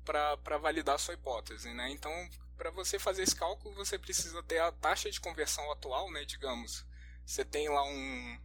para 0.06 0.56
validar 0.56 0.94
a 0.94 0.98
sua 0.98 1.12
hipótese, 1.12 1.70
né? 1.74 1.90
Então, 1.90 2.10
para 2.56 2.70
você 2.70 2.98
fazer 2.98 3.24
esse 3.24 3.36
cálculo, 3.36 3.74
você 3.74 3.98
precisa 3.98 4.42
ter 4.42 4.58
a 4.58 4.72
taxa 4.72 5.10
de 5.10 5.20
conversão 5.20 5.70
atual, 5.70 6.10
né? 6.10 6.24
Digamos, 6.24 6.84
você 7.24 7.44
tem 7.44 7.68
lá 7.68 7.82
um, 7.84 8.40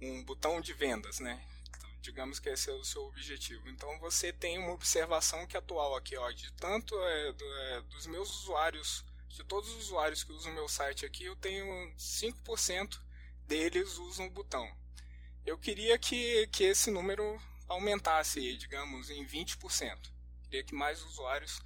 um 0.00 0.24
botão 0.24 0.60
de 0.60 0.72
vendas, 0.72 1.18
né? 1.20 1.44
Digamos 2.02 2.38
que 2.38 2.48
esse 2.48 2.68
é 2.68 2.74
o 2.74 2.84
seu 2.84 3.04
objetivo. 3.06 3.68
Então, 3.68 3.98
você 4.00 4.32
tem 4.32 4.58
uma 4.58 4.72
observação 4.72 5.46
que 5.46 5.56
é 5.56 5.58
atual 5.58 5.94
aqui, 5.94 6.16
ó, 6.16 6.30
de 6.32 6.52
tanto 6.54 6.94
é, 7.00 7.32
do, 7.32 7.44
é, 7.44 7.80
dos 7.82 8.06
meus 8.06 8.28
usuários, 8.40 9.04
de 9.28 9.42
todos 9.44 9.70
os 9.70 9.84
usuários 9.84 10.24
que 10.24 10.32
usam 10.32 10.50
o 10.50 10.54
meu 10.54 10.68
site 10.68 11.06
aqui, 11.06 11.24
eu 11.24 11.36
tenho 11.36 11.64
5% 11.96 13.00
deles 13.46 13.96
usam 13.98 14.26
o 14.26 14.30
botão. 14.30 14.68
Eu 15.46 15.56
queria 15.56 15.96
que, 15.98 16.46
que 16.48 16.64
esse 16.64 16.90
número 16.90 17.40
aumentasse, 17.68 18.56
digamos, 18.56 19.08
em 19.08 19.24
20%. 19.24 20.10
Queria 20.44 20.64
que 20.64 20.74
mais 20.74 21.02
usuários 21.02 21.60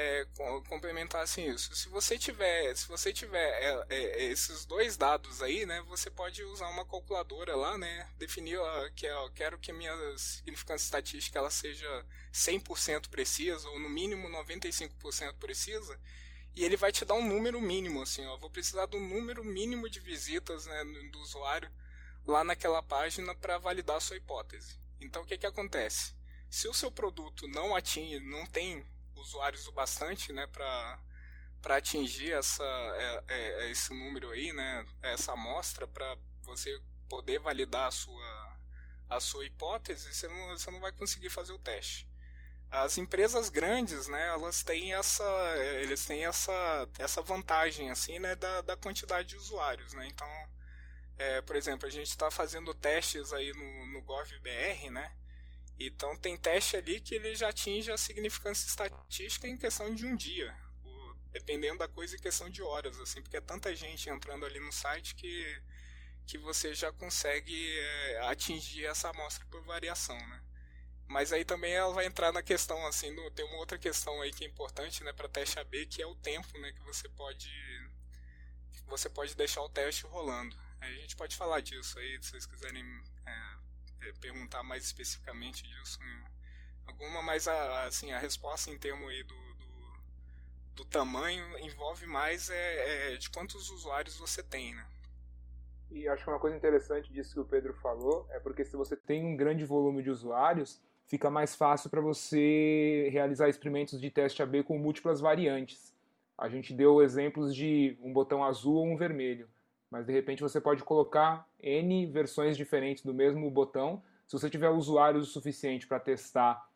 é, 0.00 0.24
complementassem 0.68 1.48
isso. 1.48 1.74
Se 1.74 1.88
você 1.88 2.16
tiver, 2.16 2.72
se 2.76 2.86
você 2.86 3.12
tiver 3.12 3.48
é, 3.60 3.86
é, 3.88 4.24
esses 4.26 4.64
dois 4.64 4.96
dados 4.96 5.42
aí, 5.42 5.66
né, 5.66 5.82
você 5.88 6.08
pode 6.08 6.40
usar 6.44 6.68
uma 6.68 6.86
calculadora 6.86 7.56
lá, 7.56 7.76
né, 7.76 8.08
definir 8.16 8.58
ó, 8.58 8.90
que 8.90 9.10
ó, 9.10 9.28
quero 9.30 9.58
que 9.58 9.72
a 9.72 9.74
minha 9.74 9.92
significância 10.16 10.84
estatística 10.84 11.36
ela 11.36 11.50
seja 11.50 12.06
100% 12.32 13.08
precisa 13.08 13.68
ou 13.70 13.80
no 13.80 13.88
mínimo 13.88 14.28
95% 14.28 15.34
precisa, 15.34 16.00
e 16.54 16.64
ele 16.64 16.76
vai 16.76 16.92
te 16.92 17.04
dar 17.04 17.14
um 17.14 17.26
número 17.26 17.60
mínimo 17.60 18.00
assim, 18.00 18.24
ó, 18.24 18.36
vou 18.36 18.50
precisar 18.50 18.86
do 18.86 19.00
número 19.00 19.44
mínimo 19.44 19.90
de 19.90 19.98
visitas, 19.98 20.66
né, 20.66 20.84
do 21.10 21.18
usuário 21.18 21.68
lá 22.24 22.44
naquela 22.44 22.84
página 22.84 23.34
para 23.34 23.58
validar 23.58 23.96
a 23.96 24.00
sua 24.00 24.16
hipótese. 24.16 24.78
Então 25.00 25.22
o 25.22 25.26
que 25.26 25.36
que 25.36 25.46
acontece? 25.46 26.14
Se 26.48 26.68
o 26.68 26.74
seu 26.74 26.92
produto 26.92 27.48
não 27.48 27.74
atinge, 27.74 28.20
não 28.20 28.46
tem 28.46 28.86
usuários 29.18 29.66
o 29.66 29.72
bastante, 29.72 30.32
né, 30.32 30.46
para 30.46 30.98
para 31.60 31.76
atingir 31.76 32.32
essa 32.32 32.62
é, 32.64 33.24
é, 33.28 33.64
é, 33.64 33.70
esse 33.70 33.92
número 33.92 34.30
aí, 34.30 34.52
né, 34.52 34.86
essa 35.02 35.32
amostra 35.32 35.88
para 35.88 36.16
você 36.42 36.80
poder 37.08 37.40
validar 37.40 37.88
a 37.88 37.90
sua 37.90 38.58
a 39.10 39.20
sua 39.20 39.44
hipótese, 39.44 40.14
você 40.14 40.28
não, 40.28 40.48
você 40.50 40.70
não 40.70 40.80
vai 40.80 40.92
conseguir 40.92 41.30
fazer 41.30 41.52
o 41.52 41.58
teste. 41.58 42.06
As 42.70 42.98
empresas 42.98 43.48
grandes, 43.48 44.06
né, 44.08 44.28
elas 44.28 44.62
têm 44.62 44.94
essa 44.94 45.24
eles 45.80 46.04
têm 46.04 46.26
essa 46.26 46.88
essa 46.98 47.22
vantagem 47.22 47.90
assim, 47.90 48.18
né, 48.18 48.36
da, 48.36 48.60
da 48.60 48.76
quantidade 48.76 49.28
de 49.28 49.36
usuários, 49.36 49.94
né? 49.94 50.06
Então, 50.06 50.28
é, 51.18 51.40
por 51.42 51.56
exemplo, 51.56 51.86
a 51.86 51.90
gente 51.90 52.08
está 52.08 52.30
fazendo 52.30 52.74
testes 52.74 53.32
aí 53.32 53.52
no, 53.52 53.86
no 53.92 54.02
GovBR, 54.02 54.90
né? 54.90 55.12
Então 55.78 56.16
tem 56.16 56.36
teste 56.36 56.76
ali 56.76 57.00
que 57.00 57.14
ele 57.14 57.34
já 57.36 57.50
atinge 57.50 57.92
a 57.92 57.96
significância 57.96 58.66
estatística 58.66 59.46
em 59.46 59.56
questão 59.56 59.94
de 59.94 60.04
um 60.04 60.16
dia, 60.16 60.56
dependendo 61.30 61.78
da 61.78 61.88
coisa 61.88 62.16
em 62.16 62.20
questão 62.20 62.50
de 62.50 62.62
horas, 62.62 62.98
assim, 62.98 63.22
porque 63.22 63.36
é 63.36 63.40
tanta 63.40 63.74
gente 63.74 64.10
entrando 64.10 64.44
ali 64.44 64.58
no 64.58 64.72
site 64.72 65.14
que, 65.14 65.62
que 66.26 66.36
você 66.36 66.74
já 66.74 66.92
consegue 66.92 67.78
é, 67.78 68.20
atingir 68.28 68.86
essa 68.86 69.10
amostra 69.10 69.46
por 69.46 69.62
variação, 69.62 70.16
né? 70.16 70.42
Mas 71.06 71.32
aí 71.32 71.44
também 71.44 71.72
ela 71.72 71.92
vai 71.94 72.06
entrar 72.06 72.32
na 72.32 72.42
questão, 72.42 72.86
assim, 72.86 73.10
no, 73.12 73.30
tem 73.30 73.44
uma 73.46 73.56
outra 73.56 73.78
questão 73.78 74.20
aí 74.20 74.30
que 74.30 74.44
é 74.44 74.48
importante, 74.48 75.02
né, 75.02 75.12
para 75.12 75.28
teste 75.28 75.58
AB, 75.58 75.86
que 75.86 76.02
é 76.02 76.06
o 76.06 76.14
tempo, 76.16 76.58
né, 76.58 76.72
que 76.72 76.82
você 76.82 77.08
pode 77.08 77.48
que 78.70 78.82
você 78.86 79.08
pode 79.08 79.34
deixar 79.34 79.62
o 79.62 79.70
teste 79.70 80.04
rolando. 80.06 80.54
Aí 80.80 80.94
a 80.96 81.00
gente 81.00 81.16
pode 81.16 81.34
falar 81.36 81.60
disso 81.60 81.98
aí, 81.98 82.18
se 82.22 82.30
vocês 82.30 82.46
quiserem 82.46 82.84
é, 83.26 83.56
perguntar 84.20 84.62
mais 84.62 84.84
especificamente 84.84 85.62
disso 85.62 85.98
alguma, 86.88 87.22
mas 87.22 87.46
a, 87.46 87.84
assim, 87.84 88.12
a 88.12 88.18
resposta 88.18 88.70
em 88.70 88.78
termos 88.78 89.08
aí 89.08 89.22
do, 89.22 89.34
do, 89.34 90.76
do 90.76 90.84
tamanho 90.86 91.58
envolve 91.58 92.06
mais 92.06 92.50
é, 92.50 93.12
é, 93.12 93.16
de 93.16 93.30
quantos 93.30 93.70
usuários 93.70 94.18
você 94.18 94.42
tem, 94.42 94.74
né? 94.74 94.86
E 95.90 96.06
acho 96.08 96.24
que 96.24 96.30
uma 96.30 96.38
coisa 96.38 96.56
interessante 96.56 97.10
disso 97.12 97.32
que 97.32 97.40
o 97.40 97.44
Pedro 97.44 97.72
falou 97.74 98.26
é 98.30 98.38
porque 98.38 98.64
se 98.64 98.76
você 98.76 98.94
tem 98.96 99.24
um 99.24 99.36
grande 99.36 99.64
volume 99.64 100.02
de 100.02 100.10
usuários, 100.10 100.82
fica 101.06 101.30
mais 101.30 101.54
fácil 101.54 101.88
para 101.88 102.00
você 102.00 103.08
realizar 103.10 103.48
experimentos 103.48 103.98
de 103.98 104.10
teste 104.10 104.42
AB 104.42 104.64
com 104.64 104.78
múltiplas 104.78 105.20
variantes. 105.20 105.94
A 106.36 106.48
gente 106.48 106.74
deu 106.74 107.02
exemplos 107.02 107.54
de 107.54 107.96
um 108.02 108.12
botão 108.12 108.44
azul 108.44 108.76
ou 108.76 108.86
um 108.86 108.96
vermelho 108.96 109.48
mas 109.90 110.06
de 110.06 110.12
repente 110.12 110.42
você 110.42 110.60
pode 110.60 110.84
colocar 110.84 111.46
N 111.60 112.06
versões 112.06 112.56
diferentes 112.56 113.04
do 113.04 113.14
mesmo 113.14 113.50
botão. 113.50 114.02
Se 114.26 114.32
você 114.38 114.50
tiver 114.50 114.68
usuários 114.68 115.28
o 115.28 115.30
suficiente 115.30 115.86
para 115.86 115.98
testar 115.98 116.68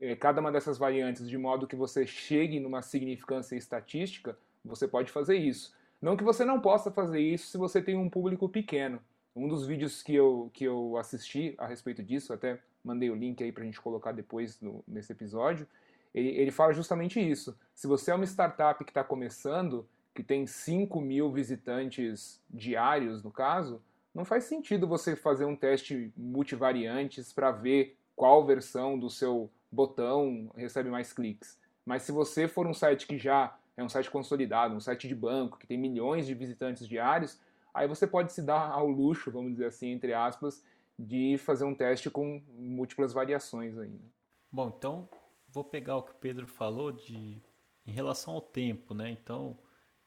eh, 0.00 0.14
cada 0.14 0.40
uma 0.40 0.52
dessas 0.52 0.78
variantes 0.78 1.28
de 1.28 1.36
modo 1.36 1.66
que 1.66 1.76
você 1.76 2.06
chegue 2.06 2.60
numa 2.60 2.82
significância 2.82 3.56
estatística, 3.56 4.38
você 4.64 4.86
pode 4.86 5.10
fazer 5.10 5.36
isso. 5.36 5.74
Não 6.00 6.16
que 6.16 6.24
você 6.24 6.44
não 6.44 6.60
possa 6.60 6.90
fazer 6.90 7.20
isso 7.20 7.48
se 7.48 7.58
você 7.58 7.80
tem 7.82 7.96
um 7.96 8.10
público 8.10 8.48
pequeno. 8.48 9.00
Um 9.34 9.48
dos 9.48 9.66
vídeos 9.66 10.02
que 10.02 10.14
eu, 10.14 10.50
que 10.52 10.64
eu 10.64 10.96
assisti 10.96 11.54
a 11.58 11.66
respeito 11.66 12.02
disso, 12.02 12.32
até 12.32 12.60
mandei 12.84 13.10
o 13.10 13.14
link 13.14 13.42
aí 13.42 13.50
para 13.50 13.62
a 13.62 13.66
gente 13.66 13.80
colocar 13.80 14.12
depois 14.12 14.60
no, 14.60 14.84
nesse 14.86 15.12
episódio, 15.12 15.66
ele, 16.14 16.28
ele 16.28 16.50
fala 16.50 16.72
justamente 16.72 17.18
isso. 17.18 17.56
Se 17.74 17.86
você 17.86 18.10
é 18.10 18.14
uma 18.14 18.26
startup 18.26 18.84
que 18.84 18.90
está 18.90 19.02
começando, 19.02 19.88
que 20.14 20.22
tem 20.22 20.46
5 20.46 21.00
mil 21.00 21.30
visitantes 21.30 22.40
diários, 22.50 23.22
no 23.22 23.30
caso, 23.30 23.82
não 24.14 24.24
faz 24.24 24.44
sentido 24.44 24.86
você 24.86 25.16
fazer 25.16 25.44
um 25.44 25.56
teste 25.56 26.12
multivariantes 26.16 27.32
para 27.32 27.50
ver 27.50 27.96
qual 28.14 28.44
versão 28.44 28.98
do 28.98 29.08
seu 29.08 29.50
botão 29.70 30.50
recebe 30.54 30.90
mais 30.90 31.12
cliques. 31.12 31.58
Mas 31.84 32.02
se 32.02 32.12
você 32.12 32.46
for 32.46 32.66
um 32.66 32.74
site 32.74 33.06
que 33.06 33.16
já 33.16 33.56
é 33.76 33.82
um 33.82 33.88
site 33.88 34.10
consolidado, 34.10 34.74
um 34.74 34.80
site 34.80 35.08
de 35.08 35.14
banco, 35.14 35.58
que 35.58 35.66
tem 35.66 35.78
milhões 35.78 36.26
de 36.26 36.34
visitantes 36.34 36.86
diários, 36.86 37.40
aí 37.72 37.88
você 37.88 38.06
pode 38.06 38.32
se 38.32 38.42
dar 38.42 38.70
ao 38.70 38.86
luxo, 38.86 39.30
vamos 39.30 39.52
dizer 39.52 39.66
assim, 39.66 39.88
entre 39.88 40.12
aspas, 40.12 40.62
de 40.98 41.38
fazer 41.38 41.64
um 41.64 41.74
teste 41.74 42.10
com 42.10 42.42
múltiplas 42.50 43.12
variações 43.12 43.78
ainda. 43.78 43.94
Né? 43.94 44.10
Bom, 44.50 44.72
então 44.76 45.08
vou 45.48 45.64
pegar 45.64 45.96
o 45.96 46.02
que 46.02 46.12
o 46.12 46.16
Pedro 46.16 46.46
falou 46.46 46.92
de 46.92 47.40
em 47.84 47.90
relação 47.90 48.34
ao 48.34 48.40
tempo, 48.40 48.94
né? 48.94 49.10
Então, 49.10 49.58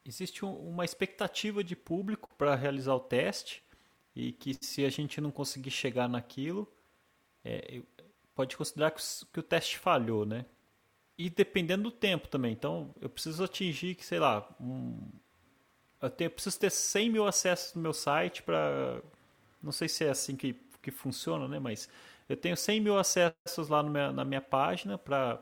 existe 0.06 0.46
um, 0.46 0.54
uma 0.56 0.86
expectativa 0.86 1.64
de 1.64 1.76
público 1.76 2.30
para 2.38 2.56
realizar 2.56 2.94
o 2.94 3.00
teste 3.00 3.64
e 4.16 4.32
que 4.32 4.56
se 4.62 4.86
a 4.86 4.90
gente 4.90 5.20
não 5.20 5.32
conseguir 5.32 5.72
chegar 5.72 6.08
naquilo, 6.08 6.72
é, 7.44 7.82
pode 8.34 8.56
considerar 8.56 8.92
que, 8.92 9.02
que, 9.34 9.40
o 9.40 9.44
teste 9.44 9.78
falhou, 9.78 10.26
né? 10.26 10.46
E 11.18 11.30
dependendo 11.30 11.84
do 11.84 11.92
tempo 11.92 12.28
também. 12.28 12.54
Então, 12.54 12.94
eu 13.02 13.10
preciso 13.10 13.44
atingir, 13.44 13.98
sei 14.02 14.20
lá, 14.20 14.48
um, 14.60 15.10
eu, 16.02 16.10
tenho, 16.10 16.28
eu 16.28 16.32
preciso 16.32 16.60
ter 16.60 16.70
100 16.70 17.10
mil 17.10 17.28
acessos 17.28 17.74
no 17.74 17.82
meu 17.82 17.94
site 17.94 18.44
para... 18.44 19.02
Não 19.62 19.72
sei 19.72 19.88
se 19.90 20.06
é 20.06 20.10
assim 20.10 20.36
que, 20.36 20.54
que 20.82 20.92
funciona, 20.92 21.48
né? 21.48 21.60
Mas 21.60 21.90
eu 22.30 22.38
tenho 22.38 22.56
100 22.56 22.82
mil 22.82 22.98
acessos 22.98 23.68
lá 23.70 23.82
minha, 23.82 24.12
na 24.12 24.24
minha 24.24 24.42
página 24.42 24.98
para 24.98 25.42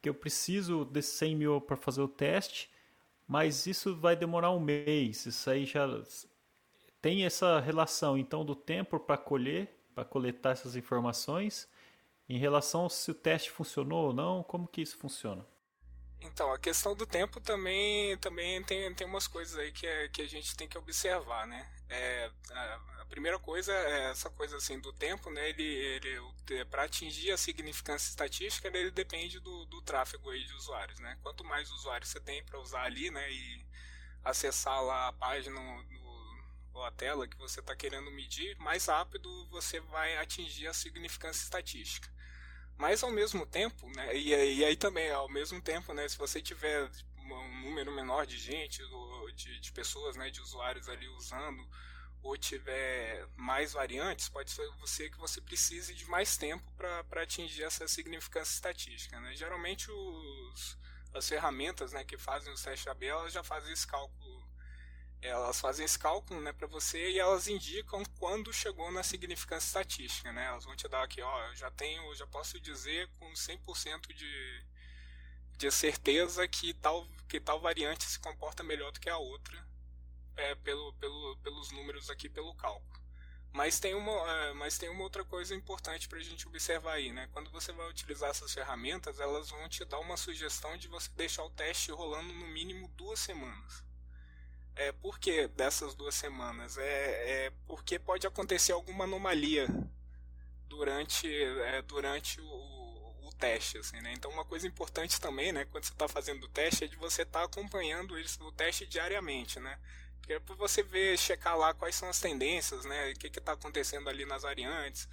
que 0.00 0.08
eu 0.08 0.14
preciso 0.14 0.84
desses 0.84 1.12
100 1.14 1.36
mil 1.36 1.60
para 1.60 1.76
fazer 1.76 2.02
o 2.02 2.08
teste 2.08 2.71
mas 3.32 3.66
isso 3.66 3.96
vai 3.96 4.14
demorar 4.14 4.50
um 4.50 4.60
mês. 4.60 5.24
Isso 5.24 5.48
aí 5.48 5.64
já 5.64 5.88
tem 7.00 7.24
essa 7.24 7.58
relação 7.60 8.18
então 8.18 8.44
do 8.44 8.54
tempo 8.54 9.00
para 9.00 9.16
colher, 9.16 9.74
para 9.94 10.04
coletar 10.04 10.50
essas 10.50 10.76
informações, 10.76 11.66
em 12.28 12.36
relação 12.36 12.90
se 12.90 13.10
o 13.10 13.14
teste 13.14 13.50
funcionou 13.50 14.08
ou 14.08 14.12
não, 14.12 14.42
como 14.42 14.68
que 14.68 14.82
isso 14.82 14.98
funciona? 14.98 15.46
Então, 16.22 16.52
a 16.52 16.58
questão 16.58 16.94
do 16.94 17.06
tempo 17.06 17.40
também, 17.40 18.16
também 18.18 18.62
tem, 18.62 18.94
tem 18.94 19.06
umas 19.06 19.26
coisas 19.26 19.58
aí 19.58 19.72
que, 19.72 19.86
é, 19.86 20.08
que 20.08 20.22
a 20.22 20.28
gente 20.28 20.56
tem 20.56 20.68
que 20.68 20.78
observar, 20.78 21.46
né? 21.46 21.68
É, 21.88 22.30
a, 22.50 22.80
a, 23.00 23.04
primeira 23.06 23.38
coisa 23.38 23.72
é 23.72 24.10
essa 24.10 24.30
coisa 24.30 24.56
assim 24.56 24.78
do 24.80 24.92
tempo, 24.92 25.30
né? 25.30 25.50
Ele, 25.50 25.62
ele 25.62 26.64
para 26.70 26.84
atingir 26.84 27.32
a 27.32 27.36
significância 27.36 28.08
estatística, 28.08 28.68
ele 28.68 28.90
depende 28.90 29.40
do, 29.40 29.66
do 29.66 29.82
tráfego 29.82 30.30
aí 30.30 30.44
de 30.44 30.54
usuários, 30.54 30.98
né? 31.00 31.18
Quanto 31.22 31.44
mais 31.44 31.70
usuários 31.70 32.10
você 32.10 32.20
tem 32.20 32.42
para 32.44 32.58
usar 32.60 32.84
ali, 32.84 33.10
né? 33.10 33.30
E 33.30 33.66
acessar 34.24 34.82
lá 34.82 35.08
a 35.08 35.12
página 35.12 35.60
no, 35.60 35.84
ou 36.74 36.84
a 36.84 36.90
tela 36.90 37.28
que 37.28 37.36
você 37.36 37.60
está 37.60 37.76
querendo 37.76 38.10
medir, 38.10 38.56
mais 38.58 38.86
rápido 38.86 39.46
você 39.48 39.80
vai 39.80 40.16
atingir 40.16 40.66
a 40.66 40.72
significância 40.74 41.42
estatística. 41.42 42.08
Mas 42.76 43.02
ao 43.02 43.10
mesmo 43.10 43.46
tempo, 43.46 43.88
né, 43.90 44.16
e, 44.16 44.30
e 44.30 44.64
aí 44.64 44.76
também, 44.76 45.10
ao 45.10 45.28
mesmo 45.28 45.60
tempo, 45.60 45.94
né, 45.94 46.08
se 46.08 46.18
você 46.18 46.40
tiver 46.40 46.90
um 47.18 47.60
número 47.62 47.92
menor 47.92 48.26
de 48.26 48.38
gente, 48.38 48.82
de, 49.34 49.60
de 49.60 49.72
pessoas, 49.72 50.16
né, 50.16 50.30
de 50.30 50.40
usuários 50.40 50.88
ali 50.88 51.08
usando, 51.08 51.64
ou 52.22 52.36
tiver 52.36 53.26
mais 53.36 53.72
variantes, 53.72 54.28
pode 54.28 54.50
ser 54.50 54.68
você 54.78 55.10
que 55.10 55.18
você 55.18 55.40
precise 55.40 55.92
de 55.94 56.04
mais 56.06 56.36
tempo 56.36 56.64
para 56.76 57.22
atingir 57.22 57.64
essa 57.64 57.86
significância 57.88 58.52
estatística. 58.52 59.18
Né? 59.20 59.34
Geralmente 59.34 59.90
os, 59.90 60.78
as 61.12 61.28
ferramentas 61.28 61.92
né, 61.92 62.04
que 62.04 62.16
fazem 62.16 62.52
os 62.52 62.62
testes 62.62 62.86
AB, 62.86 63.06
elas 63.06 63.32
já 63.32 63.42
fazem 63.42 63.72
esse 63.72 63.86
cálculo 63.86 64.41
elas 65.22 65.60
fazem 65.60 65.84
esse 65.84 65.98
cálculo 65.98 66.40
né, 66.40 66.52
para 66.52 66.66
você 66.66 67.10
e 67.12 67.18
elas 67.18 67.46
indicam 67.46 68.02
quando 68.18 68.52
chegou 68.52 68.90
na 68.90 69.02
significância 69.04 69.66
estatística. 69.68 70.32
Né? 70.32 70.46
Elas 70.46 70.64
vão 70.64 70.74
te 70.74 70.88
dar 70.88 71.02
aqui, 71.02 71.22
ó, 71.22 71.46
eu 71.46 71.54
já 71.54 71.70
tenho, 71.70 72.14
já 72.14 72.26
posso 72.26 72.60
dizer 72.60 73.08
com 73.18 73.32
100% 73.32 74.12
de, 74.12 74.64
de 75.56 75.70
certeza 75.70 76.46
que 76.48 76.74
tal, 76.74 77.06
que 77.28 77.40
tal 77.40 77.60
variante 77.60 78.04
se 78.04 78.18
comporta 78.18 78.64
melhor 78.64 78.90
do 78.90 78.98
que 78.98 79.08
a 79.08 79.16
outra, 79.16 79.64
é, 80.36 80.56
pelo, 80.56 80.92
pelo, 80.94 81.36
pelos 81.38 81.70
números 81.70 82.10
aqui, 82.10 82.28
pelo 82.28 82.54
cálculo. 82.56 83.00
Mas 83.52 83.78
tem 83.78 83.94
uma, 83.94 84.12
é, 84.12 84.52
mas 84.54 84.78
tem 84.78 84.88
uma 84.88 85.04
outra 85.04 85.24
coisa 85.24 85.54
importante 85.54 86.08
para 86.08 86.18
a 86.18 86.22
gente 86.22 86.48
observar 86.48 86.94
aí, 86.94 87.12
né? 87.12 87.28
Quando 87.32 87.50
você 87.50 87.70
vai 87.70 87.88
utilizar 87.88 88.30
essas 88.30 88.52
ferramentas, 88.52 89.20
elas 89.20 89.50
vão 89.50 89.68
te 89.68 89.84
dar 89.84 89.98
uma 89.98 90.16
sugestão 90.16 90.74
de 90.78 90.88
você 90.88 91.10
deixar 91.10 91.44
o 91.44 91.50
teste 91.50 91.92
rolando 91.92 92.32
no 92.32 92.46
mínimo 92.46 92.88
duas 92.96 93.20
semanas. 93.20 93.84
É, 94.74 94.90
por 94.92 95.18
que 95.18 95.48
dessas 95.48 95.94
duas 95.94 96.14
semanas? 96.14 96.78
É, 96.78 97.46
é 97.46 97.52
porque 97.66 97.98
pode 97.98 98.26
acontecer 98.26 98.72
alguma 98.72 99.04
anomalia 99.04 99.66
durante, 100.66 101.28
é, 101.28 101.82
durante 101.82 102.40
o, 102.40 102.46
o, 102.46 103.32
teste. 103.38 103.78
Assim, 103.78 104.00
né? 104.00 104.12
Então, 104.14 104.30
uma 104.30 104.44
coisa 104.44 104.66
importante 104.66 105.20
também, 105.20 105.52
né, 105.52 105.64
quando 105.66 105.84
você 105.84 105.92
está 105.92 106.08
fazendo 106.08 106.44
o 106.44 106.48
teste, 106.48 106.84
é 106.84 106.86
de 106.86 106.96
você 106.96 107.22
estar 107.22 107.40
tá 107.40 107.44
acompanhando 107.44 108.14
o 108.40 108.52
teste 108.52 108.86
diariamente. 108.86 109.60
Né? 109.60 109.78
É 110.28 110.38
para 110.38 110.54
você 110.54 110.82
ver, 110.82 111.18
checar 111.18 111.56
lá 111.56 111.74
quais 111.74 111.94
são 111.94 112.08
as 112.08 112.20
tendências, 112.20 112.84
né, 112.84 113.10
o 113.10 113.14
que 113.18 113.26
está 113.26 113.52
acontecendo 113.52 114.08
ali 114.08 114.24
nas 114.24 114.42
variantes. 114.42 115.08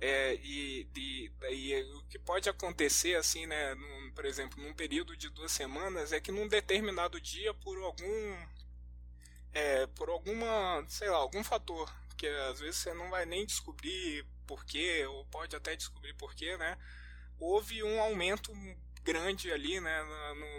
É, 0.00 0.34
e, 0.34 0.86
e, 0.94 1.32
e, 1.50 1.82
o 1.94 2.02
que 2.08 2.18
pode 2.18 2.48
acontecer, 2.48 3.16
assim, 3.16 3.46
né, 3.46 3.74
num, 3.74 4.12
por 4.12 4.26
exemplo, 4.26 4.62
num 4.62 4.74
período 4.74 5.16
de 5.16 5.30
duas 5.30 5.52
semanas, 5.52 6.12
é 6.12 6.20
que 6.20 6.32
num 6.32 6.48
determinado 6.48 7.20
dia, 7.20 7.54
por 7.54 7.78
algum 7.78 8.36
é, 9.54 9.86
por 9.86 10.08
alguma, 10.10 10.84
sei 10.88 11.08
lá, 11.08 11.16
algum 11.16 11.42
fator, 11.44 11.90
que 12.16 12.26
às 12.26 12.60
vezes 12.60 12.76
você 12.76 12.92
não 12.92 13.08
vai 13.08 13.24
nem 13.24 13.46
descobrir 13.46 14.26
porquê, 14.46 15.06
ou 15.06 15.24
pode 15.26 15.54
até 15.56 15.74
descobrir 15.76 16.12
porquê, 16.14 16.56
né? 16.56 16.76
Houve 17.38 17.82
um 17.82 18.00
aumento 18.00 18.52
grande 19.02 19.52
ali, 19.52 19.80
né, 19.80 20.02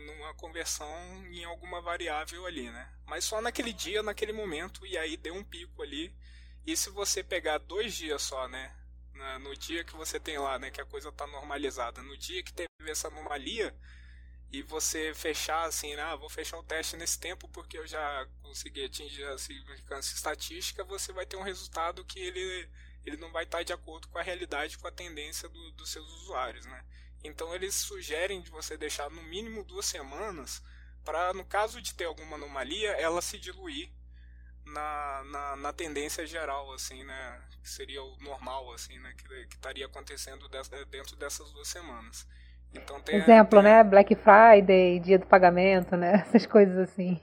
numa 0.06 0.34
conversão 0.36 0.88
em 1.32 1.44
alguma 1.44 1.82
variável 1.82 2.46
ali, 2.46 2.70
né? 2.70 2.94
Mas 3.06 3.26
só 3.26 3.42
naquele 3.42 3.74
dia, 3.74 4.04
naquele 4.04 4.32
momento, 4.32 4.86
e 4.86 4.98
aí 4.98 5.18
deu 5.18 5.34
um 5.34 5.44
pico 5.44 5.82
ali. 5.82 6.16
E 6.66 6.78
se 6.78 6.90
você 6.90 7.24
pegar 7.24 7.58
dois 7.58 7.94
dias 7.94 8.22
só, 8.22 8.48
né, 8.48 8.76
no 9.42 9.56
dia 9.56 9.84
que 9.84 9.96
você 9.96 10.20
tem 10.20 10.38
lá, 10.38 10.60
né, 10.60 10.70
que 10.70 10.82
a 10.82 10.86
coisa 10.86 11.10
está 11.10 11.26
normalizada, 11.28 12.02
no 12.02 12.18
dia 12.18 12.44
que 12.44 12.54
teve 12.54 12.70
essa 12.88 13.08
anomalia, 13.08 13.76
e 14.52 14.62
você 14.62 15.14
fechar 15.14 15.66
assim, 15.66 15.94
ah, 15.96 16.16
vou 16.16 16.30
fechar 16.30 16.58
o 16.58 16.64
teste 16.64 16.96
nesse 16.96 17.20
tempo 17.20 17.48
porque 17.50 17.78
eu 17.78 17.88
já 17.88 18.28
consegui 18.42 18.86
atingir 18.86 19.24
a 19.26 19.38
significância 19.38 20.14
estatística, 20.14 20.84
você 20.84 21.12
vai 21.12 21.26
ter 21.26 21.36
um 21.36 21.44
resultado 21.44 22.06
que 22.06 22.20
ele, 22.20 22.70
ele 23.06 23.18
não 23.18 23.32
vai 23.32 23.44
estar 23.44 23.64
de 23.64 23.74
acordo 23.74 24.08
com 24.08 24.18
a 24.18 24.24
realidade, 24.24 24.78
com 24.78 24.88
a 24.88 24.92
tendência 24.92 25.50
do, 25.50 25.72
dos 25.72 25.90
seus 25.90 26.08
usuários, 26.22 26.66
né? 26.66 26.86
Então 27.24 27.54
eles 27.54 27.76
sugerem 27.76 28.42
de 28.42 28.50
você 28.52 28.78
deixar 28.78 29.10
no 29.10 29.24
mínimo 29.24 29.64
duas 29.64 29.86
semanas 29.86 30.62
para, 31.04 31.34
no 31.34 31.46
caso 31.46 31.82
de 31.82 31.94
ter 31.94 32.06
alguma 32.06 32.36
anomalia, 32.36 32.92
ela 32.92 33.22
se 33.22 33.38
diluir 33.38 33.92
na, 34.66 35.24
na, 35.26 35.56
na, 35.56 35.74
tendência 35.74 36.26
geral, 36.26 36.74
assim, 36.74 37.04
né? 37.04 37.48
Que 37.62 37.70
seria 37.70 38.02
o 38.02 38.18
normal, 38.18 38.74
assim, 38.74 38.98
né? 39.00 39.14
Que, 39.14 39.48
que 39.48 39.56
estaria 39.56 39.86
acontecendo 39.86 40.48
dentro 40.90 41.16
dessas 41.16 41.52
duas 41.52 41.68
semanas. 41.68 42.28
Então 42.76 43.00
tem 43.02 43.16
Exemplo, 43.16 43.62
tem... 43.62 43.64
né? 43.64 43.84
Black 43.84 44.16
Friday, 44.16 45.00
dia 45.00 45.20
do 45.20 45.26
pagamento, 45.26 45.96
né? 45.96 46.24
Essas 46.28 46.46
coisas 46.46 46.78
assim. 46.78 47.22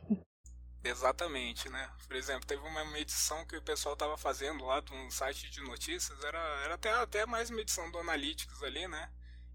Exatamente, 0.84 1.68
né? 1.68 1.88
Por 2.08 2.16
exemplo, 2.16 2.46
teve 2.46 2.62
uma 2.62 2.84
medição 2.86 3.44
que 3.46 3.56
o 3.56 3.62
pessoal 3.62 3.92
estava 3.92 4.16
fazendo 4.16 4.64
lá 4.64 4.80
de 4.80 4.92
um 4.92 5.10
site 5.10 5.48
de 5.50 5.60
notícias, 5.60 6.22
era, 6.24 6.38
era 6.64 6.74
até, 6.74 6.90
até 6.90 7.26
mais 7.26 7.50
medição 7.50 7.88
do 7.90 7.98
Analytics 7.98 8.62
ali, 8.62 8.88
né? 8.88 9.08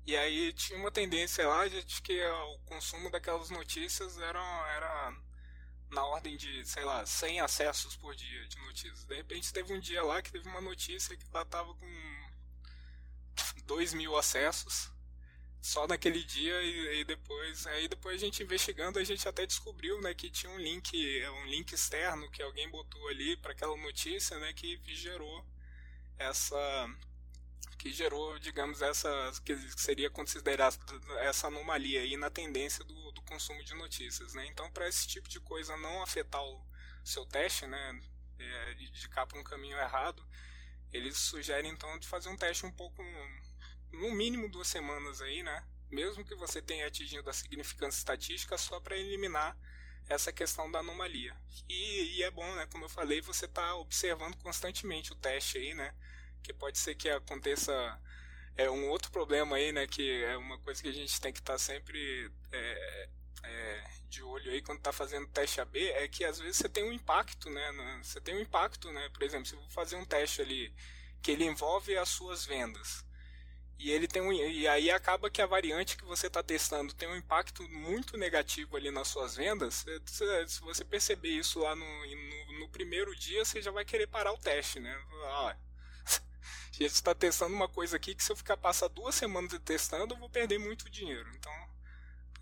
E 0.05 0.15
aí 0.15 0.53
tinha 0.53 0.79
uma 0.79 0.89
tendência 0.89 1.45
lá 1.45 1.67
de 1.67 1.83
que 2.01 2.25
o 2.25 2.59
consumo 2.59 3.11
daquelas 3.11 3.49
notícias 3.49 4.17
era, 4.17 4.39
era 4.73 5.13
na 5.91 6.05
ordem 6.05 6.37
de, 6.37 6.65
sei 6.65 6.85
lá, 6.85 7.05
100 7.05 7.41
acessos 7.41 7.97
por 7.97 8.15
dia 8.15 8.47
de 8.47 8.57
notícias. 8.59 9.03
De 9.03 9.15
repente 9.15 9.51
teve 9.51 9.73
um 9.73 9.79
dia 9.81 10.01
lá 10.01 10.21
que 10.21 10.31
teve 10.31 10.47
uma 10.47 10.61
notícia 10.61 11.15
que 11.17 11.25
ela 11.33 11.43
tava 11.45 11.73
com 11.73 12.27
2 13.65 13.93
mil 13.93 14.15
acessos 14.15 14.89
só 15.67 15.85
naquele 15.85 16.23
dia 16.23 16.63
e, 16.63 17.01
e, 17.01 17.03
depois 17.03 17.67
aí 17.67 17.89
depois 17.89 18.15
a 18.15 18.25
gente 18.25 18.41
investigando 18.41 18.99
a 18.99 19.03
gente 19.03 19.27
até 19.27 19.45
descobriu 19.45 19.99
né 20.01 20.13
que 20.13 20.29
tinha 20.29 20.49
um 20.49 20.57
link 20.57 20.95
um 21.43 21.45
link 21.47 21.73
externo 21.73 22.31
que 22.31 22.41
alguém 22.41 22.69
botou 22.69 23.05
ali 23.09 23.35
para 23.35 23.51
aquela 23.51 23.75
notícia 23.75 24.39
né 24.39 24.53
que 24.53 24.79
gerou 24.95 25.45
essa 26.17 26.57
que 27.77 27.91
gerou 27.91 28.39
digamos 28.39 28.81
essa 28.81 29.09
que 29.43 29.57
seria 29.75 30.09
considerada 30.09 30.77
essa 31.19 31.47
anomalia 31.47 31.99
aí 31.99 32.15
na 32.15 32.29
tendência 32.29 32.85
do, 32.85 33.11
do 33.11 33.21
consumo 33.23 33.61
de 33.61 33.75
notícias 33.75 34.33
né. 34.33 34.47
Então 34.47 34.71
para 34.71 34.87
esse 34.87 35.05
tipo 35.05 35.27
de 35.27 35.41
coisa 35.41 35.75
não 35.75 36.01
afetar 36.01 36.41
o 36.41 36.65
seu 37.03 37.25
teste 37.25 37.67
né 37.67 38.01
é, 38.39 38.73
de, 38.75 38.89
de 38.89 39.09
cá 39.09 39.27
para 39.27 39.37
um 39.37 39.43
caminho 39.43 39.77
errado 39.77 40.25
eles 40.93 41.17
sugerem 41.17 41.71
então 41.71 41.99
de 41.99 42.07
fazer 42.07 42.29
um 42.29 42.37
teste 42.37 42.65
um 42.65 42.71
pouco 42.71 43.03
no 43.97 44.11
mínimo 44.11 44.49
duas 44.49 44.67
semanas 44.67 45.21
aí, 45.21 45.43
né? 45.43 45.63
Mesmo 45.89 46.25
que 46.25 46.35
você 46.35 46.61
tenha 46.61 46.87
atingido 46.87 47.29
a 47.29 47.33
significância 47.33 47.97
estatística 47.97 48.57
só 48.57 48.79
para 48.79 48.97
eliminar 48.97 49.57
essa 50.09 50.31
questão 50.31 50.69
da 50.71 50.79
anomalia. 50.79 51.35
E, 51.67 52.17
e, 52.17 52.23
é 52.23 52.31
bom, 52.31 52.55
né? 52.55 52.65
Como 52.67 52.85
eu 52.85 52.89
falei, 52.89 53.21
você 53.21 53.45
está 53.45 53.75
observando 53.75 54.35
constantemente 54.37 55.11
o 55.11 55.15
teste 55.15 55.57
aí, 55.57 55.73
né? 55.73 55.93
Que 56.41 56.53
pode 56.53 56.77
ser 56.77 56.95
que 56.95 57.09
aconteça 57.09 57.73
é 58.55 58.69
um 58.69 58.89
outro 58.89 59.11
problema 59.11 59.55
aí, 59.55 59.71
né? 59.71 59.85
Que 59.85 60.23
é 60.23 60.37
uma 60.37 60.57
coisa 60.59 60.81
que 60.81 60.89
a 60.89 60.93
gente 60.93 61.21
tem 61.21 61.31
que 61.31 61.39
estar 61.39 61.53
tá 61.53 61.59
sempre 61.59 62.31
é, 62.51 63.09
é, 63.43 63.83
de 64.09 64.23
olho 64.23 64.51
aí 64.51 64.61
quando 64.61 64.79
está 64.79 64.91
fazendo 64.91 65.27
teste 65.27 65.61
AB, 65.61 65.79
é 65.91 66.07
que 66.07 66.23
às 66.23 66.39
vezes 66.39 66.57
você 66.57 66.69
tem 66.69 66.83
um 66.83 66.91
impacto, 66.93 67.49
né? 67.49 67.99
Você 68.01 68.19
tem 68.19 68.35
um 68.35 68.41
impacto, 68.41 68.91
né? 68.91 69.09
Por 69.09 69.23
exemplo, 69.23 69.45
se 69.45 69.53
eu 69.53 69.59
vou 69.59 69.69
fazer 69.69 69.95
um 69.95 70.05
teste 70.05 70.41
ali 70.41 70.73
que 71.21 71.31
ele 71.31 71.45
envolve 71.45 71.95
as 71.97 72.09
suas 72.09 72.45
vendas, 72.45 73.05
e 73.79 73.91
ele 73.91 74.07
tem 74.07 74.21
um, 74.21 74.33
e 74.33 74.67
aí 74.67 74.89
acaba 74.89 75.29
que 75.29 75.41
a 75.41 75.45
variante 75.45 75.97
que 75.97 76.03
você 76.03 76.27
está 76.27 76.41
testando 76.41 76.93
tem 76.95 77.07
um 77.07 77.15
impacto 77.15 77.61
muito 77.69 78.17
negativo 78.17 78.75
ali 78.75 78.89
nas 78.89 79.07
suas 79.07 79.35
vendas. 79.35 79.85
Se 80.47 80.61
você 80.61 80.83
perceber 80.83 81.29
isso 81.29 81.59
lá 81.59 81.75
no, 81.75 81.85
no, 81.85 82.59
no 82.59 82.69
primeiro 82.69 83.15
dia, 83.15 83.45
você 83.45 83.61
já 83.61 83.69
vai 83.69 83.85
querer 83.85 84.07
parar 84.07 84.33
o 84.33 84.37
teste, 84.37 84.79
né? 84.79 84.95
Ah, 85.25 85.55
a 86.09 86.73
gente 86.73 86.87
está 86.87 87.13
testando 87.13 87.53
uma 87.53 87.69
coisa 87.69 87.97
aqui 87.97 88.15
que 88.15 88.23
se 88.23 88.31
eu 88.31 88.35
ficar 88.35 88.57
passar 88.57 88.87
duas 88.87 89.13
semanas 89.13 89.51
testando, 89.63 90.15
eu 90.15 90.19
vou 90.19 90.29
perder 90.29 90.57
muito 90.57 90.89
dinheiro. 90.89 91.29
Então, 91.35 91.53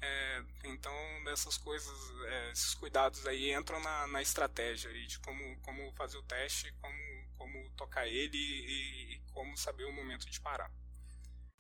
é, 0.02 0.44
então 0.64 0.94
essas 1.30 1.58
coisas, 1.58 1.98
é, 2.28 2.52
esses 2.52 2.74
cuidados 2.76 3.28
aí 3.28 3.54
entram 3.54 3.82
na, 3.82 4.08
na 4.08 4.22
estratégia 4.22 4.90
aí 4.90 5.06
de 5.06 5.20
como, 5.20 5.60
como 5.60 5.92
fazer 5.94 6.18
o 6.18 6.24
teste, 6.24 6.74
como, 6.82 7.28
como 7.38 7.70
tocar 7.72 8.08
ele 8.08 8.38
e, 8.38 9.16
e 9.16 9.20
como 9.34 9.58
saber 9.58 9.84
o 9.84 9.92
momento 9.92 10.30
de 10.30 10.40
parar. 10.40 10.72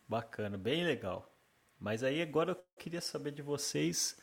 Bacana, 0.07 0.57
bem 0.57 0.83
legal. 0.83 1.31
Mas 1.79 2.03
aí 2.03 2.21
agora 2.21 2.51
eu 2.51 2.57
queria 2.77 3.01
saber 3.01 3.31
de 3.31 3.41
vocês 3.41 4.17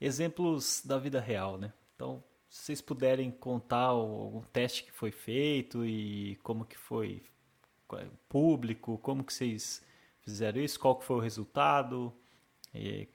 exemplos 0.00 0.82
da 0.84 0.98
vida 0.98 1.20
real, 1.20 1.58
né? 1.58 1.72
Então, 1.94 2.22
se 2.48 2.62
vocês 2.66 2.80
puderem 2.80 3.30
contar 3.30 3.86
algum 3.86 4.42
teste 4.42 4.84
que 4.84 4.92
foi 4.92 5.10
feito 5.10 5.84
e 5.86 6.36
como 6.42 6.64
que 6.64 6.76
foi 6.76 7.22
público, 8.28 8.98
como 8.98 9.24
que 9.24 9.32
vocês 9.32 9.84
fizeram 10.20 10.60
isso, 10.60 10.78
qual 10.80 10.96
que 10.96 11.04
foi 11.04 11.16
o 11.16 11.20
resultado, 11.20 12.12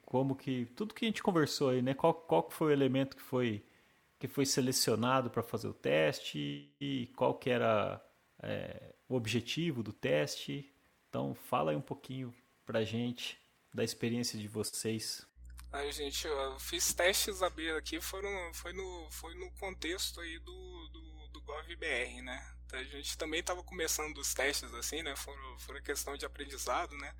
como 0.04 0.36
que 0.36 0.66
tudo 0.76 0.94
que 0.94 1.04
a 1.04 1.08
gente 1.08 1.22
conversou 1.22 1.70
aí, 1.70 1.82
né? 1.82 1.94
Qual, 1.94 2.14
qual 2.14 2.44
que 2.44 2.54
foi 2.54 2.68
o 2.68 2.72
elemento 2.72 3.16
que 3.16 3.22
foi 3.22 3.64
que 4.18 4.26
foi 4.26 4.44
selecionado 4.44 5.30
para 5.30 5.42
fazer 5.42 5.68
o 5.68 5.74
teste 5.74 6.72
e 6.80 7.06
qual 7.16 7.34
que 7.34 7.50
era 7.50 8.04
é, 8.42 8.94
o 9.08 9.14
objetivo 9.14 9.82
do 9.82 9.92
teste. 9.92 10.72
Então, 11.08 11.34
fala 11.34 11.70
aí 11.70 11.76
um 11.76 11.82
pouquinho 11.82 12.34
pra 12.66 12.84
gente 12.84 13.40
da 13.72 13.82
experiência 13.82 14.38
de 14.38 14.46
vocês. 14.46 15.26
A 15.72 15.90
gente, 15.90 16.26
eu 16.26 16.58
fiz 16.60 16.94
testes 16.94 17.42
AB 17.42 17.70
aqui, 17.72 18.00
foram, 18.00 18.30
foi, 18.54 18.72
no, 18.72 19.08
foi 19.10 19.34
no 19.34 19.50
contexto 19.52 20.20
aí 20.20 20.38
do, 20.38 20.88
do, 20.88 21.28
do 21.28 21.40
GovBR, 21.42 22.22
né? 22.22 22.54
A 22.72 22.82
gente 22.82 23.16
também 23.16 23.40
estava 23.40 23.62
começando 23.62 24.16
os 24.18 24.34
testes 24.34 24.72
assim, 24.74 25.02
né? 25.02 25.14
Foram, 25.16 25.58
foram 25.58 25.82
questão 25.82 26.16
de 26.16 26.26
aprendizado, 26.26 26.96
né? 26.96 27.14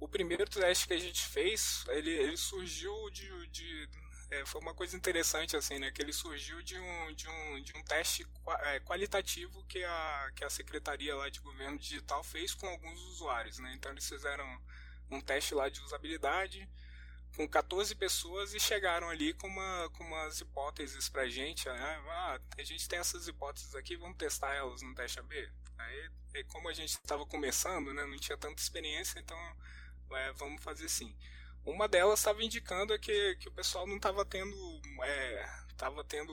O 0.00 0.08
primeiro 0.08 0.44
teste 0.44 0.86
que 0.86 0.94
a 0.94 0.98
gente 0.98 1.24
fez, 1.24 1.84
ele, 1.88 2.10
ele 2.10 2.36
surgiu 2.36 2.92
de, 3.10 3.48
de 3.48 3.88
é, 4.30 4.44
foi 4.44 4.60
uma 4.60 4.74
coisa 4.74 4.96
interessante 4.96 5.56
assim, 5.56 5.78
né? 5.78 5.90
Que 5.90 6.02
ele 6.02 6.12
surgiu 6.12 6.62
de 6.62 6.78
um, 6.78 7.14
de 7.14 7.28
um, 7.28 7.62
de 7.62 7.76
um 7.76 7.82
teste 7.82 8.26
é, 8.64 8.80
qualitativo 8.80 9.64
que 9.64 9.82
a, 9.84 10.30
que 10.36 10.44
a 10.44 10.50
secretaria 10.50 11.14
lá 11.16 11.28
de 11.28 11.40
governo 11.40 11.78
digital 11.78 12.22
fez 12.22 12.54
com 12.54 12.66
alguns 12.66 13.00
usuários, 13.12 13.58
né? 13.58 13.72
Então 13.74 13.90
eles 13.92 14.08
fizeram 14.08 14.46
um 15.10 15.20
teste 15.20 15.54
lá 15.54 15.68
de 15.68 15.80
usabilidade 15.80 16.68
com 17.36 17.48
14 17.48 17.94
pessoas 17.94 18.52
e 18.54 18.60
chegaram 18.60 19.08
ali 19.08 19.32
com, 19.34 19.46
uma, 19.46 19.90
com 19.90 20.04
umas 20.04 20.40
hipóteses 20.40 21.08
pra 21.08 21.28
gente. 21.28 21.68
Né? 21.68 22.02
Ah, 22.08 22.40
a 22.58 22.62
gente 22.62 22.88
tem 22.88 22.98
essas 22.98 23.28
hipóteses 23.28 23.74
aqui, 23.74 23.96
vamos 23.96 24.16
testar 24.16 24.54
elas 24.54 24.82
no 24.82 24.94
teste 24.94 25.20
AB. 25.20 25.50
Aí, 25.78 26.44
como 26.48 26.68
a 26.68 26.72
gente 26.72 26.90
estava 26.90 27.24
começando, 27.24 27.94
né, 27.94 28.04
não 28.04 28.16
tinha 28.16 28.36
tanta 28.36 28.60
experiência, 28.60 29.20
então 29.20 29.38
é, 30.10 30.32
vamos 30.32 30.62
fazer 30.62 30.86
assim. 30.86 31.16
Uma 31.68 31.86
delas 31.86 32.18
estava 32.18 32.42
indicando 32.42 32.98
que, 32.98 33.36
que 33.36 33.48
o 33.48 33.52
pessoal 33.52 33.86
não 33.86 33.96
estava 33.96 34.24
tendo, 34.24 34.56
é, 35.02 35.46
tendo 36.08 36.32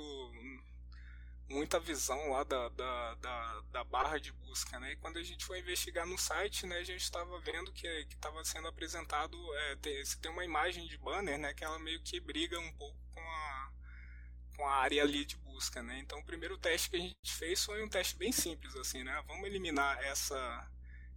muita 1.50 1.78
visão 1.78 2.32
lá 2.32 2.44
da, 2.46 2.70
da, 2.70 3.16
da, 3.16 3.62
da, 3.72 3.84
barra 3.84 4.18
de 4.18 4.32
busca, 4.32 4.80
né? 4.80 4.94
E 4.94 4.96
quando 4.96 5.18
a 5.18 5.24
gente 5.24 5.46
foi 5.46 5.60
investigar 5.60 6.08
no 6.08 6.18
site, 6.18 6.66
né, 6.66 6.78
a 6.78 6.84
gente 6.84 7.02
estava 7.02 7.38
vendo 7.42 7.72
que 7.74 7.86
estava 8.10 8.44
sendo 8.46 8.70
apresentado, 8.70 9.38
é, 9.56 9.76
tem, 9.76 10.02
tem 10.22 10.32
uma 10.32 10.46
imagem 10.46 10.88
de 10.88 10.98
banner, 10.98 11.38
né, 11.38 11.54
que 11.54 11.66
ela 11.66 11.78
meio 11.80 12.02
que 12.02 12.20
briga 12.20 12.58
um 12.58 12.72
pouco 12.74 12.98
com 13.14 13.20
a, 13.22 13.72
com 14.56 14.66
a 14.66 14.76
área 14.76 15.04
ali 15.04 15.26
de 15.26 15.36
busca, 15.38 15.84
né? 15.84 16.00
Então 16.00 16.20
o 16.20 16.26
primeiro 16.26 16.58
teste 16.58 16.90
que 16.90 16.96
a 16.96 17.00
gente 17.00 17.34
fez 17.34 17.64
foi 17.64 17.84
um 17.84 17.90
teste 17.90 18.16
bem 18.16 18.32
simples, 18.32 18.74
assim, 18.78 19.04
né? 19.04 19.22
Vamos 19.28 19.46
eliminar 19.46 20.02
essa 20.02 20.72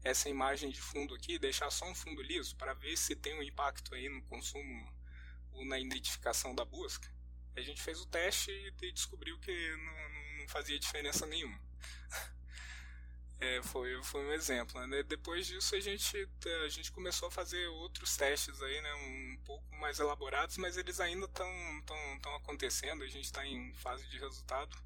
essa 0.04 0.28
imagem 0.28 0.70
de 0.70 0.80
fundo 0.80 1.14
aqui, 1.14 1.38
deixar 1.38 1.70
só 1.70 1.88
um 1.88 1.94
fundo 1.94 2.22
liso 2.22 2.56
para 2.56 2.74
ver 2.74 2.96
se 2.96 3.16
tem 3.16 3.38
um 3.38 3.42
impacto 3.42 3.94
aí 3.94 4.08
no 4.08 4.22
consumo 4.22 4.92
ou 5.52 5.64
na 5.64 5.78
identificação 5.78 6.54
da 6.54 6.64
busca. 6.64 7.08
A 7.56 7.60
gente 7.60 7.82
fez 7.82 8.00
o 8.00 8.06
teste 8.06 8.50
e 8.50 8.92
descobriu 8.92 9.38
que 9.40 9.76
não, 9.76 10.40
não 10.40 10.48
fazia 10.48 10.78
diferença 10.78 11.26
nenhuma. 11.26 11.60
É, 13.40 13.62
foi, 13.62 14.02
foi 14.02 14.26
um 14.26 14.32
exemplo. 14.32 14.84
Né? 14.88 15.02
Depois 15.04 15.46
disso 15.46 15.76
a 15.76 15.80
gente, 15.80 16.28
a 16.64 16.68
gente 16.68 16.90
começou 16.90 17.28
a 17.28 17.30
fazer 17.30 17.68
outros 17.68 18.16
testes 18.16 18.60
aí, 18.60 18.80
né? 18.80 18.94
um 18.94 19.38
pouco 19.44 19.76
mais 19.76 20.00
elaborados, 20.00 20.56
mas 20.56 20.76
eles 20.76 20.98
ainda 20.98 21.26
estão 21.26 22.34
acontecendo, 22.34 23.04
a 23.04 23.06
gente 23.06 23.26
está 23.26 23.46
em 23.46 23.72
fase 23.74 24.04
de 24.08 24.18
resultado. 24.18 24.76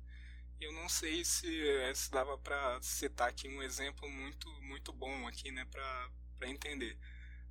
Eu 0.60 0.72
não 0.72 0.88
sei 0.88 1.24
se, 1.24 1.94
se 1.94 2.10
dava 2.10 2.38
para 2.38 2.80
citar 2.82 3.28
aqui 3.28 3.48
um 3.48 3.62
exemplo 3.62 4.08
muito, 4.08 4.48
muito 4.62 4.92
bom 4.92 5.26
aqui, 5.26 5.50
né, 5.50 5.64
para 5.70 6.48
entender. 6.48 6.98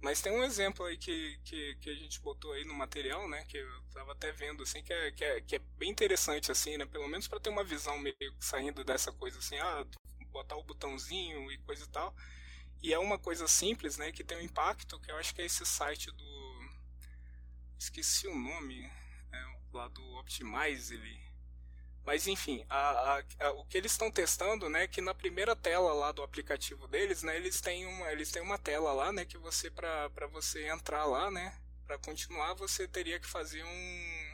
Mas 0.02 0.20
tem 0.20 0.32
um 0.32 0.44
exemplo 0.44 0.84
aí 0.86 0.98
que, 0.98 1.40
que, 1.44 1.76
que, 1.76 1.90
a 1.90 1.94
gente 1.94 2.20
botou 2.22 2.52
aí 2.54 2.66
no 2.66 2.74
material, 2.74 3.30
né? 3.30 3.46
Que 3.46 3.58
eu 3.58 3.84
tava 3.94 4.14
até 4.14 4.32
vendo, 4.32 4.64
assim, 4.64 4.82
que 4.82 4.92
é, 4.92 5.12
que 5.12 5.24
é, 5.24 5.42
que 5.42 5.56
é 5.58 5.60
bem 5.78 5.92
interessante, 5.92 6.52
assim, 6.52 6.76
né? 6.76 6.88
Pelo 6.88 7.08
menos 7.08 7.28
para 7.28 7.40
ter 7.40 7.52
uma 7.52 7.64
visão 7.64 8.00
meio 8.00 8.16
saindo 8.40 8.84
dessa 8.84 9.12
coisa, 9.12 9.38
assim, 9.38 9.58
ah, 9.60 9.86
botar 10.32 10.56
o 10.56 10.64
botãozinho 10.64 11.52
e 11.52 11.58
coisa 11.60 11.84
e 11.84 11.88
tal. 11.88 12.16
E 12.82 12.92
é 12.94 12.98
uma 12.98 13.20
coisa 13.20 13.48
simples, 13.48 13.98
né? 13.98 14.12
Que 14.12 14.24
tem 14.24 14.40
um 14.40 14.42
impacto, 14.42 15.00
que 15.00 15.12
eu 15.12 15.18
acho 15.18 15.36
que 15.36 15.42
é 15.42 15.46
esse 15.46 15.66
site 15.66 16.12
do... 16.12 16.70
Esqueci 17.78 18.28
o 18.28 18.36
nome, 18.36 18.84
é, 19.32 19.60
lá 19.72 19.88
do 19.88 20.04
Optimize, 20.16 20.96
ele 20.96 21.31
mas 22.06 22.28
enfim, 22.28 22.66
a, 22.70 22.78
a, 22.78 23.24
a, 23.40 23.52
o 23.54 23.66
que 23.66 23.78
eles 23.78 23.92
estão 23.92 24.12
testando, 24.12 24.68
né, 24.70 24.88
que 24.88 25.02
na 25.02 25.14
primeira 25.14 25.56
tela 25.56 25.94
lá 25.94 26.12
do 26.12 26.24
aplicativo 26.24 26.88
deles, 26.88 27.22
né, 27.24 27.36
eles 27.36 27.62
têm 27.62 27.86
uma, 27.86 28.12
eles 28.12 28.32
têm 28.32 28.42
uma 28.42 28.58
tela 28.58 28.92
lá, 28.92 29.12
né, 29.12 29.26
que 29.26 29.38
você 29.38 29.70
para 29.70 30.28
você 30.32 30.68
entrar 30.68 31.06
lá, 31.06 31.30
né, 31.30 31.56
para 31.86 31.98
continuar 32.00 32.54
você 32.56 32.88
teria 32.88 33.20
que 33.20 33.28
fazer 33.28 33.64
um 33.64 34.32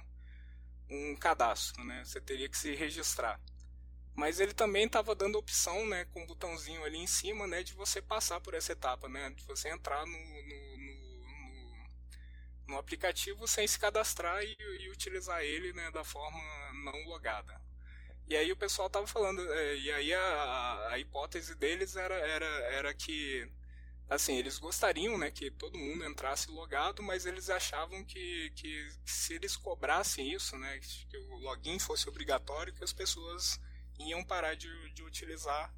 um 0.90 1.16
cadastro, 1.18 1.84
né, 1.84 2.04
você 2.06 2.22
teria 2.22 2.48
que 2.48 2.58
se 2.58 2.74
registrar. 2.74 3.40
Mas 4.16 4.40
ele 4.40 4.54
também 4.54 4.86
estava 4.86 5.14
dando 5.14 5.38
opção, 5.38 5.86
né, 5.86 6.06
com 6.06 6.24
um 6.24 6.26
botãozinho 6.26 6.84
ali 6.84 6.98
em 6.98 7.06
cima, 7.06 7.46
né, 7.46 7.62
de 7.62 7.74
você 7.74 8.02
passar 8.02 8.40
por 8.40 8.54
essa 8.54 8.72
etapa, 8.72 9.08
né, 9.10 9.30
de 9.32 9.44
você 9.44 9.70
entrar 9.70 10.06
no, 10.08 10.18
no, 10.18 10.67
no 12.68 12.78
aplicativo 12.78 13.48
sem 13.48 13.68
se 13.68 13.80
cadastrar 13.80 14.44
e, 14.44 14.56
e 14.82 14.90
utilizar 14.90 15.42
ele, 15.42 15.74
né, 15.74 15.90
da 15.92 16.04
forma 16.04 16.40
não 16.84 17.10
logada. 17.10 17.60
E 18.28 18.36
aí 18.36 18.52
o 18.52 18.58
pessoal 18.58 18.90
tava 18.90 19.08
falando, 19.08 19.42
é, 19.54 19.78
e 19.78 19.92
aí 19.92 20.14
a, 20.14 20.90
a, 20.92 21.00
hipótese 21.00 21.56
deles 21.56 21.96
era, 21.96 22.16
era, 22.16 22.46
era 22.46 22.94
que, 22.94 23.50
assim, 24.10 24.36
eles 24.38 24.58
gostariam, 24.58 25.18
né, 25.18 25.32
que 25.32 25.50
todo 25.50 25.78
mundo 25.78 26.06
entrasse 26.06 26.52
logado, 26.52 27.02
mas 27.02 27.26
eles 27.26 27.50
achavam 27.50 28.04
que, 28.04 28.52
que 28.56 28.90
se 29.06 29.34
eles 29.34 29.56
cobrassem 29.56 30.34
isso, 30.34 30.58
né, 30.58 30.78
que 31.10 31.18
o 31.18 31.38
login 31.38 31.80
fosse 31.80 32.10
obrigatório, 32.10 32.74
que 32.74 32.84
as 32.84 32.92
pessoas 32.92 33.62
iam 33.98 34.24
parar 34.26 34.56
de, 34.56 34.70
de 34.92 35.04
utilizar 35.04 35.74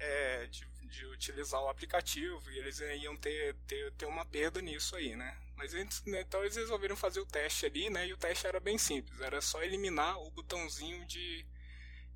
é, 0.00 0.46
de, 0.46 0.66
de, 0.88 1.06
utilizar 1.06 1.62
o 1.62 1.68
aplicativo 1.68 2.50
e 2.50 2.58
eles 2.58 2.80
iam 2.80 3.16
ter, 3.16 3.54
ter, 3.66 3.92
ter 3.92 4.06
uma 4.06 4.24
perda 4.24 4.60
nisso 4.60 4.96
aí, 4.96 5.14
né? 5.14 5.38
Mas 5.60 5.74
né, 5.74 6.22
então 6.22 6.40
eles 6.40 6.56
resolveram 6.56 6.96
fazer 6.96 7.20
o 7.20 7.26
teste 7.26 7.66
ali, 7.66 7.90
né? 7.90 8.08
E 8.08 8.14
o 8.14 8.16
teste 8.16 8.46
era 8.46 8.58
bem 8.58 8.78
simples, 8.78 9.20
era 9.20 9.42
só 9.42 9.62
eliminar 9.62 10.18
o 10.18 10.30
botãozinho 10.30 11.04
de, 11.04 11.46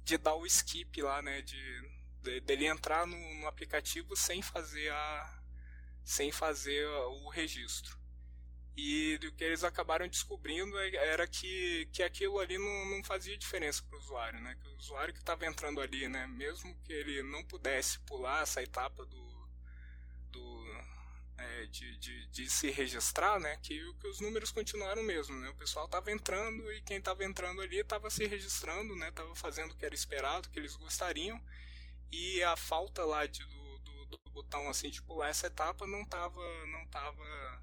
de 0.03 0.16
dar 0.16 0.34
o 0.34 0.47
skip 0.47 1.03
lá, 1.03 1.20
né? 1.20 1.42
De, 1.42 1.90
de 2.22 2.40
dele 2.40 2.64
entrar 2.64 3.07
no, 3.07 3.34
no, 3.40 3.47
aplicativo 3.47 4.16
sem 4.16 4.40
fazer 4.40 4.90
a 4.90 5.42
sem 6.03 6.32
fazer 6.32 6.86
o 6.86 7.28
registro. 7.28 7.99
E 8.74 9.16
o 9.16 9.32
que 9.32 9.45
eles 9.45 9.62
acabaram 9.62 10.09
descobrindo 10.09 10.78
é, 10.78 10.95
era 10.97 11.26
que, 11.26 11.86
que 11.92 12.03
aquilo 12.03 12.38
ali 12.38 12.57
não, 12.57 12.97
não 12.97 13.05
fazia 13.05 13.36
diferença 13.36 13.82
para 13.82 13.99
o 13.99 14.01
usuário, 14.01 14.40
né? 14.40 14.57
Que 14.59 14.68
o 14.68 14.76
usuário 14.76 15.12
que 15.12 15.20
estava 15.20 15.45
entrando 15.45 15.82
ali, 15.82 16.09
né? 16.09 16.26
Mesmo 16.28 16.74
que 16.82 16.95
ele 16.95 17.22
não 17.22 17.45
pudesse 17.45 18.01
pular 18.01 18.42
essa 18.42 18.62
etapa 18.62 19.05
do, 19.05 19.23
é, 21.37 21.66
de, 21.66 21.97
de, 21.99 22.26
de, 22.26 22.51
se 22.51 22.70
registrar, 22.70 23.41
né, 23.41 23.57
que, 23.62 23.93
que 23.95 24.07
os 24.07 24.20
números 24.20 24.51
continuaram 24.51 25.03
mesmo, 25.03 25.35
né, 25.41 25.49
o 25.49 25.55
pessoal 25.55 25.87
estava 25.87 26.11
entrando 26.12 26.72
e 26.72 26.80
quem 26.82 26.99
estava 26.99 27.24
entrando 27.24 27.61
ali 27.61 27.78
estava 27.78 28.09
se 28.11 28.26
registrando, 28.26 28.95
né, 28.97 29.09
estava 29.09 29.35
fazendo 29.35 29.72
o 29.72 29.76
que 29.76 29.85
era 29.85 29.95
esperado, 29.95 30.49
o 30.49 30.51
que 30.51 30.59
eles 30.59 30.76
gostariam, 30.76 31.41
e 32.11 32.43
a 32.43 32.57
falta 32.57 33.05
lá 33.05 33.26
de, 33.26 33.45
do, 33.47 33.78
do, 33.78 34.07
do, 34.07 34.20
botão 34.30 34.68
assim 34.68 34.91
de 34.91 35.03
pular 35.03 35.28
essa 35.28 35.47
etapa 35.47 35.87
não 35.87 36.03
estava 36.03 36.66
não 36.66 36.87
tava, 36.87 37.62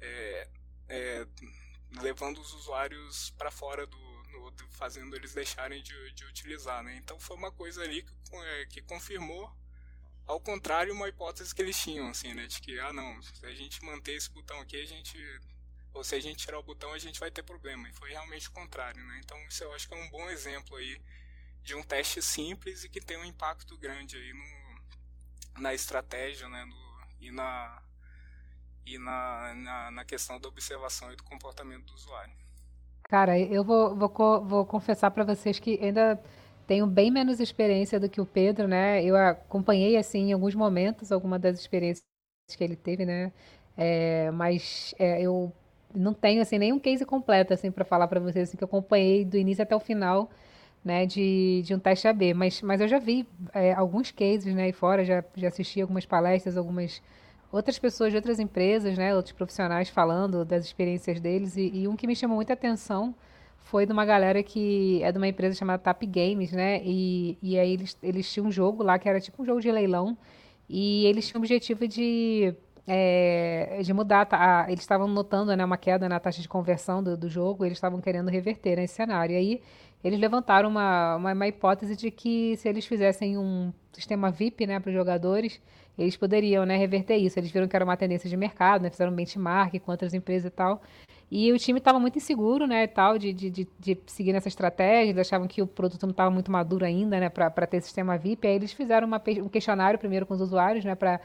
é, 0.00 0.48
é, 0.88 1.26
levando 2.00 2.40
os 2.40 2.52
usuários 2.54 3.30
para 3.30 3.50
fora 3.50 3.86
do, 3.86 4.22
do, 4.50 4.68
fazendo 4.70 5.14
eles 5.14 5.34
deixarem 5.34 5.82
de, 5.82 6.12
de 6.12 6.24
utilizar, 6.24 6.82
né, 6.82 6.96
então 6.96 7.20
foi 7.20 7.36
uma 7.36 7.52
coisa 7.52 7.82
ali 7.82 8.02
que, 8.02 8.36
é, 8.36 8.66
que 8.66 8.82
confirmou 8.82 9.52
ao 10.26 10.40
contrário, 10.40 10.92
uma 10.92 11.08
hipótese 11.08 11.54
que 11.54 11.62
eles 11.62 11.78
tinham, 11.78 12.08
assim, 12.08 12.34
né? 12.34 12.46
De 12.46 12.60
que, 12.60 12.78
ah, 12.80 12.92
não, 12.92 13.22
se 13.22 13.46
a 13.46 13.54
gente 13.54 13.84
manter 13.84 14.12
esse 14.12 14.30
botão 14.30 14.60
aqui, 14.60 14.80
a 14.80 14.84
gente. 14.84 15.18
Ou 15.94 16.04
se 16.04 16.14
a 16.14 16.20
gente 16.20 16.44
tirar 16.44 16.58
o 16.58 16.62
botão, 16.62 16.92
a 16.92 16.98
gente 16.98 17.18
vai 17.18 17.30
ter 17.30 17.42
problema. 17.42 17.88
E 17.88 17.92
foi 17.92 18.10
realmente 18.10 18.48
o 18.48 18.52
contrário, 18.52 19.02
né? 19.02 19.20
Então, 19.24 19.38
isso 19.48 19.64
eu 19.64 19.72
acho 19.72 19.88
que 19.88 19.94
é 19.94 19.96
um 19.96 20.10
bom 20.10 20.28
exemplo 20.28 20.76
aí 20.76 21.00
de 21.62 21.74
um 21.74 21.82
teste 21.82 22.20
simples 22.20 22.84
e 22.84 22.88
que 22.88 23.00
tem 23.00 23.16
um 23.16 23.24
impacto 23.24 23.78
grande 23.78 24.16
aí 24.16 24.32
no, 24.32 25.62
na 25.62 25.72
estratégia, 25.72 26.48
né? 26.48 26.64
No, 26.64 26.86
e 27.20 27.30
na, 27.30 27.82
e 28.84 28.98
na, 28.98 29.54
na, 29.54 29.90
na 29.90 30.04
questão 30.04 30.38
da 30.38 30.48
observação 30.48 31.12
e 31.12 31.16
do 31.16 31.24
comportamento 31.24 31.86
do 31.86 31.94
usuário. 31.94 32.34
Cara, 33.08 33.38
eu 33.38 33.64
vou, 33.64 33.96
vou, 33.96 34.44
vou 34.44 34.66
confessar 34.66 35.10
para 35.12 35.24
vocês 35.24 35.58
que 35.58 35.78
ainda 35.80 36.20
tenho 36.66 36.86
bem 36.86 37.10
menos 37.10 37.40
experiência 37.40 38.00
do 38.00 38.08
que 38.08 38.20
o 38.20 38.26
Pedro, 38.26 38.66
né? 38.66 39.02
Eu 39.04 39.16
acompanhei, 39.16 39.96
assim, 39.96 40.30
em 40.30 40.32
alguns 40.32 40.54
momentos, 40.54 41.12
alguma 41.12 41.38
das 41.38 41.58
experiências 41.58 42.04
que 42.56 42.62
ele 42.64 42.76
teve, 42.76 43.06
né? 43.06 43.32
É, 43.76 44.30
mas 44.32 44.94
é, 44.98 45.22
eu 45.22 45.52
não 45.94 46.12
tenho, 46.12 46.42
assim, 46.42 46.58
nenhum 46.58 46.78
case 46.78 47.04
completo, 47.04 47.54
assim, 47.54 47.70
para 47.70 47.84
falar 47.84 48.08
para 48.08 48.20
vocês, 48.20 48.48
assim, 48.48 48.56
que 48.56 48.64
eu 48.64 48.66
acompanhei 48.66 49.24
do 49.24 49.36
início 49.36 49.62
até 49.62 49.74
o 49.76 49.80
final, 49.80 50.30
né, 50.84 51.06
de, 51.06 51.62
de 51.64 51.74
um 51.74 51.78
teste 51.78 52.08
AB. 52.08 52.34
Mas, 52.34 52.62
mas 52.62 52.80
eu 52.80 52.88
já 52.88 52.98
vi 52.98 53.26
é, 53.54 53.72
alguns 53.72 54.10
cases, 54.10 54.54
né, 54.54 54.64
aí 54.64 54.72
fora, 54.72 55.04
já, 55.04 55.24
já 55.36 55.48
assisti 55.48 55.80
algumas 55.80 56.06
palestras, 56.06 56.56
algumas 56.56 57.02
outras 57.52 57.78
pessoas 57.78 58.10
de 58.10 58.16
outras 58.16 58.38
empresas, 58.40 58.98
né, 58.98 59.14
outros 59.14 59.32
profissionais 59.32 59.88
falando 59.88 60.44
das 60.44 60.64
experiências 60.64 61.20
deles, 61.20 61.56
e, 61.56 61.70
e 61.74 61.88
um 61.88 61.96
que 61.96 62.06
me 62.06 62.16
chamou 62.16 62.36
muita 62.36 62.52
atenção 62.54 63.14
foi 63.66 63.84
de 63.84 63.92
uma 63.92 64.04
galera 64.04 64.42
que 64.42 65.02
é 65.02 65.10
de 65.10 65.18
uma 65.18 65.26
empresa 65.26 65.56
chamada 65.56 65.82
Tap 65.82 66.00
Games, 66.04 66.52
né? 66.52 66.80
E, 66.84 67.36
e 67.42 67.58
aí 67.58 67.72
eles, 67.72 67.98
eles 68.02 68.32
tinham 68.32 68.46
um 68.46 68.50
jogo 68.50 68.82
lá 68.82 68.98
que 68.98 69.08
era 69.08 69.20
tipo 69.20 69.42
um 69.42 69.44
jogo 69.44 69.60
de 69.60 69.70
leilão. 69.70 70.16
E 70.68 71.04
eles 71.06 71.26
tinham 71.26 71.40
o 71.40 71.42
objetivo 71.42 71.86
de 71.88 72.54
é, 72.86 73.80
de 73.82 73.92
mudar, 73.92 74.28
a, 74.30 74.66
eles 74.68 74.80
estavam 74.82 75.08
notando 75.08 75.54
né, 75.56 75.64
uma 75.64 75.76
queda 75.76 76.08
na 76.08 76.20
taxa 76.20 76.40
de 76.40 76.48
conversão 76.48 77.02
do, 77.02 77.16
do 77.16 77.28
jogo, 77.28 77.64
eles 77.64 77.76
estavam 77.76 78.00
querendo 78.00 78.28
reverter 78.28 78.76
nesse 78.76 78.94
cenário. 78.94 79.34
E 79.34 79.36
aí 79.36 79.62
eles 80.04 80.20
levantaram 80.20 80.68
uma, 80.68 81.16
uma, 81.16 81.32
uma, 81.32 81.48
hipótese 81.48 81.96
de 81.96 82.12
que 82.12 82.56
se 82.56 82.68
eles 82.68 82.86
fizessem 82.86 83.36
um 83.36 83.72
sistema 83.92 84.30
VIP 84.30 84.64
né, 84.66 84.78
para 84.78 84.90
os 84.90 84.94
jogadores, 84.94 85.60
eles 85.98 86.16
poderiam 86.16 86.64
né, 86.64 86.76
reverter 86.76 87.16
isso. 87.16 87.36
Eles 87.38 87.50
viram 87.50 87.66
que 87.66 87.74
era 87.74 87.84
uma 87.84 87.96
tendência 87.96 88.30
de 88.30 88.36
mercado, 88.36 88.82
né, 88.82 88.90
fizeram 88.90 89.12
um 89.12 89.16
benchmark 89.16 89.76
com 89.80 89.90
outras 89.90 90.14
empresas 90.14 90.46
e 90.46 90.54
tal. 90.54 90.80
E 91.30 91.52
o 91.52 91.58
time 91.58 91.78
estava 91.78 91.98
muito 91.98 92.16
inseguro, 92.18 92.66
né, 92.66 92.86
tal, 92.86 93.18
de, 93.18 93.32
de, 93.32 93.50
de, 93.50 93.68
de, 93.80 93.98
seguir 94.06 94.32
nessa 94.32 94.46
estratégia, 94.46 95.10
eles 95.10 95.18
achavam 95.18 95.48
que 95.48 95.60
o 95.60 95.66
produto 95.66 96.04
não 96.04 96.12
estava 96.12 96.30
muito 96.30 96.52
maduro 96.52 96.84
ainda, 96.84 97.18
né, 97.18 97.28
para 97.28 97.66
ter 97.66 97.80
sistema 97.80 98.16
VIP. 98.16 98.46
Aí 98.46 98.54
eles 98.54 98.72
fizeram 98.72 99.08
uma, 99.08 99.20
um 99.42 99.48
questionário 99.48 99.98
primeiro 99.98 100.24
com 100.24 100.34
os 100.34 100.40
usuários, 100.40 100.84
né, 100.84 100.94
para 100.94 101.20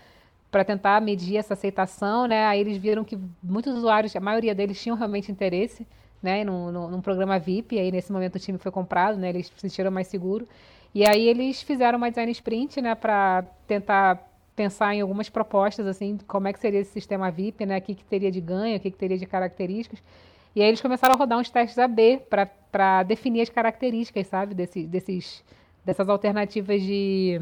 para 0.51 0.65
tentar 0.65 1.01
medir 1.01 1.37
essa 1.37 1.53
aceitação, 1.53 2.27
né? 2.27 2.45
Aí 2.45 2.59
eles 2.59 2.77
viram 2.77 3.05
que 3.05 3.17
muitos 3.41 3.73
usuários, 3.73 4.13
a 4.15 4.19
maioria 4.19 4.53
deles 4.53 4.81
tinham 4.81 4.97
realmente 4.97 5.31
interesse, 5.31 5.87
né, 6.21 6.43
num, 6.43 6.69
num, 6.69 6.89
num 6.89 7.01
programa 7.01 7.39
VIP. 7.39 7.79
Aí 7.79 7.89
nesse 7.89 8.11
momento 8.11 8.35
o 8.35 8.39
time 8.39 8.57
foi 8.57 8.71
comprado, 8.71 9.17
né? 9.17 9.29
Eles 9.29 9.47
se 9.47 9.53
sentiram 9.55 9.89
mais 9.89 10.07
seguro. 10.07 10.45
E 10.93 11.07
aí 11.07 11.25
eles 11.25 11.61
fizeram 11.61 11.97
uma 11.97 12.09
design 12.09 12.29
sprint, 12.33 12.81
né, 12.81 12.93
para 12.95 13.45
tentar 13.65 14.30
pensar 14.55 14.93
em 14.93 15.01
algumas 15.01 15.29
propostas, 15.29 15.87
assim, 15.87 16.17
como 16.27 16.47
é 16.47 16.53
que 16.53 16.59
seria 16.59 16.79
esse 16.79 16.91
sistema 16.91 17.31
VIP, 17.31 17.65
né, 17.65 17.77
o 17.77 17.81
que, 17.81 17.95
que 17.95 18.03
teria 18.03 18.31
de 18.31 18.41
ganho, 18.41 18.77
o 18.77 18.79
que, 18.79 18.91
que 18.91 18.97
teria 18.97 19.17
de 19.17 19.25
características. 19.25 20.01
E 20.55 20.61
aí 20.61 20.67
eles 20.67 20.81
começaram 20.81 21.15
a 21.15 21.17
rodar 21.17 21.39
uns 21.39 21.49
testes 21.49 21.79
AB 21.79 22.21
para 22.69 23.03
definir 23.03 23.41
as 23.41 23.49
características, 23.49 24.27
sabe, 24.27 24.53
desse, 24.53 24.85
desses, 24.85 25.43
dessas 25.85 26.09
alternativas 26.09 26.81
de, 26.81 27.41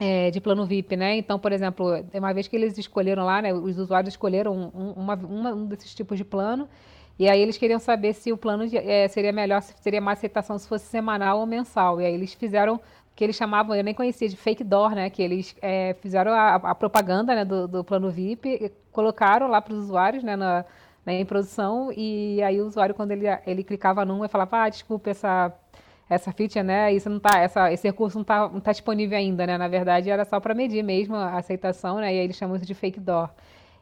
é, 0.00 0.30
de 0.30 0.40
plano 0.40 0.66
VIP, 0.66 0.96
né? 0.96 1.16
Então, 1.16 1.38
por 1.38 1.52
exemplo, 1.52 1.86
uma 2.12 2.34
vez 2.34 2.48
que 2.48 2.56
eles 2.56 2.76
escolheram 2.76 3.24
lá, 3.24 3.40
né, 3.40 3.54
os 3.54 3.78
usuários 3.78 4.12
escolheram 4.12 4.72
um, 4.74 4.90
uma, 4.92 5.14
uma, 5.14 5.54
um 5.54 5.66
desses 5.66 5.94
tipos 5.94 6.18
de 6.18 6.24
plano, 6.24 6.68
e 7.20 7.28
aí 7.28 7.38
eles 7.38 7.58
queriam 7.58 7.78
saber 7.78 8.14
se 8.14 8.32
o 8.32 8.36
plano 8.36 8.66
de, 8.66 8.78
é, 8.78 9.06
seria 9.06 9.30
melhor, 9.30 9.60
se 9.60 9.74
seria 9.82 10.00
mais 10.00 10.18
aceitação 10.18 10.58
se 10.58 10.66
fosse 10.66 10.86
semanal 10.86 11.38
ou 11.38 11.46
mensal. 11.46 12.00
E 12.00 12.06
aí 12.06 12.14
eles 12.14 12.32
fizeram 12.32 12.80
que 13.20 13.24
eles 13.24 13.36
chamavam, 13.36 13.76
eu 13.76 13.84
nem 13.84 13.92
conhecia, 13.92 14.26
de 14.30 14.34
fake 14.34 14.64
door, 14.64 14.94
né? 14.94 15.10
Que 15.10 15.20
eles 15.20 15.54
é, 15.60 15.94
fizeram 16.00 16.32
a, 16.32 16.54
a 16.54 16.74
propaganda 16.74 17.34
né, 17.34 17.44
do, 17.44 17.68
do, 17.68 17.84
plano 17.84 18.10
VIP, 18.10 18.72
colocaram 18.90 19.46
lá 19.46 19.60
para 19.60 19.74
os 19.74 19.80
usuários, 19.80 20.24
né, 20.24 20.36
na, 20.36 20.64
na 21.04 21.12
em 21.12 21.26
produção, 21.26 21.92
e 21.94 22.42
aí 22.42 22.58
o 22.62 22.66
usuário, 22.66 22.94
quando 22.94 23.10
ele, 23.10 23.26
ele 23.46 23.62
clicava 23.62 24.06
num, 24.06 24.20
ele 24.20 24.28
falava, 24.28 24.62
ah, 24.62 24.68
desculpa, 24.70 25.10
essa, 25.10 25.52
essa 26.08 26.32
feature, 26.32 26.64
né, 26.64 26.94
isso 26.94 27.10
não 27.10 27.20
tá, 27.20 27.38
essa, 27.38 27.70
esse 27.70 27.86
recurso 27.86 28.16
não 28.16 28.22
está 28.22 28.48
não 28.48 28.58
tá 28.58 28.72
disponível 28.72 29.18
ainda, 29.18 29.46
né? 29.46 29.58
Na 29.58 29.68
verdade, 29.68 30.08
era 30.08 30.24
só 30.24 30.40
para 30.40 30.54
medir 30.54 30.82
mesmo 30.82 31.14
a 31.14 31.36
aceitação, 31.36 31.98
né? 31.98 32.14
E 32.14 32.20
aí 32.20 32.24
eles 32.24 32.36
chamam 32.36 32.56
isso 32.56 32.64
de 32.64 32.74
fake 32.74 33.00
door. 33.00 33.28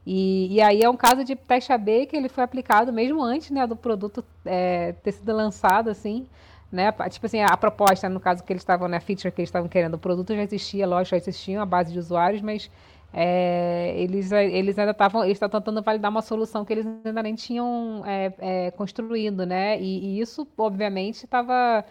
E, 0.05 0.53
e, 0.57 0.61
aí 0.61 0.82
é 0.82 0.91
um 0.91 0.97
caso 0.97 1.22
de 1.22 1.36
teste 1.36 1.72
AB 1.72 2.07
que 2.07 2.16
ele 2.16 2.28
foi 2.28 2.43
aplicado 2.43 2.93
mesmo 2.93 3.22
antes 3.22 3.51
né, 3.51 3.68
do 3.68 3.76
produto 3.76 4.24
é, 4.45 4.95
ter 4.95 5.12
sido 5.12 5.32
lançado, 5.32 5.91
assim, 5.91 6.26
né? 6.71 6.93
Tipo 7.11 7.27
assim, 7.27 7.41
a 7.41 7.57
proposta, 7.57 8.09
no 8.09 8.21
caso 8.21 8.45
que 8.45 8.53
eles 8.53 8.62
estavam, 8.62 8.89
né, 8.89 8.99
a 8.99 9.01
feature 9.01 9.33
que 9.33 9.41
eles 9.41 9.49
estavam 9.49 9.69
querendo, 9.69 9.95
o 9.95 9.99
produto 9.99 10.35
já 10.35 10.43
existia, 10.43 10.87
lógico, 10.87 11.11
já 11.11 11.16
existia 11.16 11.62
a 11.62 11.66
base 11.66 11.93
de 11.93 11.99
usuários, 11.99 12.43
mas 12.43 12.71
é, 13.12 13.95
eles, 13.97 14.31
eles 14.33 14.79
ainda 14.79 14.93
estavam, 14.93 15.25
eles 15.25 15.39
tentando 15.39 15.83
validar 15.83 16.11
uma 16.11 16.23
solução 16.23 16.64
que 16.64 16.73
eles 16.73 16.87
ainda 16.87 17.23
nem 17.23 17.35
tinham 17.35 18.03
é, 18.07 18.35
é, 18.39 18.71
construído, 18.73 19.47
né? 19.47 19.81
E, 19.81 20.19
e 20.19 20.21
isso, 20.21 20.47
obviamente, 20.59 21.25
estava 21.25 21.85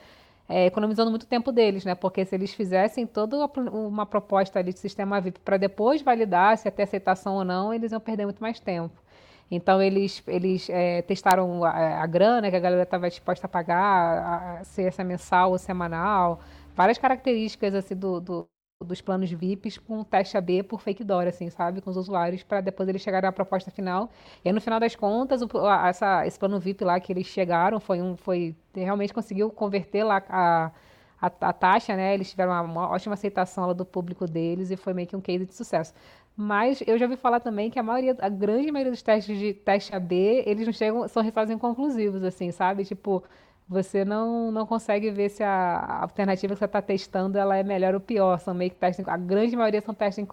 é, 0.47 0.67
economizando 0.67 1.09
muito 1.09 1.25
tempo 1.25 1.51
deles, 1.51 1.83
né? 1.83 1.95
Porque 1.95 2.23
se 2.23 2.35
eles 2.35 2.53
fizessem 2.53 3.05
toda 3.07 3.35
uma 3.71 4.05
proposta 4.05 4.59
ali 4.59 4.71
de 4.73 4.79
sistema 4.79 5.19
VIP 5.19 5.39
para 5.39 5.57
depois 5.57 6.01
validar 6.01 6.57
se 6.57 6.67
até 6.67 6.83
aceitação 6.83 7.35
ou 7.35 7.43
não, 7.43 7.73
eles 7.73 7.91
iam 7.91 7.99
perder 7.99 8.25
muito 8.25 8.41
mais 8.41 8.59
tempo. 8.59 9.01
Então 9.49 9.81
eles, 9.81 10.21
eles 10.27 10.69
é, 10.69 11.01
testaram 11.01 11.63
a, 11.63 12.03
a, 12.03 12.05
grana 12.07 12.49
que 12.49 12.55
a 12.55 12.59
galera 12.59 12.83
estava 12.83 13.09
disposta 13.09 13.47
a 13.47 13.49
pagar, 13.49 13.77
a, 13.77 14.59
a, 14.59 14.63
se 14.63 14.83
essa 14.83 15.03
mensal 15.03 15.51
ou 15.51 15.57
semanal, 15.57 16.39
várias 16.75 16.97
características 16.97 17.73
assim 17.73 17.95
do, 17.95 18.19
do 18.19 18.47
dos 18.85 19.01
planos 19.01 19.31
VIPs 19.31 19.77
com 19.77 20.03
teste 20.03 20.37
AB 20.37 20.63
por 20.63 20.81
fake 20.81 21.03
door, 21.03 21.27
assim, 21.27 21.49
sabe? 21.49 21.81
Com 21.81 21.89
os 21.89 21.97
usuários, 21.97 22.43
para 22.43 22.61
depois 22.61 22.87
eles 22.87 23.01
chegarem 23.01 23.27
à 23.27 23.31
proposta 23.31 23.71
final. 23.71 24.11
E 24.43 24.49
aí, 24.49 24.53
no 24.53 24.61
final 24.61 24.79
das 24.79 24.95
contas, 24.95 25.41
o, 25.41 25.47
essa, 25.85 26.25
esse 26.27 26.37
plano 26.37 26.59
VIP 26.59 26.83
lá 26.83 26.99
que 26.99 27.11
eles 27.11 27.25
chegaram 27.25 27.79
foi 27.79 28.01
um. 28.01 28.15
Foi, 28.15 28.55
realmente 28.75 29.13
conseguiu 29.13 29.49
converter 29.49 30.03
lá 30.03 30.21
a, 30.29 30.71
a, 31.19 31.31
a 31.41 31.53
taxa, 31.53 31.95
né? 31.95 32.13
Eles 32.13 32.29
tiveram 32.29 32.51
uma, 32.51 32.61
uma, 32.61 32.89
ótima 32.89 33.15
aceitação 33.15 33.65
lá 33.65 33.73
do 33.73 33.85
público 33.85 34.27
deles 34.27 34.69
e 34.69 34.77
foi 34.77 34.93
meio 34.93 35.07
que 35.07 35.15
um 35.15 35.21
case 35.21 35.45
de 35.45 35.55
sucesso. 35.55 35.93
Mas 36.39 36.83
eu 36.85 36.99
já 36.99 37.05
ouvi 37.05 37.17
falar 37.17 37.39
também 37.39 37.71
que 37.71 37.79
a 37.79 37.83
maioria, 37.83 38.15
a 38.19 38.29
grande 38.29 38.71
maioria 38.71 38.91
dos 38.91 39.01
testes 39.01 39.39
de 39.39 39.55
teste 39.55 39.95
AB, 39.95 40.43
eles 40.45 40.67
não 40.67 40.73
chegam, 40.73 41.07
são 41.07 41.23
resultados 41.23 41.51
inconclusivos, 41.51 42.23
assim, 42.23 42.51
sabe? 42.51 42.85
Tipo, 42.85 43.23
você 43.67 44.05
não, 44.05 44.51
não 44.51 44.65
consegue 44.67 45.09
ver 45.09 45.29
se 45.29 45.43
a 45.43 46.01
alternativa 46.03 46.53
que 46.53 46.59
você 46.59 46.65
está 46.65 46.81
testando 46.81 47.39
ela 47.39 47.57
é 47.57 47.63
melhor 47.63 47.95
ou 47.95 47.99
pior. 47.99 48.39
São 48.39 48.53
meio 48.53 48.69
que 48.69 48.77
testes, 48.77 49.07
a 49.07 49.17
grande 49.17 49.55
maioria 49.55 49.81
são 49.81 49.95
testes 49.95 50.25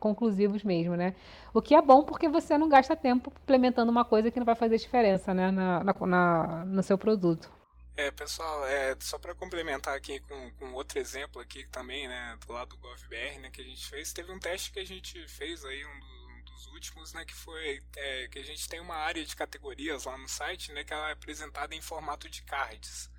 conclusivos 0.00 0.64
mesmo, 0.64 0.96
né? 0.96 1.14
O 1.54 1.62
que 1.62 1.74
é 1.76 1.80
bom 1.82 2.02
porque 2.02 2.28
você 2.28 2.58
não 2.58 2.68
gasta 2.68 2.96
tempo 2.96 3.32
implementando 3.42 3.90
uma 3.90 4.04
coisa 4.04 4.30
que 4.32 4.40
não 4.40 4.46
vai 4.46 4.56
fazer 4.56 4.78
diferença, 4.78 5.32
né, 5.32 5.50
na, 5.52 5.84
na, 5.84 5.94
na 6.06 6.64
no 6.66 6.82
seu 6.82 6.98
produto. 6.98 7.61
É, 7.94 8.10
pessoal, 8.10 8.66
é, 8.66 8.96
só 9.00 9.18
para 9.18 9.34
complementar 9.34 9.94
aqui 9.94 10.18
com, 10.20 10.50
com 10.52 10.72
outro 10.72 10.98
exemplo 10.98 11.42
aqui 11.42 11.66
também, 11.68 12.08
né, 12.08 12.38
do 12.46 12.52
lado 12.52 12.70
do 12.70 12.78
GovBR, 12.78 13.38
né, 13.38 13.50
que 13.50 13.60
a 13.60 13.64
gente 13.64 13.86
fez, 13.86 14.14
teve 14.14 14.32
um 14.32 14.38
teste 14.38 14.72
que 14.72 14.78
a 14.78 14.84
gente 14.84 15.28
fez 15.28 15.62
aí, 15.62 15.84
um, 15.84 16.00
do, 16.00 16.06
um 16.06 16.42
dos 16.44 16.66
últimos, 16.68 17.12
né, 17.12 17.22
que 17.26 17.34
foi 17.34 17.82
é, 17.96 18.28
que 18.28 18.38
a 18.38 18.44
gente 18.44 18.66
tem 18.66 18.80
uma 18.80 18.94
área 18.96 19.22
de 19.22 19.36
categorias 19.36 20.04
lá 20.04 20.16
no 20.16 20.26
site, 20.26 20.72
né, 20.72 20.84
que 20.84 20.92
ela 20.92 21.10
é 21.10 21.12
apresentada 21.12 21.74
em 21.74 21.82
formato 21.82 22.30
de 22.30 22.42
cards, 22.42 23.10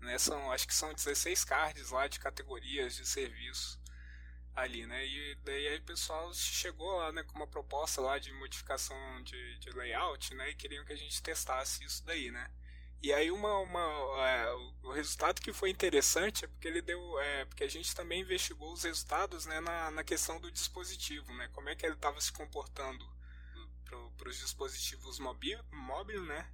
né, 0.00 0.18
são, 0.18 0.50
acho 0.50 0.66
que 0.66 0.74
são 0.74 0.92
16 0.92 1.44
cards 1.44 1.90
lá 1.90 2.08
de 2.08 2.18
categorias 2.18 2.96
de 2.96 3.06
serviço 3.06 3.80
ali, 4.56 4.86
né, 4.86 5.06
e 5.06 5.36
daí 5.44 5.76
o 5.76 5.82
pessoal 5.82 6.34
chegou 6.34 6.96
lá, 6.96 7.12
né, 7.12 7.22
com 7.22 7.36
uma 7.36 7.46
proposta 7.46 8.00
lá 8.00 8.18
de 8.18 8.32
modificação 8.32 8.96
de, 9.22 9.58
de 9.60 9.70
layout, 9.70 10.34
né, 10.34 10.50
e 10.50 10.56
queriam 10.56 10.84
que 10.84 10.92
a 10.92 10.96
gente 10.96 11.22
testasse 11.22 11.84
isso 11.84 12.04
daí, 12.04 12.32
né, 12.32 12.50
e 13.06 13.12
aí 13.12 13.30
uma, 13.30 13.58
uma 13.58 13.80
é, 14.28 14.52
o 14.82 14.90
resultado 14.90 15.40
que 15.40 15.52
foi 15.52 15.70
interessante 15.70 16.44
é 16.44 16.48
porque 16.48 16.66
ele 16.66 16.82
deu, 16.82 17.20
é, 17.20 17.44
porque 17.44 17.62
a 17.62 17.68
gente 17.68 17.94
também 17.94 18.22
investigou 18.22 18.72
os 18.72 18.82
resultados 18.82 19.46
né, 19.46 19.60
na, 19.60 19.92
na 19.92 20.02
questão 20.02 20.40
do 20.40 20.50
dispositivo, 20.50 21.32
né, 21.34 21.48
como 21.52 21.68
é 21.68 21.76
que 21.76 21.86
ele 21.86 21.94
estava 21.94 22.20
se 22.20 22.32
comportando 22.32 23.06
para 24.16 24.28
os 24.28 24.38
dispositivos 24.38 25.20
móveis, 25.20 25.60
móvel, 25.70 26.24
né, 26.24 26.50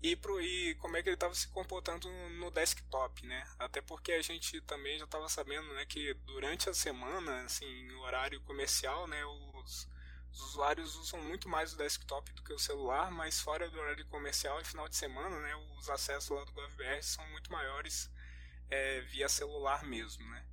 e, 0.00 0.14
pro, 0.14 0.40
e 0.40 0.76
como 0.76 0.96
é 0.96 1.02
que 1.02 1.08
ele 1.08 1.16
estava 1.16 1.34
se 1.34 1.48
comportando 1.48 2.08
no 2.38 2.52
desktop, 2.52 3.26
né? 3.26 3.44
Até 3.58 3.80
porque 3.80 4.12
a 4.12 4.22
gente 4.22 4.60
também 4.60 4.98
já 4.98 5.06
estava 5.06 5.28
sabendo, 5.28 5.66
né, 5.74 5.84
que 5.86 6.14
durante 6.24 6.70
a 6.70 6.74
semana, 6.74 7.42
assim, 7.42 7.90
horário 7.94 8.40
comercial, 8.42 9.08
né, 9.08 9.24
os, 9.24 9.88
os 10.36 10.42
usuários 10.42 10.94
usam 10.96 11.22
muito 11.22 11.48
mais 11.48 11.72
o 11.72 11.78
desktop 11.78 12.30
do 12.34 12.42
que 12.42 12.52
o 12.52 12.58
celular, 12.58 13.10
mas 13.10 13.40
fora 13.40 13.70
do 13.70 13.80
horário 13.80 14.06
comercial 14.06 14.60
e 14.60 14.64
final 14.64 14.86
de 14.86 14.94
semana, 14.94 15.40
né, 15.40 15.56
os 15.78 15.88
acessos 15.88 16.28
lá 16.28 16.44
do 16.44 16.52
GovBR 16.52 17.02
são 17.02 17.26
muito 17.30 17.50
maiores 17.50 18.10
é, 18.68 19.00
via 19.00 19.30
celular 19.30 19.82
mesmo, 19.84 20.28
né. 20.28 20.44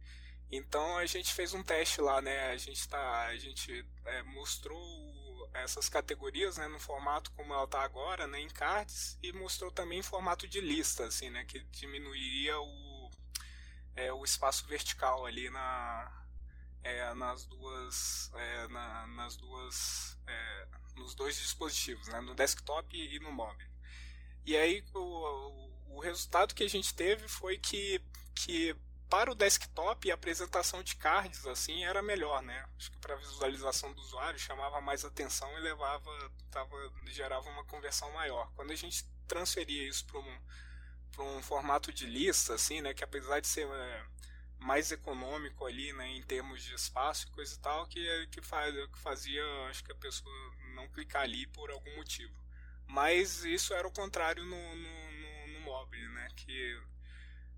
Então 0.49 0.97
a 0.97 1.05
gente 1.05 1.33
fez 1.33 1.53
um 1.53 1.61
teste 1.61 1.99
lá, 1.99 2.21
né, 2.21 2.51
a 2.51 2.57
gente 2.57 2.87
tá, 2.87 3.25
a 3.25 3.35
gente 3.35 3.85
é, 4.05 4.23
mostrou 4.23 5.49
essas 5.53 5.89
categorias, 5.89 6.57
né, 6.57 6.67
no 6.69 6.79
formato 6.79 7.31
como 7.31 7.53
ela 7.53 7.65
está 7.65 7.81
agora, 7.83 8.25
né, 8.25 8.39
em 8.39 8.49
cards, 8.49 9.19
e 9.21 9.33
mostrou 9.33 9.69
também 9.69 9.99
em 9.99 10.03
formato 10.03 10.47
de 10.47 10.61
lista, 10.61 11.05
assim, 11.07 11.29
né, 11.29 11.43
que 11.43 11.59
diminuiria 11.65 12.57
o, 12.57 13.11
é, 13.97 14.13
o 14.13 14.23
espaço 14.23 14.65
vertical 14.65 15.25
ali 15.25 15.49
na, 15.49 16.22
é, 16.83 17.13
nas 17.13 17.45
duas, 17.45 18.31
é, 18.33 18.67
na, 18.67 19.07
nas 19.07 19.35
duas, 19.37 20.17
é, 20.27 20.67
nos 20.95 21.15
dois 21.15 21.37
dispositivos, 21.37 22.07
né, 22.07 22.19
no 22.21 22.35
desktop 22.35 22.95
e 22.95 23.19
no 23.19 23.31
mobile. 23.31 23.69
E 24.45 24.57
aí 24.57 24.83
o, 24.93 25.69
o 25.95 25.99
resultado 25.99 26.53
que 26.53 26.63
a 26.63 26.69
gente 26.69 26.93
teve 26.93 27.27
foi 27.27 27.57
que, 27.57 28.01
que 28.35 28.75
para 29.09 29.31
o 29.31 29.35
desktop 29.35 30.09
a 30.09 30.15
apresentação 30.15 30.81
de 30.81 30.95
cards 30.95 31.45
assim 31.45 31.83
era 31.85 32.01
melhor, 32.01 32.41
né? 32.41 32.67
Acho 32.77 32.91
que 32.91 32.97
para 32.97 33.15
visualização 33.15 33.93
do 33.93 34.01
usuário 34.01 34.39
chamava 34.39 34.81
mais 34.81 35.05
atenção 35.05 35.55
e 35.57 35.61
levava, 35.61 36.09
tava, 36.49 36.75
gerava 37.05 37.47
uma 37.49 37.63
conversão 37.65 38.11
maior. 38.11 38.51
Quando 38.55 38.71
a 38.71 38.75
gente 38.75 39.05
transferia 39.27 39.87
isso 39.87 40.05
para 40.07 40.19
um, 40.19 41.37
um 41.37 41.43
formato 41.43 41.93
de 41.93 42.07
lista, 42.07 42.55
assim, 42.55 42.81
né? 42.81 42.93
Que 42.93 43.03
apesar 43.03 43.39
de 43.39 43.47
ser 43.47 43.67
é, 43.67 44.05
mais 44.63 44.91
econômico 44.91 45.65
ali, 45.65 45.91
né, 45.93 46.07
em 46.07 46.23
termos 46.23 46.63
de 46.63 46.73
espaço 46.73 47.27
e 47.27 47.31
coisa 47.31 47.53
e 47.53 47.59
tal, 47.59 47.85
que, 47.85 48.27
que, 48.27 48.41
faz, 48.41 48.73
que 48.73 48.99
fazia, 48.99 49.43
acho 49.69 49.83
que 49.83 49.91
a 49.91 49.95
pessoa 49.95 50.33
não 50.73 50.87
clicar 50.89 51.23
ali 51.23 51.45
por 51.47 51.69
algum 51.69 51.95
motivo. 51.97 52.33
Mas 52.87 53.43
isso 53.43 53.73
era 53.73 53.87
o 53.87 53.91
contrário 53.91 54.43
no, 54.43 54.75
no, 54.75 55.11
no, 55.11 55.47
no 55.53 55.59
mobile, 55.61 56.07
né, 56.09 56.27
que 56.35 56.81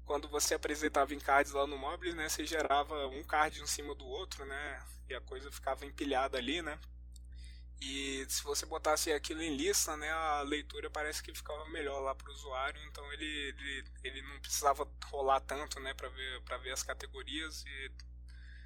quando 0.03 0.27
você 0.27 0.55
apresentava 0.55 1.13
em 1.13 1.19
cards 1.19 1.51
lá 1.51 1.67
no 1.67 1.77
mobile, 1.77 2.13
né, 2.13 2.27
você 2.27 2.45
gerava 2.45 3.07
um 3.07 3.23
card 3.23 3.61
em 3.61 3.67
cima 3.67 3.93
do 3.93 4.05
outro, 4.05 4.43
né, 4.45 4.83
e 5.07 5.13
a 5.13 5.21
coisa 5.21 5.51
ficava 5.51 5.85
empilhada 5.85 6.37
ali, 6.37 6.61
né, 6.61 6.79
E 7.81 8.25
se 8.29 8.43
você 8.43 8.65
botasse 8.65 9.11
aquilo 9.11 9.41
em 9.41 9.55
lista, 9.55 9.95
né, 9.97 10.09
a 10.11 10.41
leitura 10.41 10.89
parece 10.89 11.21
que 11.21 11.33
ficava 11.33 11.67
melhor 11.69 11.99
lá 11.99 12.15
para 12.15 12.29
o 12.29 12.33
usuário, 12.33 12.81
então 12.85 13.11
ele, 13.13 13.25
ele, 13.25 13.85
ele 14.03 14.21
não 14.21 14.39
precisava 14.39 14.89
rolar 15.05 15.41
tanto 15.41 15.79
né, 15.79 15.93
para 15.93 16.09
ver, 16.09 16.41
ver 16.61 16.71
as 16.71 16.83
categorias 16.83 17.63
e 17.65 17.91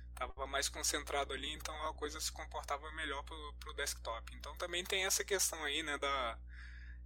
estava 0.09 0.45
mais 0.47 0.67
concentrado 0.67 1.33
ali, 1.33 1.51
então 1.53 1.73
a 1.87 1.93
coisa 1.93 2.19
se 2.19 2.31
comportava 2.31 2.91
melhor 2.91 3.23
para 3.23 3.69
o 3.69 3.73
desktop. 3.73 4.35
Então 4.35 4.55
também 4.57 4.83
tem 4.83 5.05
essa 5.05 5.23
questão 5.23 5.63
aí 5.63 5.81
né, 5.81 5.97
da, 5.97 6.37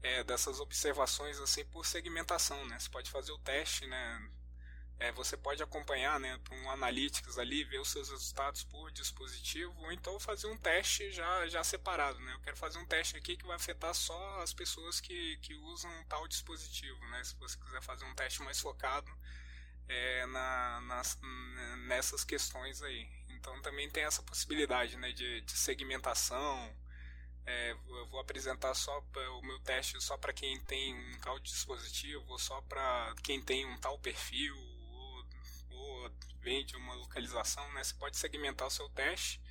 é, 0.02 0.24
dessas 0.24 0.60
observações 0.60 1.40
assim 1.40 1.64
por 1.66 1.86
segmentação. 1.86 2.66
Né? 2.66 2.80
Você 2.80 2.90
pode 2.90 3.10
fazer 3.10 3.32
o 3.32 3.40
teste 3.40 3.86
né, 3.88 4.30
é, 5.00 5.12
você 5.12 5.36
pode 5.36 5.62
acompanhar 5.62 6.20
né, 6.20 6.40
um 6.52 6.72
Analytics 6.72 7.38
ali, 7.38 7.64
ver 7.64 7.80
os 7.80 7.90
seus 7.90 8.10
resultados 8.10 8.64
por 8.64 8.92
dispositivo, 8.92 9.74
ou 9.82 9.92
então 9.92 10.20
fazer 10.20 10.48
um 10.48 10.58
teste 10.58 11.12
já, 11.12 11.48
já 11.48 11.64
separado. 11.64 12.20
Né? 12.20 12.34
Eu 12.34 12.40
quero 12.40 12.56
fazer 12.56 12.80
um 12.80 12.86
teste 12.86 13.18
aqui 13.18 13.36
que 13.36 13.46
vai 13.46 13.56
afetar 13.56 13.94
só 13.94 14.42
as 14.42 14.54
pessoas 14.54 15.02
que, 15.02 15.38
que 15.42 15.54
usam 15.56 15.92
tal 16.08 16.28
dispositivo. 16.28 17.00
Né? 17.10 17.24
Se 17.24 17.36
você 17.36 17.58
quiser 17.58 17.82
fazer 17.82 18.06
um 18.06 18.16
teste 18.16 18.42
mais 18.44 18.60
focado 18.60 19.12
é, 19.88 20.26
na, 20.28 20.82
nas, 20.82 21.20
nessas 21.88 22.24
questões 22.24 22.82
aí. 22.82 23.08
Então 23.30 23.62
também 23.62 23.90
tem 23.90 24.04
essa 24.04 24.24
possibilidade 24.24 24.96
né, 24.98 25.12
de, 25.12 25.42
de 25.42 25.52
segmentação. 25.52 26.74
É, 27.46 27.72
eu 27.72 28.08
vou 28.08 28.22
apresentar 28.22 28.74
só 28.74 29.04
o 29.40 29.42
meu 29.42 29.60
teste 29.60 30.02
só 30.02 30.18
para 30.18 30.32
quem 30.32 30.58
tem 30.62 30.96
um 30.96 31.20
tal 31.20 31.38
dispositivo, 31.40 32.24
ou 32.30 32.40
só 32.40 32.62
para 32.62 33.14
quem 33.22 33.42
tem 33.42 33.66
um 33.66 33.78
tal 33.80 34.00
perfil, 34.00 34.56
vem 36.44 36.66
de 36.66 36.76
uma 36.76 36.94
localização, 36.96 37.72
né? 37.74 37.84
Você 37.84 37.96
pode 37.96 38.18
segmentar 38.18 38.68
o 38.68 38.72
seu 38.72 38.90
teste. 38.90 39.42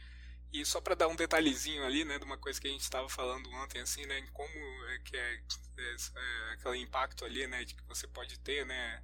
E 0.53 0.65
só 0.67 0.83
para 0.83 0.95
dar 0.95 1.09
um 1.09 1.17
detalhezinho 1.17 1.83
ali, 1.83 2.05
né, 2.05 2.19
de 2.19 2.25
uma 2.27 2.37
coisa 2.37 2.61
que 2.61 2.69
a 2.69 2.71
gente 2.71 2.83
estava 2.83 3.09
falando 3.09 3.51
ontem, 3.53 3.81
assim, 3.81 4.05
né, 4.05 4.19
em 4.19 4.27
como 4.27 4.53
é 4.91 4.99
que 4.99 5.17
é, 5.17 5.35
é, 5.79 5.97
é, 6.15 6.53
aquele 6.53 6.77
impacto 6.77 7.25
ali, 7.25 7.47
né, 7.47 7.65
de 7.65 7.75
que 7.75 7.83
você 7.85 8.07
pode 8.07 8.39
ter, 8.41 8.67
né, 8.67 9.03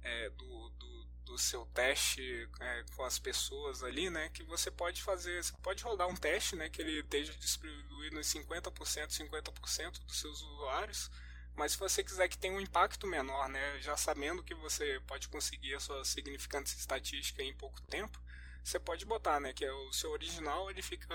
é, 0.00 0.30
do, 0.30 0.70
do, 0.70 1.04
do, 1.26 1.38
seu 1.38 1.66
teste 1.66 2.48
é, 2.60 2.84
com 2.96 3.04
as 3.04 3.18
pessoas 3.18 3.82
ali, 3.82 4.08
né, 4.08 4.30
que 4.30 4.42
você 4.42 4.70
pode 4.70 5.02
fazer, 5.02 5.44
você 5.44 5.52
pode 5.62 5.84
rodar 5.84 6.08
um 6.08 6.16
teste, 6.16 6.56
né, 6.56 6.70
que 6.70 6.80
ele 6.80 6.98
esteja 7.00 7.34
distribuído 7.34 8.18
em 8.18 8.22
50%, 8.22 9.10
50% 9.10 10.02
dos 10.06 10.18
seus 10.18 10.40
usuários, 10.40 11.10
mas 11.56 11.72
se 11.72 11.78
você 11.78 12.02
quiser 12.02 12.28
que 12.28 12.38
tenha 12.38 12.54
um 12.54 12.60
impacto 12.60 13.06
menor, 13.06 13.48
né, 13.48 13.80
já 13.80 13.96
sabendo 13.96 14.42
que 14.42 14.54
você 14.54 15.00
pode 15.06 15.28
conseguir 15.28 15.74
a 15.74 15.80
sua 15.80 16.04
significância 16.04 16.76
estatística 16.76 17.42
em 17.42 17.54
pouco 17.54 17.80
tempo, 17.82 18.20
você 18.62 18.80
pode 18.80 19.04
botar, 19.04 19.38
né, 19.40 19.52
que 19.52 19.64
é 19.64 19.72
o 19.72 19.92
seu 19.92 20.10
original 20.10 20.70
ele 20.70 20.82
fica 20.82 21.14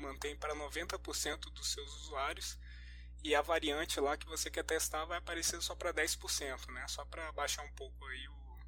mantém 0.00 0.36
para 0.36 0.54
90% 0.54 1.50
dos 1.52 1.72
seus 1.72 1.88
usuários 2.02 2.58
e 3.24 3.34
a 3.34 3.40
variante 3.40 3.98
lá 4.00 4.16
que 4.16 4.26
você 4.26 4.50
quer 4.50 4.64
testar 4.64 5.04
vai 5.06 5.18
aparecer 5.18 5.60
só 5.62 5.74
para 5.74 5.92
10%, 5.92 6.70
né, 6.72 6.86
só 6.88 7.04
para 7.06 7.32
baixar 7.32 7.62
um 7.62 7.72
pouco 7.72 8.04
aí 8.06 8.28
o, 8.28 8.58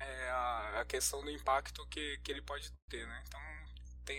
é, 0.00 0.30
a, 0.30 0.80
a, 0.80 0.84
questão 0.86 1.22
do 1.22 1.30
impacto 1.30 1.86
que, 1.88 2.18
que 2.18 2.32
ele 2.32 2.42
pode 2.42 2.72
ter, 2.88 3.06
né. 3.06 3.22
Então 3.26 3.40
tem, 4.04 4.18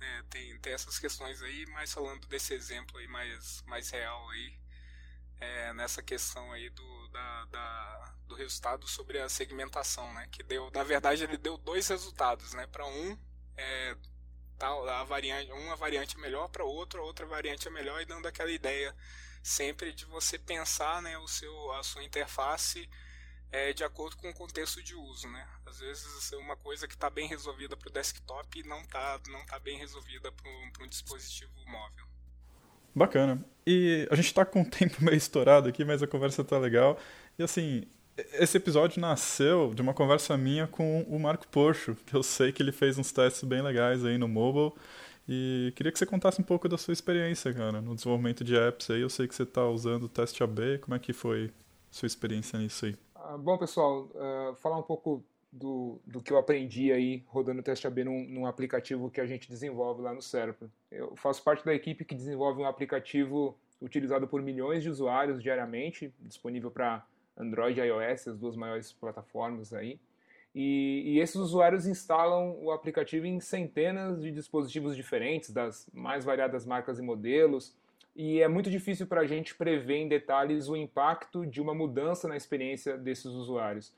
é, 0.00 0.22
tem, 0.28 0.58
tem 0.58 0.72
essas 0.74 0.98
questões 0.98 1.40
aí, 1.40 1.64
mas 1.68 1.92
falando 1.92 2.26
desse 2.26 2.52
exemplo 2.52 2.98
aí 2.98 3.06
mais, 3.06 3.62
mais 3.62 3.88
real 3.90 4.28
aí 4.30 4.60
é, 5.40 5.72
nessa 5.72 6.02
questão 6.02 6.52
aí 6.52 6.68
do, 6.70 7.08
da, 7.08 7.44
da, 7.46 8.14
do 8.26 8.34
resultado 8.34 8.86
sobre 8.86 9.18
a 9.18 9.28
segmentação, 9.28 10.12
né? 10.14 10.28
Que 10.30 10.42
deu, 10.42 10.70
na 10.70 10.84
verdade, 10.84 11.24
ele 11.24 11.36
deu 11.36 11.56
dois 11.56 11.88
resultados, 11.88 12.52
né? 12.52 12.66
Para 12.66 12.86
um, 12.86 13.18
é, 13.56 13.96
tal, 14.58 14.86
a 14.88 15.04
variante, 15.04 15.50
uma 15.52 15.76
variante 15.76 16.16
é 16.16 16.20
melhor, 16.20 16.48
para 16.48 16.64
outro, 16.64 17.00
a 17.00 17.04
outra 17.04 17.26
variante 17.26 17.66
é 17.66 17.70
melhor, 17.70 18.00
e 18.00 18.06
dando 18.06 18.28
aquela 18.28 18.50
ideia 18.50 18.94
sempre 19.42 19.92
de 19.92 20.04
você 20.04 20.38
pensar, 20.38 21.00
né, 21.00 21.16
o 21.16 21.26
seu, 21.26 21.72
a 21.72 21.82
sua 21.82 22.04
interface 22.04 22.88
é, 23.50 23.72
de 23.72 23.82
acordo 23.82 24.16
com 24.16 24.28
o 24.28 24.34
contexto 24.34 24.82
de 24.82 24.94
uso, 24.94 25.28
né? 25.28 25.48
Às 25.66 25.80
vezes 25.80 26.32
uma 26.32 26.56
coisa 26.56 26.86
que 26.86 26.94
está 26.94 27.10
bem 27.10 27.26
resolvida 27.26 27.76
para 27.76 27.88
o 27.88 27.92
desktop 27.92 28.62
não 28.64 28.80
está 28.82 29.20
não 29.28 29.44
tá 29.46 29.58
bem 29.58 29.76
resolvida 29.76 30.30
para 30.30 30.48
um 30.84 30.86
dispositivo 30.86 31.52
móvel. 31.66 32.06
Bacana. 32.94 33.44
E 33.66 34.08
a 34.10 34.16
gente 34.16 34.32
tá 34.32 34.44
com 34.44 34.62
o 34.62 34.64
tempo 34.68 35.02
meio 35.04 35.16
estourado 35.16 35.68
aqui, 35.68 35.84
mas 35.84 36.02
a 36.02 36.06
conversa 36.06 36.42
tá 36.42 36.58
legal. 36.58 36.98
E 37.38 37.42
assim, 37.42 37.84
esse 38.34 38.56
episódio 38.56 39.00
nasceu 39.00 39.72
de 39.74 39.82
uma 39.82 39.94
conversa 39.94 40.36
minha 40.36 40.66
com 40.66 41.02
o 41.02 41.18
Marco 41.18 41.46
Porcho, 41.48 41.96
que 42.06 42.14
eu 42.14 42.22
sei 42.22 42.52
que 42.52 42.62
ele 42.62 42.72
fez 42.72 42.98
uns 42.98 43.12
testes 43.12 43.44
bem 43.44 43.62
legais 43.62 44.04
aí 44.04 44.18
no 44.18 44.28
mobile. 44.28 44.72
E 45.28 45.72
queria 45.76 45.92
que 45.92 45.98
você 45.98 46.06
contasse 46.06 46.40
um 46.40 46.44
pouco 46.44 46.68
da 46.68 46.76
sua 46.76 46.92
experiência, 46.92 47.52
cara, 47.54 47.80
no 47.80 47.94
desenvolvimento 47.94 48.42
de 48.42 48.56
apps 48.56 48.90
aí. 48.90 49.00
Eu 49.00 49.10
sei 49.10 49.28
que 49.28 49.34
você 49.34 49.44
está 49.44 49.64
usando 49.66 50.04
o 50.04 50.08
teste 50.08 50.42
AB. 50.42 50.78
Como 50.78 50.94
é 50.94 50.98
que 50.98 51.12
foi 51.12 51.52
sua 51.90 52.06
experiência 52.06 52.58
nisso 52.58 52.86
aí? 52.86 52.96
Ah, 53.14 53.36
bom, 53.38 53.56
pessoal, 53.56 54.10
uh, 54.14 54.56
falar 54.56 54.78
um 54.78 54.82
pouco 54.82 55.24
do, 55.52 56.00
do 56.06 56.22
que 56.22 56.32
eu 56.32 56.38
aprendi 56.38 56.92
aí 56.92 57.24
rodando 57.26 57.60
o 57.60 57.62
teste 57.62 57.86
AB 57.86 58.04
num, 58.04 58.24
num, 58.28 58.46
aplicativo 58.46 59.10
que 59.10 59.20
a 59.20 59.26
gente 59.26 59.48
desenvolve 59.48 60.02
lá 60.02 60.14
no 60.14 60.22
Serpa. 60.22 60.70
Eu 60.90 61.16
faço 61.16 61.42
parte 61.42 61.64
da 61.64 61.74
equipe 61.74 62.04
que 62.04 62.14
desenvolve 62.14 62.60
um 62.60 62.66
aplicativo 62.66 63.58
utilizado 63.80 64.28
por 64.28 64.42
milhões 64.42 64.82
de 64.82 64.90
usuários 64.90 65.42
diariamente, 65.42 66.14
disponível 66.20 66.70
para 66.70 67.04
Android 67.36 67.80
e 67.80 67.84
iOS, 67.84 68.28
as 68.28 68.38
duas 68.38 68.54
maiores 68.54 68.92
plataformas 68.92 69.72
aí. 69.72 69.98
E, 70.54 71.14
e, 71.14 71.20
esses 71.20 71.36
usuários 71.36 71.86
instalam 71.86 72.56
o 72.60 72.72
aplicativo 72.72 73.24
em 73.24 73.38
centenas 73.38 74.20
de 74.20 74.32
dispositivos 74.32 74.96
diferentes, 74.96 75.50
das 75.50 75.88
mais 75.92 76.24
variadas 76.24 76.66
marcas 76.66 76.98
e 76.98 77.02
modelos, 77.02 77.76
e 78.16 78.40
é 78.40 78.48
muito 78.48 78.68
difícil 78.68 79.06
para 79.06 79.20
a 79.20 79.26
gente 79.26 79.54
prever 79.54 79.96
em 79.96 80.08
detalhes 80.08 80.68
o 80.68 80.76
impacto 80.76 81.46
de 81.46 81.60
uma 81.60 81.72
mudança 81.72 82.26
na 82.26 82.36
experiência 82.36 82.98
desses 82.98 83.26
usuários. 83.26 83.94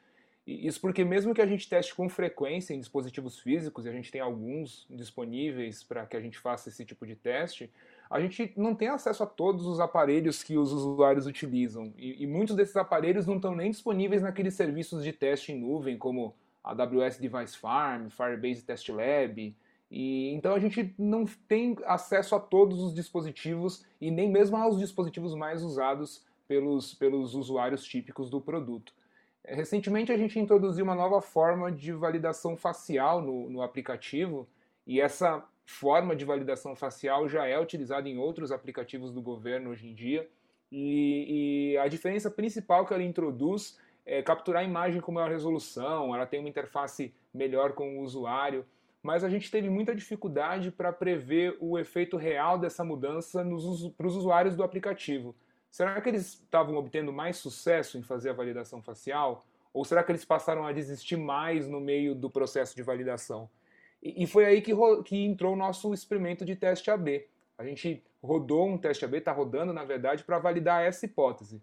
Isso 0.46 0.80
porque 0.80 1.04
mesmo 1.04 1.32
que 1.32 1.40
a 1.40 1.46
gente 1.46 1.68
teste 1.68 1.94
com 1.94 2.08
frequência 2.08 2.74
em 2.74 2.80
dispositivos 2.80 3.38
físicos, 3.38 3.86
e 3.86 3.88
a 3.88 3.92
gente 3.92 4.10
tem 4.10 4.20
alguns 4.20 4.86
disponíveis 4.90 5.84
para 5.84 6.04
que 6.04 6.16
a 6.16 6.20
gente 6.20 6.36
faça 6.38 6.68
esse 6.68 6.84
tipo 6.84 7.06
de 7.06 7.14
teste, 7.14 7.70
a 8.10 8.20
gente 8.20 8.52
não 8.56 8.74
tem 8.74 8.88
acesso 8.88 9.22
a 9.22 9.26
todos 9.26 9.64
os 9.66 9.78
aparelhos 9.78 10.42
que 10.42 10.58
os 10.58 10.72
usuários 10.72 11.26
utilizam. 11.26 11.92
E, 11.96 12.24
e 12.24 12.26
muitos 12.26 12.56
desses 12.56 12.76
aparelhos 12.76 13.26
não 13.26 13.36
estão 13.36 13.54
nem 13.54 13.70
disponíveis 13.70 14.20
naqueles 14.20 14.54
serviços 14.54 15.04
de 15.04 15.12
teste 15.12 15.52
em 15.52 15.60
nuvem, 15.60 15.96
como 15.96 16.34
AWS 16.64 17.18
Device 17.18 17.56
Farm, 17.56 18.08
Firebase 18.08 18.64
Test 18.64 18.88
Lab. 18.88 19.54
E, 19.90 20.28
então 20.34 20.54
a 20.54 20.58
gente 20.58 20.92
não 20.98 21.24
tem 21.24 21.76
acesso 21.84 22.34
a 22.34 22.40
todos 22.40 22.80
os 22.80 22.92
dispositivos 22.92 23.84
e 24.00 24.10
nem 24.10 24.30
mesmo 24.30 24.56
aos 24.56 24.78
dispositivos 24.78 25.34
mais 25.34 25.62
usados 25.62 26.24
pelos, 26.48 26.94
pelos 26.94 27.34
usuários 27.34 27.84
típicos 27.84 28.28
do 28.28 28.40
produto. 28.40 28.92
Recentemente 29.44 30.12
a 30.12 30.16
gente 30.16 30.38
introduziu 30.38 30.84
uma 30.84 30.94
nova 30.94 31.20
forma 31.20 31.70
de 31.70 31.92
validação 31.92 32.56
facial 32.56 33.20
no, 33.20 33.50
no 33.50 33.62
aplicativo 33.62 34.48
e 34.86 35.00
essa 35.00 35.44
forma 35.66 36.14
de 36.14 36.24
validação 36.24 36.76
facial 36.76 37.28
já 37.28 37.46
é 37.46 37.58
utilizada 37.58 38.08
em 38.08 38.18
outros 38.18 38.52
aplicativos 38.52 39.12
do 39.12 39.20
governo 39.20 39.70
hoje 39.70 39.88
em 39.88 39.94
dia. 39.94 40.28
E, 40.70 41.72
e, 41.74 41.78
a 41.78 41.88
diferença 41.88 42.30
principal 42.30 42.86
que 42.86 42.94
ela 42.94 43.02
introduz 43.02 43.78
é 44.06 44.22
capturar 44.22 44.62
a 44.62 44.66
imagem 44.66 45.00
com 45.00 45.12
maior 45.12 45.30
resolução, 45.30 46.14
ela 46.14 46.26
tem 46.26 46.40
uma 46.40 46.48
interface 46.48 47.12
melhor 47.32 47.72
com 47.72 47.98
o 47.98 48.02
usuário, 48.02 48.64
mas 49.02 49.22
a 49.22 49.28
gente 49.28 49.50
teve 49.50 49.68
muita 49.68 49.94
dificuldade 49.94 50.70
para 50.70 50.92
prever 50.92 51.56
o 51.60 51.78
efeito 51.78 52.16
real 52.16 52.58
dessa 52.58 52.84
mudança 52.84 53.44
para 53.96 54.06
os 54.06 54.16
usuários 54.16 54.56
do 54.56 54.62
aplicativo. 54.62 55.34
Será 55.72 55.98
que 56.02 56.10
eles 56.10 56.34
estavam 56.34 56.76
obtendo 56.76 57.10
mais 57.10 57.38
sucesso 57.38 57.96
em 57.96 58.02
fazer 58.02 58.28
a 58.28 58.34
validação 58.34 58.82
facial? 58.82 59.42
Ou 59.72 59.86
será 59.86 60.04
que 60.04 60.12
eles 60.12 60.22
passaram 60.22 60.66
a 60.66 60.70
desistir 60.70 61.16
mais 61.16 61.66
no 61.66 61.80
meio 61.80 62.14
do 62.14 62.28
processo 62.28 62.76
de 62.76 62.82
validação? 62.82 63.48
E, 64.02 64.22
e 64.22 64.26
foi 64.26 64.44
aí 64.44 64.60
que, 64.60 64.74
que 65.02 65.24
entrou 65.24 65.54
o 65.54 65.56
nosso 65.56 65.94
experimento 65.94 66.44
de 66.44 66.54
teste 66.54 66.90
AB. 66.90 67.26
A 67.56 67.64
gente 67.64 68.04
rodou 68.22 68.68
um 68.68 68.76
teste 68.76 69.06
AB, 69.06 69.16
está 69.16 69.32
rodando 69.32 69.72
na 69.72 69.82
verdade, 69.82 70.24
para 70.24 70.38
validar 70.38 70.84
essa 70.84 71.06
hipótese. 71.06 71.62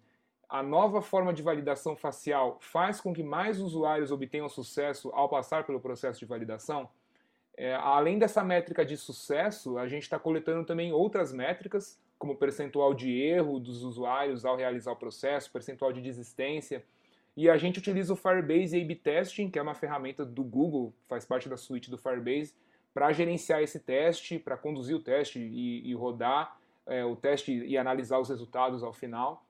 A 0.50 0.64
nova 0.64 1.04
forma 1.04 1.32
de 1.32 1.44
validação 1.44 1.96
facial 1.96 2.58
faz 2.60 3.00
com 3.00 3.14
que 3.14 3.22
mais 3.22 3.62
usuários 3.62 4.12
obtenham 4.12 4.50
sucesso 4.50 5.12
ao 5.14 5.30
passar 5.30 5.68
pelo 5.68 5.80
processo 5.80 6.18
de 6.18 6.26
validação? 6.26 6.90
É, 7.56 7.76
além 7.76 8.18
dessa 8.18 8.44
métrica 8.44 8.84
de 8.84 8.98
sucesso, 8.98 9.78
a 9.78 9.88
gente 9.88 10.02
está 10.02 10.18
coletando 10.18 10.66
também 10.66 10.92
outras 10.92 11.32
métricas, 11.32 12.00
como 12.20 12.36
percentual 12.36 12.94
de 12.94 13.10
erro 13.18 13.60
dos 13.60 13.82
usuários 13.82 14.44
ao 14.44 14.58
realizar 14.58 14.92
o 14.92 14.96
processo, 14.98 15.50
percentual 15.50 15.94
de 15.94 16.02
desistência. 16.02 16.84
E 17.36 17.50
a 17.50 17.56
gente 17.56 17.80
utiliza 17.80 18.12
o 18.12 18.18
Firebase 18.18 18.80
A-B 18.80 18.96
Testing, 18.96 19.50
que 19.50 19.58
é 19.58 19.62
uma 19.62 19.74
ferramenta 19.74 20.26
do 20.26 20.44
Google, 20.44 20.94
faz 21.08 21.24
parte 21.24 21.48
da 21.48 21.56
suite 21.56 21.90
do 21.90 21.98
Firebase, 21.98 22.54
para 22.94 23.14
gerenciar 23.14 23.64
esse 23.64 23.80
teste, 23.80 24.38
para 24.38 24.58
conduzir 24.58 24.96
o 24.96 25.00
teste 25.00 25.40
e, 25.40 25.90
e 25.90 25.94
rodar 25.96 26.60
é, 26.86 27.06
o 27.06 27.16
teste 27.16 27.54
e 27.54 27.78
analisar 27.78 28.20
os 28.20 28.28
resultados 28.28 28.84
ao 28.84 28.92
final. 28.92 29.46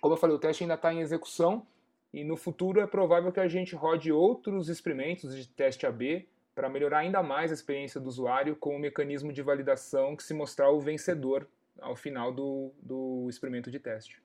Como 0.00 0.14
eu 0.14 0.18
falei, 0.18 0.34
o 0.34 0.38
teste 0.38 0.64
ainda 0.64 0.74
está 0.74 0.94
em 0.94 1.00
execução 1.00 1.66
e 2.10 2.24
no 2.24 2.36
futuro 2.36 2.80
é 2.80 2.86
provável 2.86 3.30
que 3.30 3.40
a 3.40 3.48
gente 3.48 3.74
rode 3.74 4.10
outros 4.10 4.70
experimentos 4.70 5.36
de 5.36 5.46
teste 5.46 5.84
AB 5.84 6.26
para 6.54 6.70
melhorar 6.70 7.00
ainda 7.00 7.22
mais 7.22 7.50
a 7.50 7.54
experiência 7.54 8.00
do 8.00 8.08
usuário 8.08 8.56
com 8.56 8.74
o 8.74 8.78
mecanismo 8.78 9.30
de 9.30 9.42
validação 9.42 10.16
que 10.16 10.22
se 10.22 10.32
mostrar 10.32 10.70
o 10.70 10.80
vencedor 10.80 11.46
ao 11.80 11.96
final 11.96 12.32
do, 12.32 12.72
do 12.82 13.26
experimento 13.28 13.70
de 13.70 13.78
teste. 13.78 14.20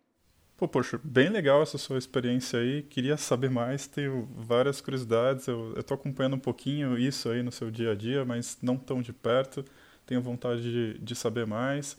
Pô, 0.55 0.67
poxa, 0.67 0.99
bem 1.03 1.29
legal 1.29 1.61
essa 1.61 1.77
sua 1.77 1.97
experiência 1.97 2.59
aí. 2.59 2.83
Queria 2.83 3.17
saber 3.17 3.49
mais, 3.49 3.87
tenho 3.87 4.29
várias 4.35 4.79
curiosidades. 4.79 5.47
Eu, 5.47 5.73
estou 5.77 5.95
acompanhando 5.95 6.35
um 6.35 6.39
pouquinho 6.39 6.97
isso 6.97 7.29
aí 7.29 7.41
no 7.41 7.51
seu 7.51 7.71
dia 7.71 7.91
a 7.91 7.95
dia, 7.95 8.23
mas 8.23 8.57
não 8.61 8.77
tão 8.77 9.01
de 9.01 9.11
perto. 9.11 9.65
Tenho 10.05 10.21
vontade 10.21 10.61
de, 10.61 10.99
de 10.99 11.15
saber 11.15 11.45
mais. 11.47 11.97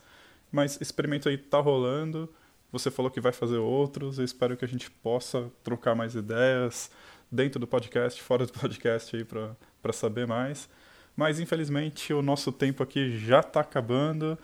Mas 0.52 0.80
experimento 0.80 1.28
aí 1.28 1.36
tá 1.36 1.58
rolando. 1.58 2.32
Você 2.70 2.90
falou 2.90 3.10
que 3.10 3.20
vai 3.20 3.32
fazer 3.32 3.58
outros. 3.58 4.18
Eu 4.18 4.24
espero 4.24 4.56
que 4.56 4.64
a 4.64 4.68
gente 4.68 4.90
possa 4.90 5.50
trocar 5.62 5.94
mais 5.94 6.14
ideias 6.14 6.90
dentro 7.30 7.58
do 7.58 7.66
podcast, 7.66 8.22
fora 8.22 8.46
do 8.46 8.52
podcast 8.58 9.16
aí 9.16 9.24
para 9.24 9.92
saber 9.92 10.26
mais. 10.26 10.68
Mas 11.16 11.40
infelizmente 11.40 12.12
o 12.12 12.22
nosso 12.22 12.52
tempo 12.52 12.82
aqui 12.82 13.18
já 13.18 13.40
está 13.40 13.60
acabando. 13.60 14.38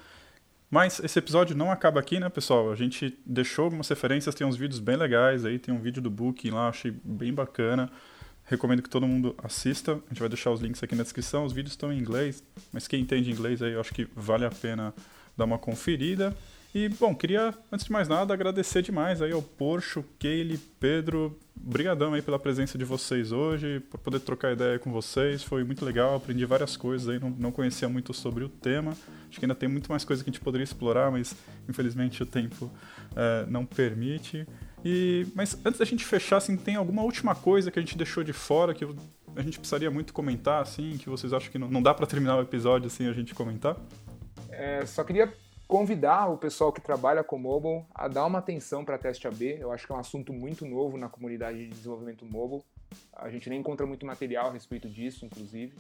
Mas 0.70 1.00
esse 1.00 1.18
episódio 1.18 1.56
não 1.56 1.70
acaba 1.70 1.98
aqui, 1.98 2.20
né, 2.20 2.28
pessoal? 2.28 2.70
A 2.70 2.76
gente 2.76 3.18
deixou 3.26 3.64
algumas 3.64 3.88
referências, 3.88 4.34
tem 4.34 4.46
uns 4.46 4.56
vídeos 4.56 4.78
bem 4.78 4.96
legais 4.96 5.44
aí, 5.44 5.58
tem 5.58 5.74
um 5.74 5.80
vídeo 5.80 6.00
do 6.00 6.08
Booking 6.08 6.50
lá, 6.50 6.68
achei 6.68 6.94
bem 7.02 7.34
bacana. 7.34 7.90
Recomendo 8.44 8.80
que 8.80 8.88
todo 8.88 9.06
mundo 9.06 9.34
assista. 9.42 9.92
A 9.92 10.08
gente 10.10 10.20
vai 10.20 10.28
deixar 10.28 10.52
os 10.52 10.60
links 10.60 10.80
aqui 10.82 10.94
na 10.94 11.02
descrição. 11.02 11.44
Os 11.44 11.52
vídeos 11.52 11.72
estão 11.72 11.92
em 11.92 11.98
inglês, 11.98 12.44
mas 12.72 12.86
quem 12.86 13.00
entende 13.00 13.32
inglês 13.32 13.60
aí, 13.62 13.72
eu 13.72 13.80
acho 13.80 13.92
que 13.92 14.08
vale 14.14 14.44
a 14.44 14.50
pena 14.50 14.94
dar 15.36 15.44
uma 15.44 15.58
conferida. 15.58 16.36
E, 16.72 16.88
bom, 16.88 17.12
queria, 17.14 17.52
antes 17.72 17.86
de 17.86 17.90
mais 17.90 18.06
nada, 18.06 18.32
agradecer 18.32 18.80
demais 18.80 19.20
aí 19.20 19.32
ao 19.32 19.42
Porcho, 19.42 20.04
Keile, 20.18 20.56
Pedro. 20.78 21.36
Brigadão 21.62 22.14
aí 22.14 22.22
pela 22.22 22.38
presença 22.38 22.78
de 22.78 22.84
vocês 22.84 23.32
hoje, 23.32 23.80
por 23.90 23.98
poder 23.98 24.20
trocar 24.20 24.52
ideia 24.52 24.78
com 24.78 24.90
vocês. 24.90 25.42
Foi 25.42 25.64
muito 25.64 25.84
legal, 25.84 26.14
aprendi 26.14 26.46
várias 26.46 26.76
coisas 26.76 27.08
aí, 27.08 27.18
não, 27.18 27.28
não 27.30 27.52
conhecia 27.52 27.88
muito 27.88 28.14
sobre 28.14 28.44
o 28.44 28.48
tema. 28.48 28.92
Acho 29.28 29.38
que 29.38 29.44
ainda 29.44 29.54
tem 29.54 29.68
muito 29.68 29.90
mais 29.90 30.04
coisa 30.04 30.22
que 30.22 30.30
a 30.30 30.32
gente 30.32 30.42
poderia 30.42 30.64
explorar, 30.64 31.10
mas 31.10 31.34
infelizmente 31.68 32.22
o 32.22 32.26
tempo 32.26 32.70
é, 33.16 33.44
não 33.46 33.66
permite. 33.66 34.46
E, 34.84 35.26
mas 35.34 35.58
antes 35.64 35.80
da 35.80 35.84
gente 35.84 36.04
fechar, 36.04 36.38
assim, 36.38 36.56
tem 36.56 36.76
alguma 36.76 37.02
última 37.02 37.34
coisa 37.34 37.70
que 37.70 37.78
a 37.78 37.82
gente 37.82 37.98
deixou 37.98 38.22
de 38.24 38.32
fora 38.32 38.72
que 38.72 38.86
a 39.36 39.42
gente 39.42 39.58
precisaria 39.58 39.90
muito 39.90 40.12
comentar, 40.12 40.62
assim, 40.62 40.96
que 40.96 41.10
vocês 41.10 41.32
acham 41.32 41.50
que 41.50 41.58
não, 41.58 41.68
não 41.68 41.82
dá 41.82 41.92
para 41.92 42.06
terminar 42.06 42.36
o 42.38 42.42
episódio 42.42 42.88
sem 42.88 43.08
a 43.08 43.12
gente 43.12 43.34
comentar? 43.34 43.76
É, 44.50 44.86
só 44.86 45.04
queria 45.04 45.30
convidar 45.70 46.26
o 46.26 46.36
pessoal 46.36 46.72
que 46.72 46.80
trabalha 46.80 47.22
com 47.22 47.38
mobile 47.38 47.84
a 47.94 48.08
dar 48.08 48.26
uma 48.26 48.40
atenção 48.40 48.84
para 48.84 48.98
teste 48.98 49.28
AB. 49.28 49.56
Eu 49.60 49.70
acho 49.70 49.86
que 49.86 49.92
é 49.92 49.94
um 49.94 50.00
assunto 50.00 50.32
muito 50.32 50.66
novo 50.66 50.98
na 50.98 51.08
comunidade 51.08 51.58
de 51.58 51.68
desenvolvimento 51.68 52.26
mobile. 52.26 52.64
A 53.12 53.30
gente 53.30 53.48
nem 53.48 53.60
encontra 53.60 53.86
muito 53.86 54.04
material 54.04 54.48
a 54.48 54.52
respeito 54.52 54.88
disso, 54.88 55.24
inclusive. 55.24 55.72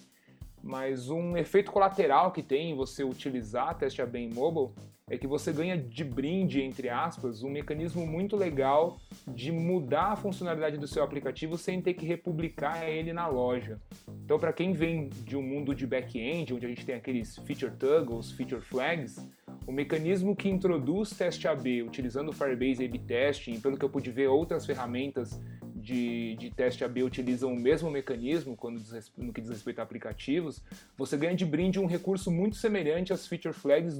Mas 0.62 1.10
um 1.10 1.36
efeito 1.36 1.72
colateral 1.72 2.30
que 2.30 2.40
tem 2.40 2.70
em 2.70 2.76
você 2.76 3.02
utilizar 3.02 3.76
teste 3.76 4.00
AB 4.00 4.16
em 4.16 4.32
mobile 4.32 4.72
é 5.08 5.18
que 5.18 5.26
você 5.26 5.52
ganha 5.52 5.76
de 5.76 6.04
brinde, 6.04 6.62
entre 6.62 6.88
aspas, 6.88 7.42
um 7.42 7.50
mecanismo 7.50 8.06
muito 8.06 8.36
legal 8.36 8.96
de 9.26 9.50
mudar 9.50 10.12
a 10.12 10.16
funcionalidade 10.16 10.78
do 10.78 10.86
seu 10.86 11.02
aplicativo 11.02 11.58
sem 11.58 11.82
ter 11.82 11.94
que 11.94 12.06
republicar 12.06 12.88
ele 12.88 13.12
na 13.12 13.26
loja. 13.26 13.80
Então, 14.24 14.38
para 14.38 14.52
quem 14.52 14.72
vem 14.72 15.08
de 15.08 15.36
um 15.36 15.42
mundo 15.42 15.74
de 15.74 15.84
back-end, 15.84 16.54
onde 16.54 16.64
a 16.64 16.68
gente 16.68 16.86
tem 16.86 16.94
aqueles 16.94 17.36
feature 17.38 17.72
toggles, 17.76 18.30
feature 18.30 18.60
flags, 18.60 19.26
o 19.66 19.72
mecanismo 19.72 20.34
que 20.34 20.48
introduz 20.48 21.10
teste 21.10 21.46
AB 21.46 21.82
utilizando 21.82 22.30
o 22.30 22.32
Firebase 22.32 22.84
A/B 22.84 22.98
Testing, 23.00 23.52
e 23.52 23.60
pelo 23.60 23.76
que 23.76 23.84
eu 23.84 23.90
pude 23.90 24.10
ver, 24.10 24.28
outras 24.28 24.66
ferramentas 24.66 25.40
de, 25.74 26.36
de 26.36 26.50
teste 26.50 26.84
AB 26.84 27.02
utilizam 27.02 27.52
o 27.52 27.58
mesmo 27.58 27.90
mecanismo 27.90 28.56
quando 28.56 28.78
diz, 28.80 29.12
no 29.16 29.32
que 29.32 29.40
diz 29.40 29.50
respeito 29.50 29.80
a 29.80 29.82
aplicativos, 29.82 30.62
você 30.96 31.16
ganha 31.16 31.34
de 31.34 31.44
brinde 31.44 31.80
um 31.80 31.86
recurso 31.86 32.30
muito 32.30 32.56
semelhante 32.56 33.12
às 33.12 33.26
feature 33.26 33.54
flags 33.54 33.98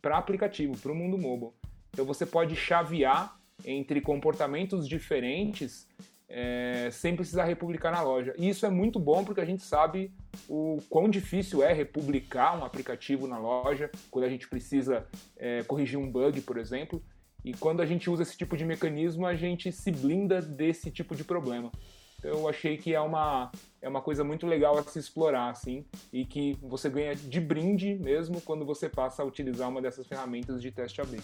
para 0.00 0.18
aplicativo, 0.18 0.76
para 0.76 0.92
o 0.92 0.94
mundo 0.94 1.18
mobile. 1.18 1.52
Então 1.92 2.04
você 2.04 2.24
pode 2.24 2.56
chavear 2.56 3.38
entre 3.64 4.00
comportamentos 4.00 4.88
diferentes 4.88 5.86
é, 6.28 6.88
sem 6.90 7.14
precisar 7.14 7.44
republicar 7.44 7.92
na 7.92 8.02
loja. 8.02 8.34
E 8.38 8.48
isso 8.48 8.64
é 8.64 8.70
muito 8.70 8.98
bom 8.98 9.24
porque 9.24 9.40
a 9.40 9.44
gente 9.44 9.62
sabe 9.62 10.10
o 10.48 10.78
quão 10.88 11.08
difícil 11.08 11.62
é 11.62 11.72
republicar 11.72 12.58
um 12.58 12.64
aplicativo 12.64 13.26
na 13.26 13.38
loja 13.38 13.90
quando 14.10 14.24
a 14.24 14.28
gente 14.28 14.48
precisa 14.48 15.06
é, 15.36 15.62
corrigir 15.62 15.98
um 15.98 16.10
bug, 16.10 16.40
por 16.42 16.56
exemplo. 16.56 17.02
E 17.44 17.52
quando 17.52 17.80
a 17.80 17.86
gente 17.86 18.08
usa 18.08 18.22
esse 18.22 18.36
tipo 18.36 18.56
de 18.56 18.64
mecanismo, 18.64 19.26
a 19.26 19.34
gente 19.34 19.72
se 19.72 19.90
blinda 19.90 20.40
desse 20.40 20.90
tipo 20.90 21.14
de 21.14 21.24
problema. 21.24 21.72
Então 22.18 22.30
eu 22.30 22.48
achei 22.48 22.76
que 22.76 22.94
é 22.94 23.00
uma, 23.00 23.50
é 23.80 23.88
uma 23.88 24.00
coisa 24.00 24.22
muito 24.22 24.46
legal 24.46 24.78
a 24.78 24.82
se 24.84 24.98
explorar, 24.98 25.50
assim, 25.50 25.84
e 26.12 26.24
que 26.24 26.56
você 26.62 26.88
ganha 26.88 27.16
de 27.16 27.40
brinde 27.40 27.96
mesmo 27.96 28.40
quando 28.40 28.64
você 28.64 28.88
passa 28.88 29.22
a 29.22 29.26
utilizar 29.26 29.68
uma 29.68 29.82
dessas 29.82 30.06
ferramentas 30.06 30.62
de 30.62 30.70
teste 30.70 31.00
AB. 31.00 31.18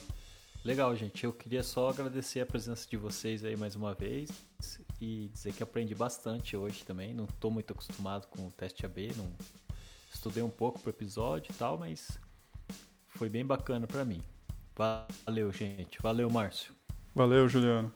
Legal, 0.65 0.95
gente. 0.97 1.23
Eu 1.23 1.33
queria 1.33 1.63
só 1.63 1.91
agradecer 1.91 2.41
a 2.41 2.47
presença 2.47 2.89
de 2.91 2.97
vocês 2.97 3.45
aí 3.45 3.57
mais 3.57 3.77
uma 3.77 3.95
vez 3.95 4.29
e 5.01 5.29
dizer 5.33 5.53
que 5.53 5.63
aprendi 5.63 5.95
bastante 5.95 6.57
hoje 6.57 6.85
também. 6.85 7.15
Não 7.15 7.25
estou 7.25 7.51
muito 7.51 7.73
acostumado 7.73 8.27
com 8.29 8.47
o 8.47 8.51
teste 8.51 8.85
AB, 8.85 9.13
não 9.17 9.31
estudei 10.13 10.43
um 10.43 10.51
pouco 10.51 10.79
pro 10.81 10.91
episódio 10.91 11.53
e 11.53 11.55
tal, 11.55 11.79
mas 11.79 12.19
foi 13.09 13.29
bem 13.29 13.45
bacana 13.45 13.87
para 13.87 14.05
mim. 14.05 14.23
Valeu, 14.77 15.53
gente. 15.53 16.01
Valeu, 16.01 16.31
Márcio. 16.31 16.73
Valeu, 17.15 17.49
Juliano. 17.49 17.93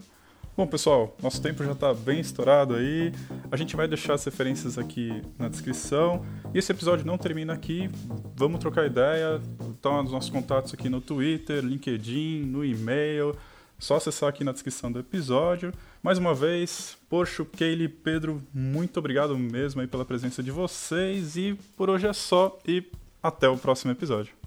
Bom, 0.55 0.67
pessoal, 0.67 1.17
nosso 1.23 1.41
tempo 1.41 1.65
já 1.65 1.73
está 1.73 1.95
bem 1.95 2.21
estourado 2.21 2.75
aí. 2.75 3.11
A 3.51 3.57
gente 3.57 3.75
vai 3.75 3.89
deixar 3.89 4.15
as 4.15 4.25
referências 4.25 4.77
aqui 4.77 5.23
na 5.39 5.49
descrição. 5.49 6.27
E 6.53 6.59
esse 6.59 6.71
episódio 6.71 7.07
não 7.07 7.17
termina 7.17 7.55
aqui. 7.55 7.89
Vamos 8.37 8.61
trocar 8.61 8.85
ideia. 8.85 9.41
Então, 9.63 10.05
os 10.05 10.13
nossos 10.13 10.29
contatos 10.29 10.75
aqui 10.75 10.91
no 10.91 11.01
Twitter, 11.01 11.65
LinkedIn, 11.65 12.43
no 12.43 12.63
e-mail. 12.63 13.35
Só 13.83 13.97
acessar 13.97 14.29
aqui 14.29 14.45
na 14.45 14.53
descrição 14.53 14.93
do 14.93 15.01
episódio. 15.01 15.75
Mais 16.01 16.17
uma 16.17 16.33
vez, 16.33 16.97
Poxo, 17.11 17.45
Keile, 17.45 17.89
Pedro, 17.89 18.41
muito 18.55 18.97
obrigado 19.01 19.37
mesmo 19.37 19.81
aí 19.81 19.89
pela 19.89 20.05
presença 20.05 20.41
de 20.41 20.53
vocês. 20.53 21.37
E 21.37 21.59
por 21.77 21.91
hoje 21.91 22.07
é 22.07 22.13
só. 22.13 22.57
E 22.65 22.85
até 23.21 23.49
o 23.49 23.59
próximo 23.59 23.91
episódio. 23.91 24.42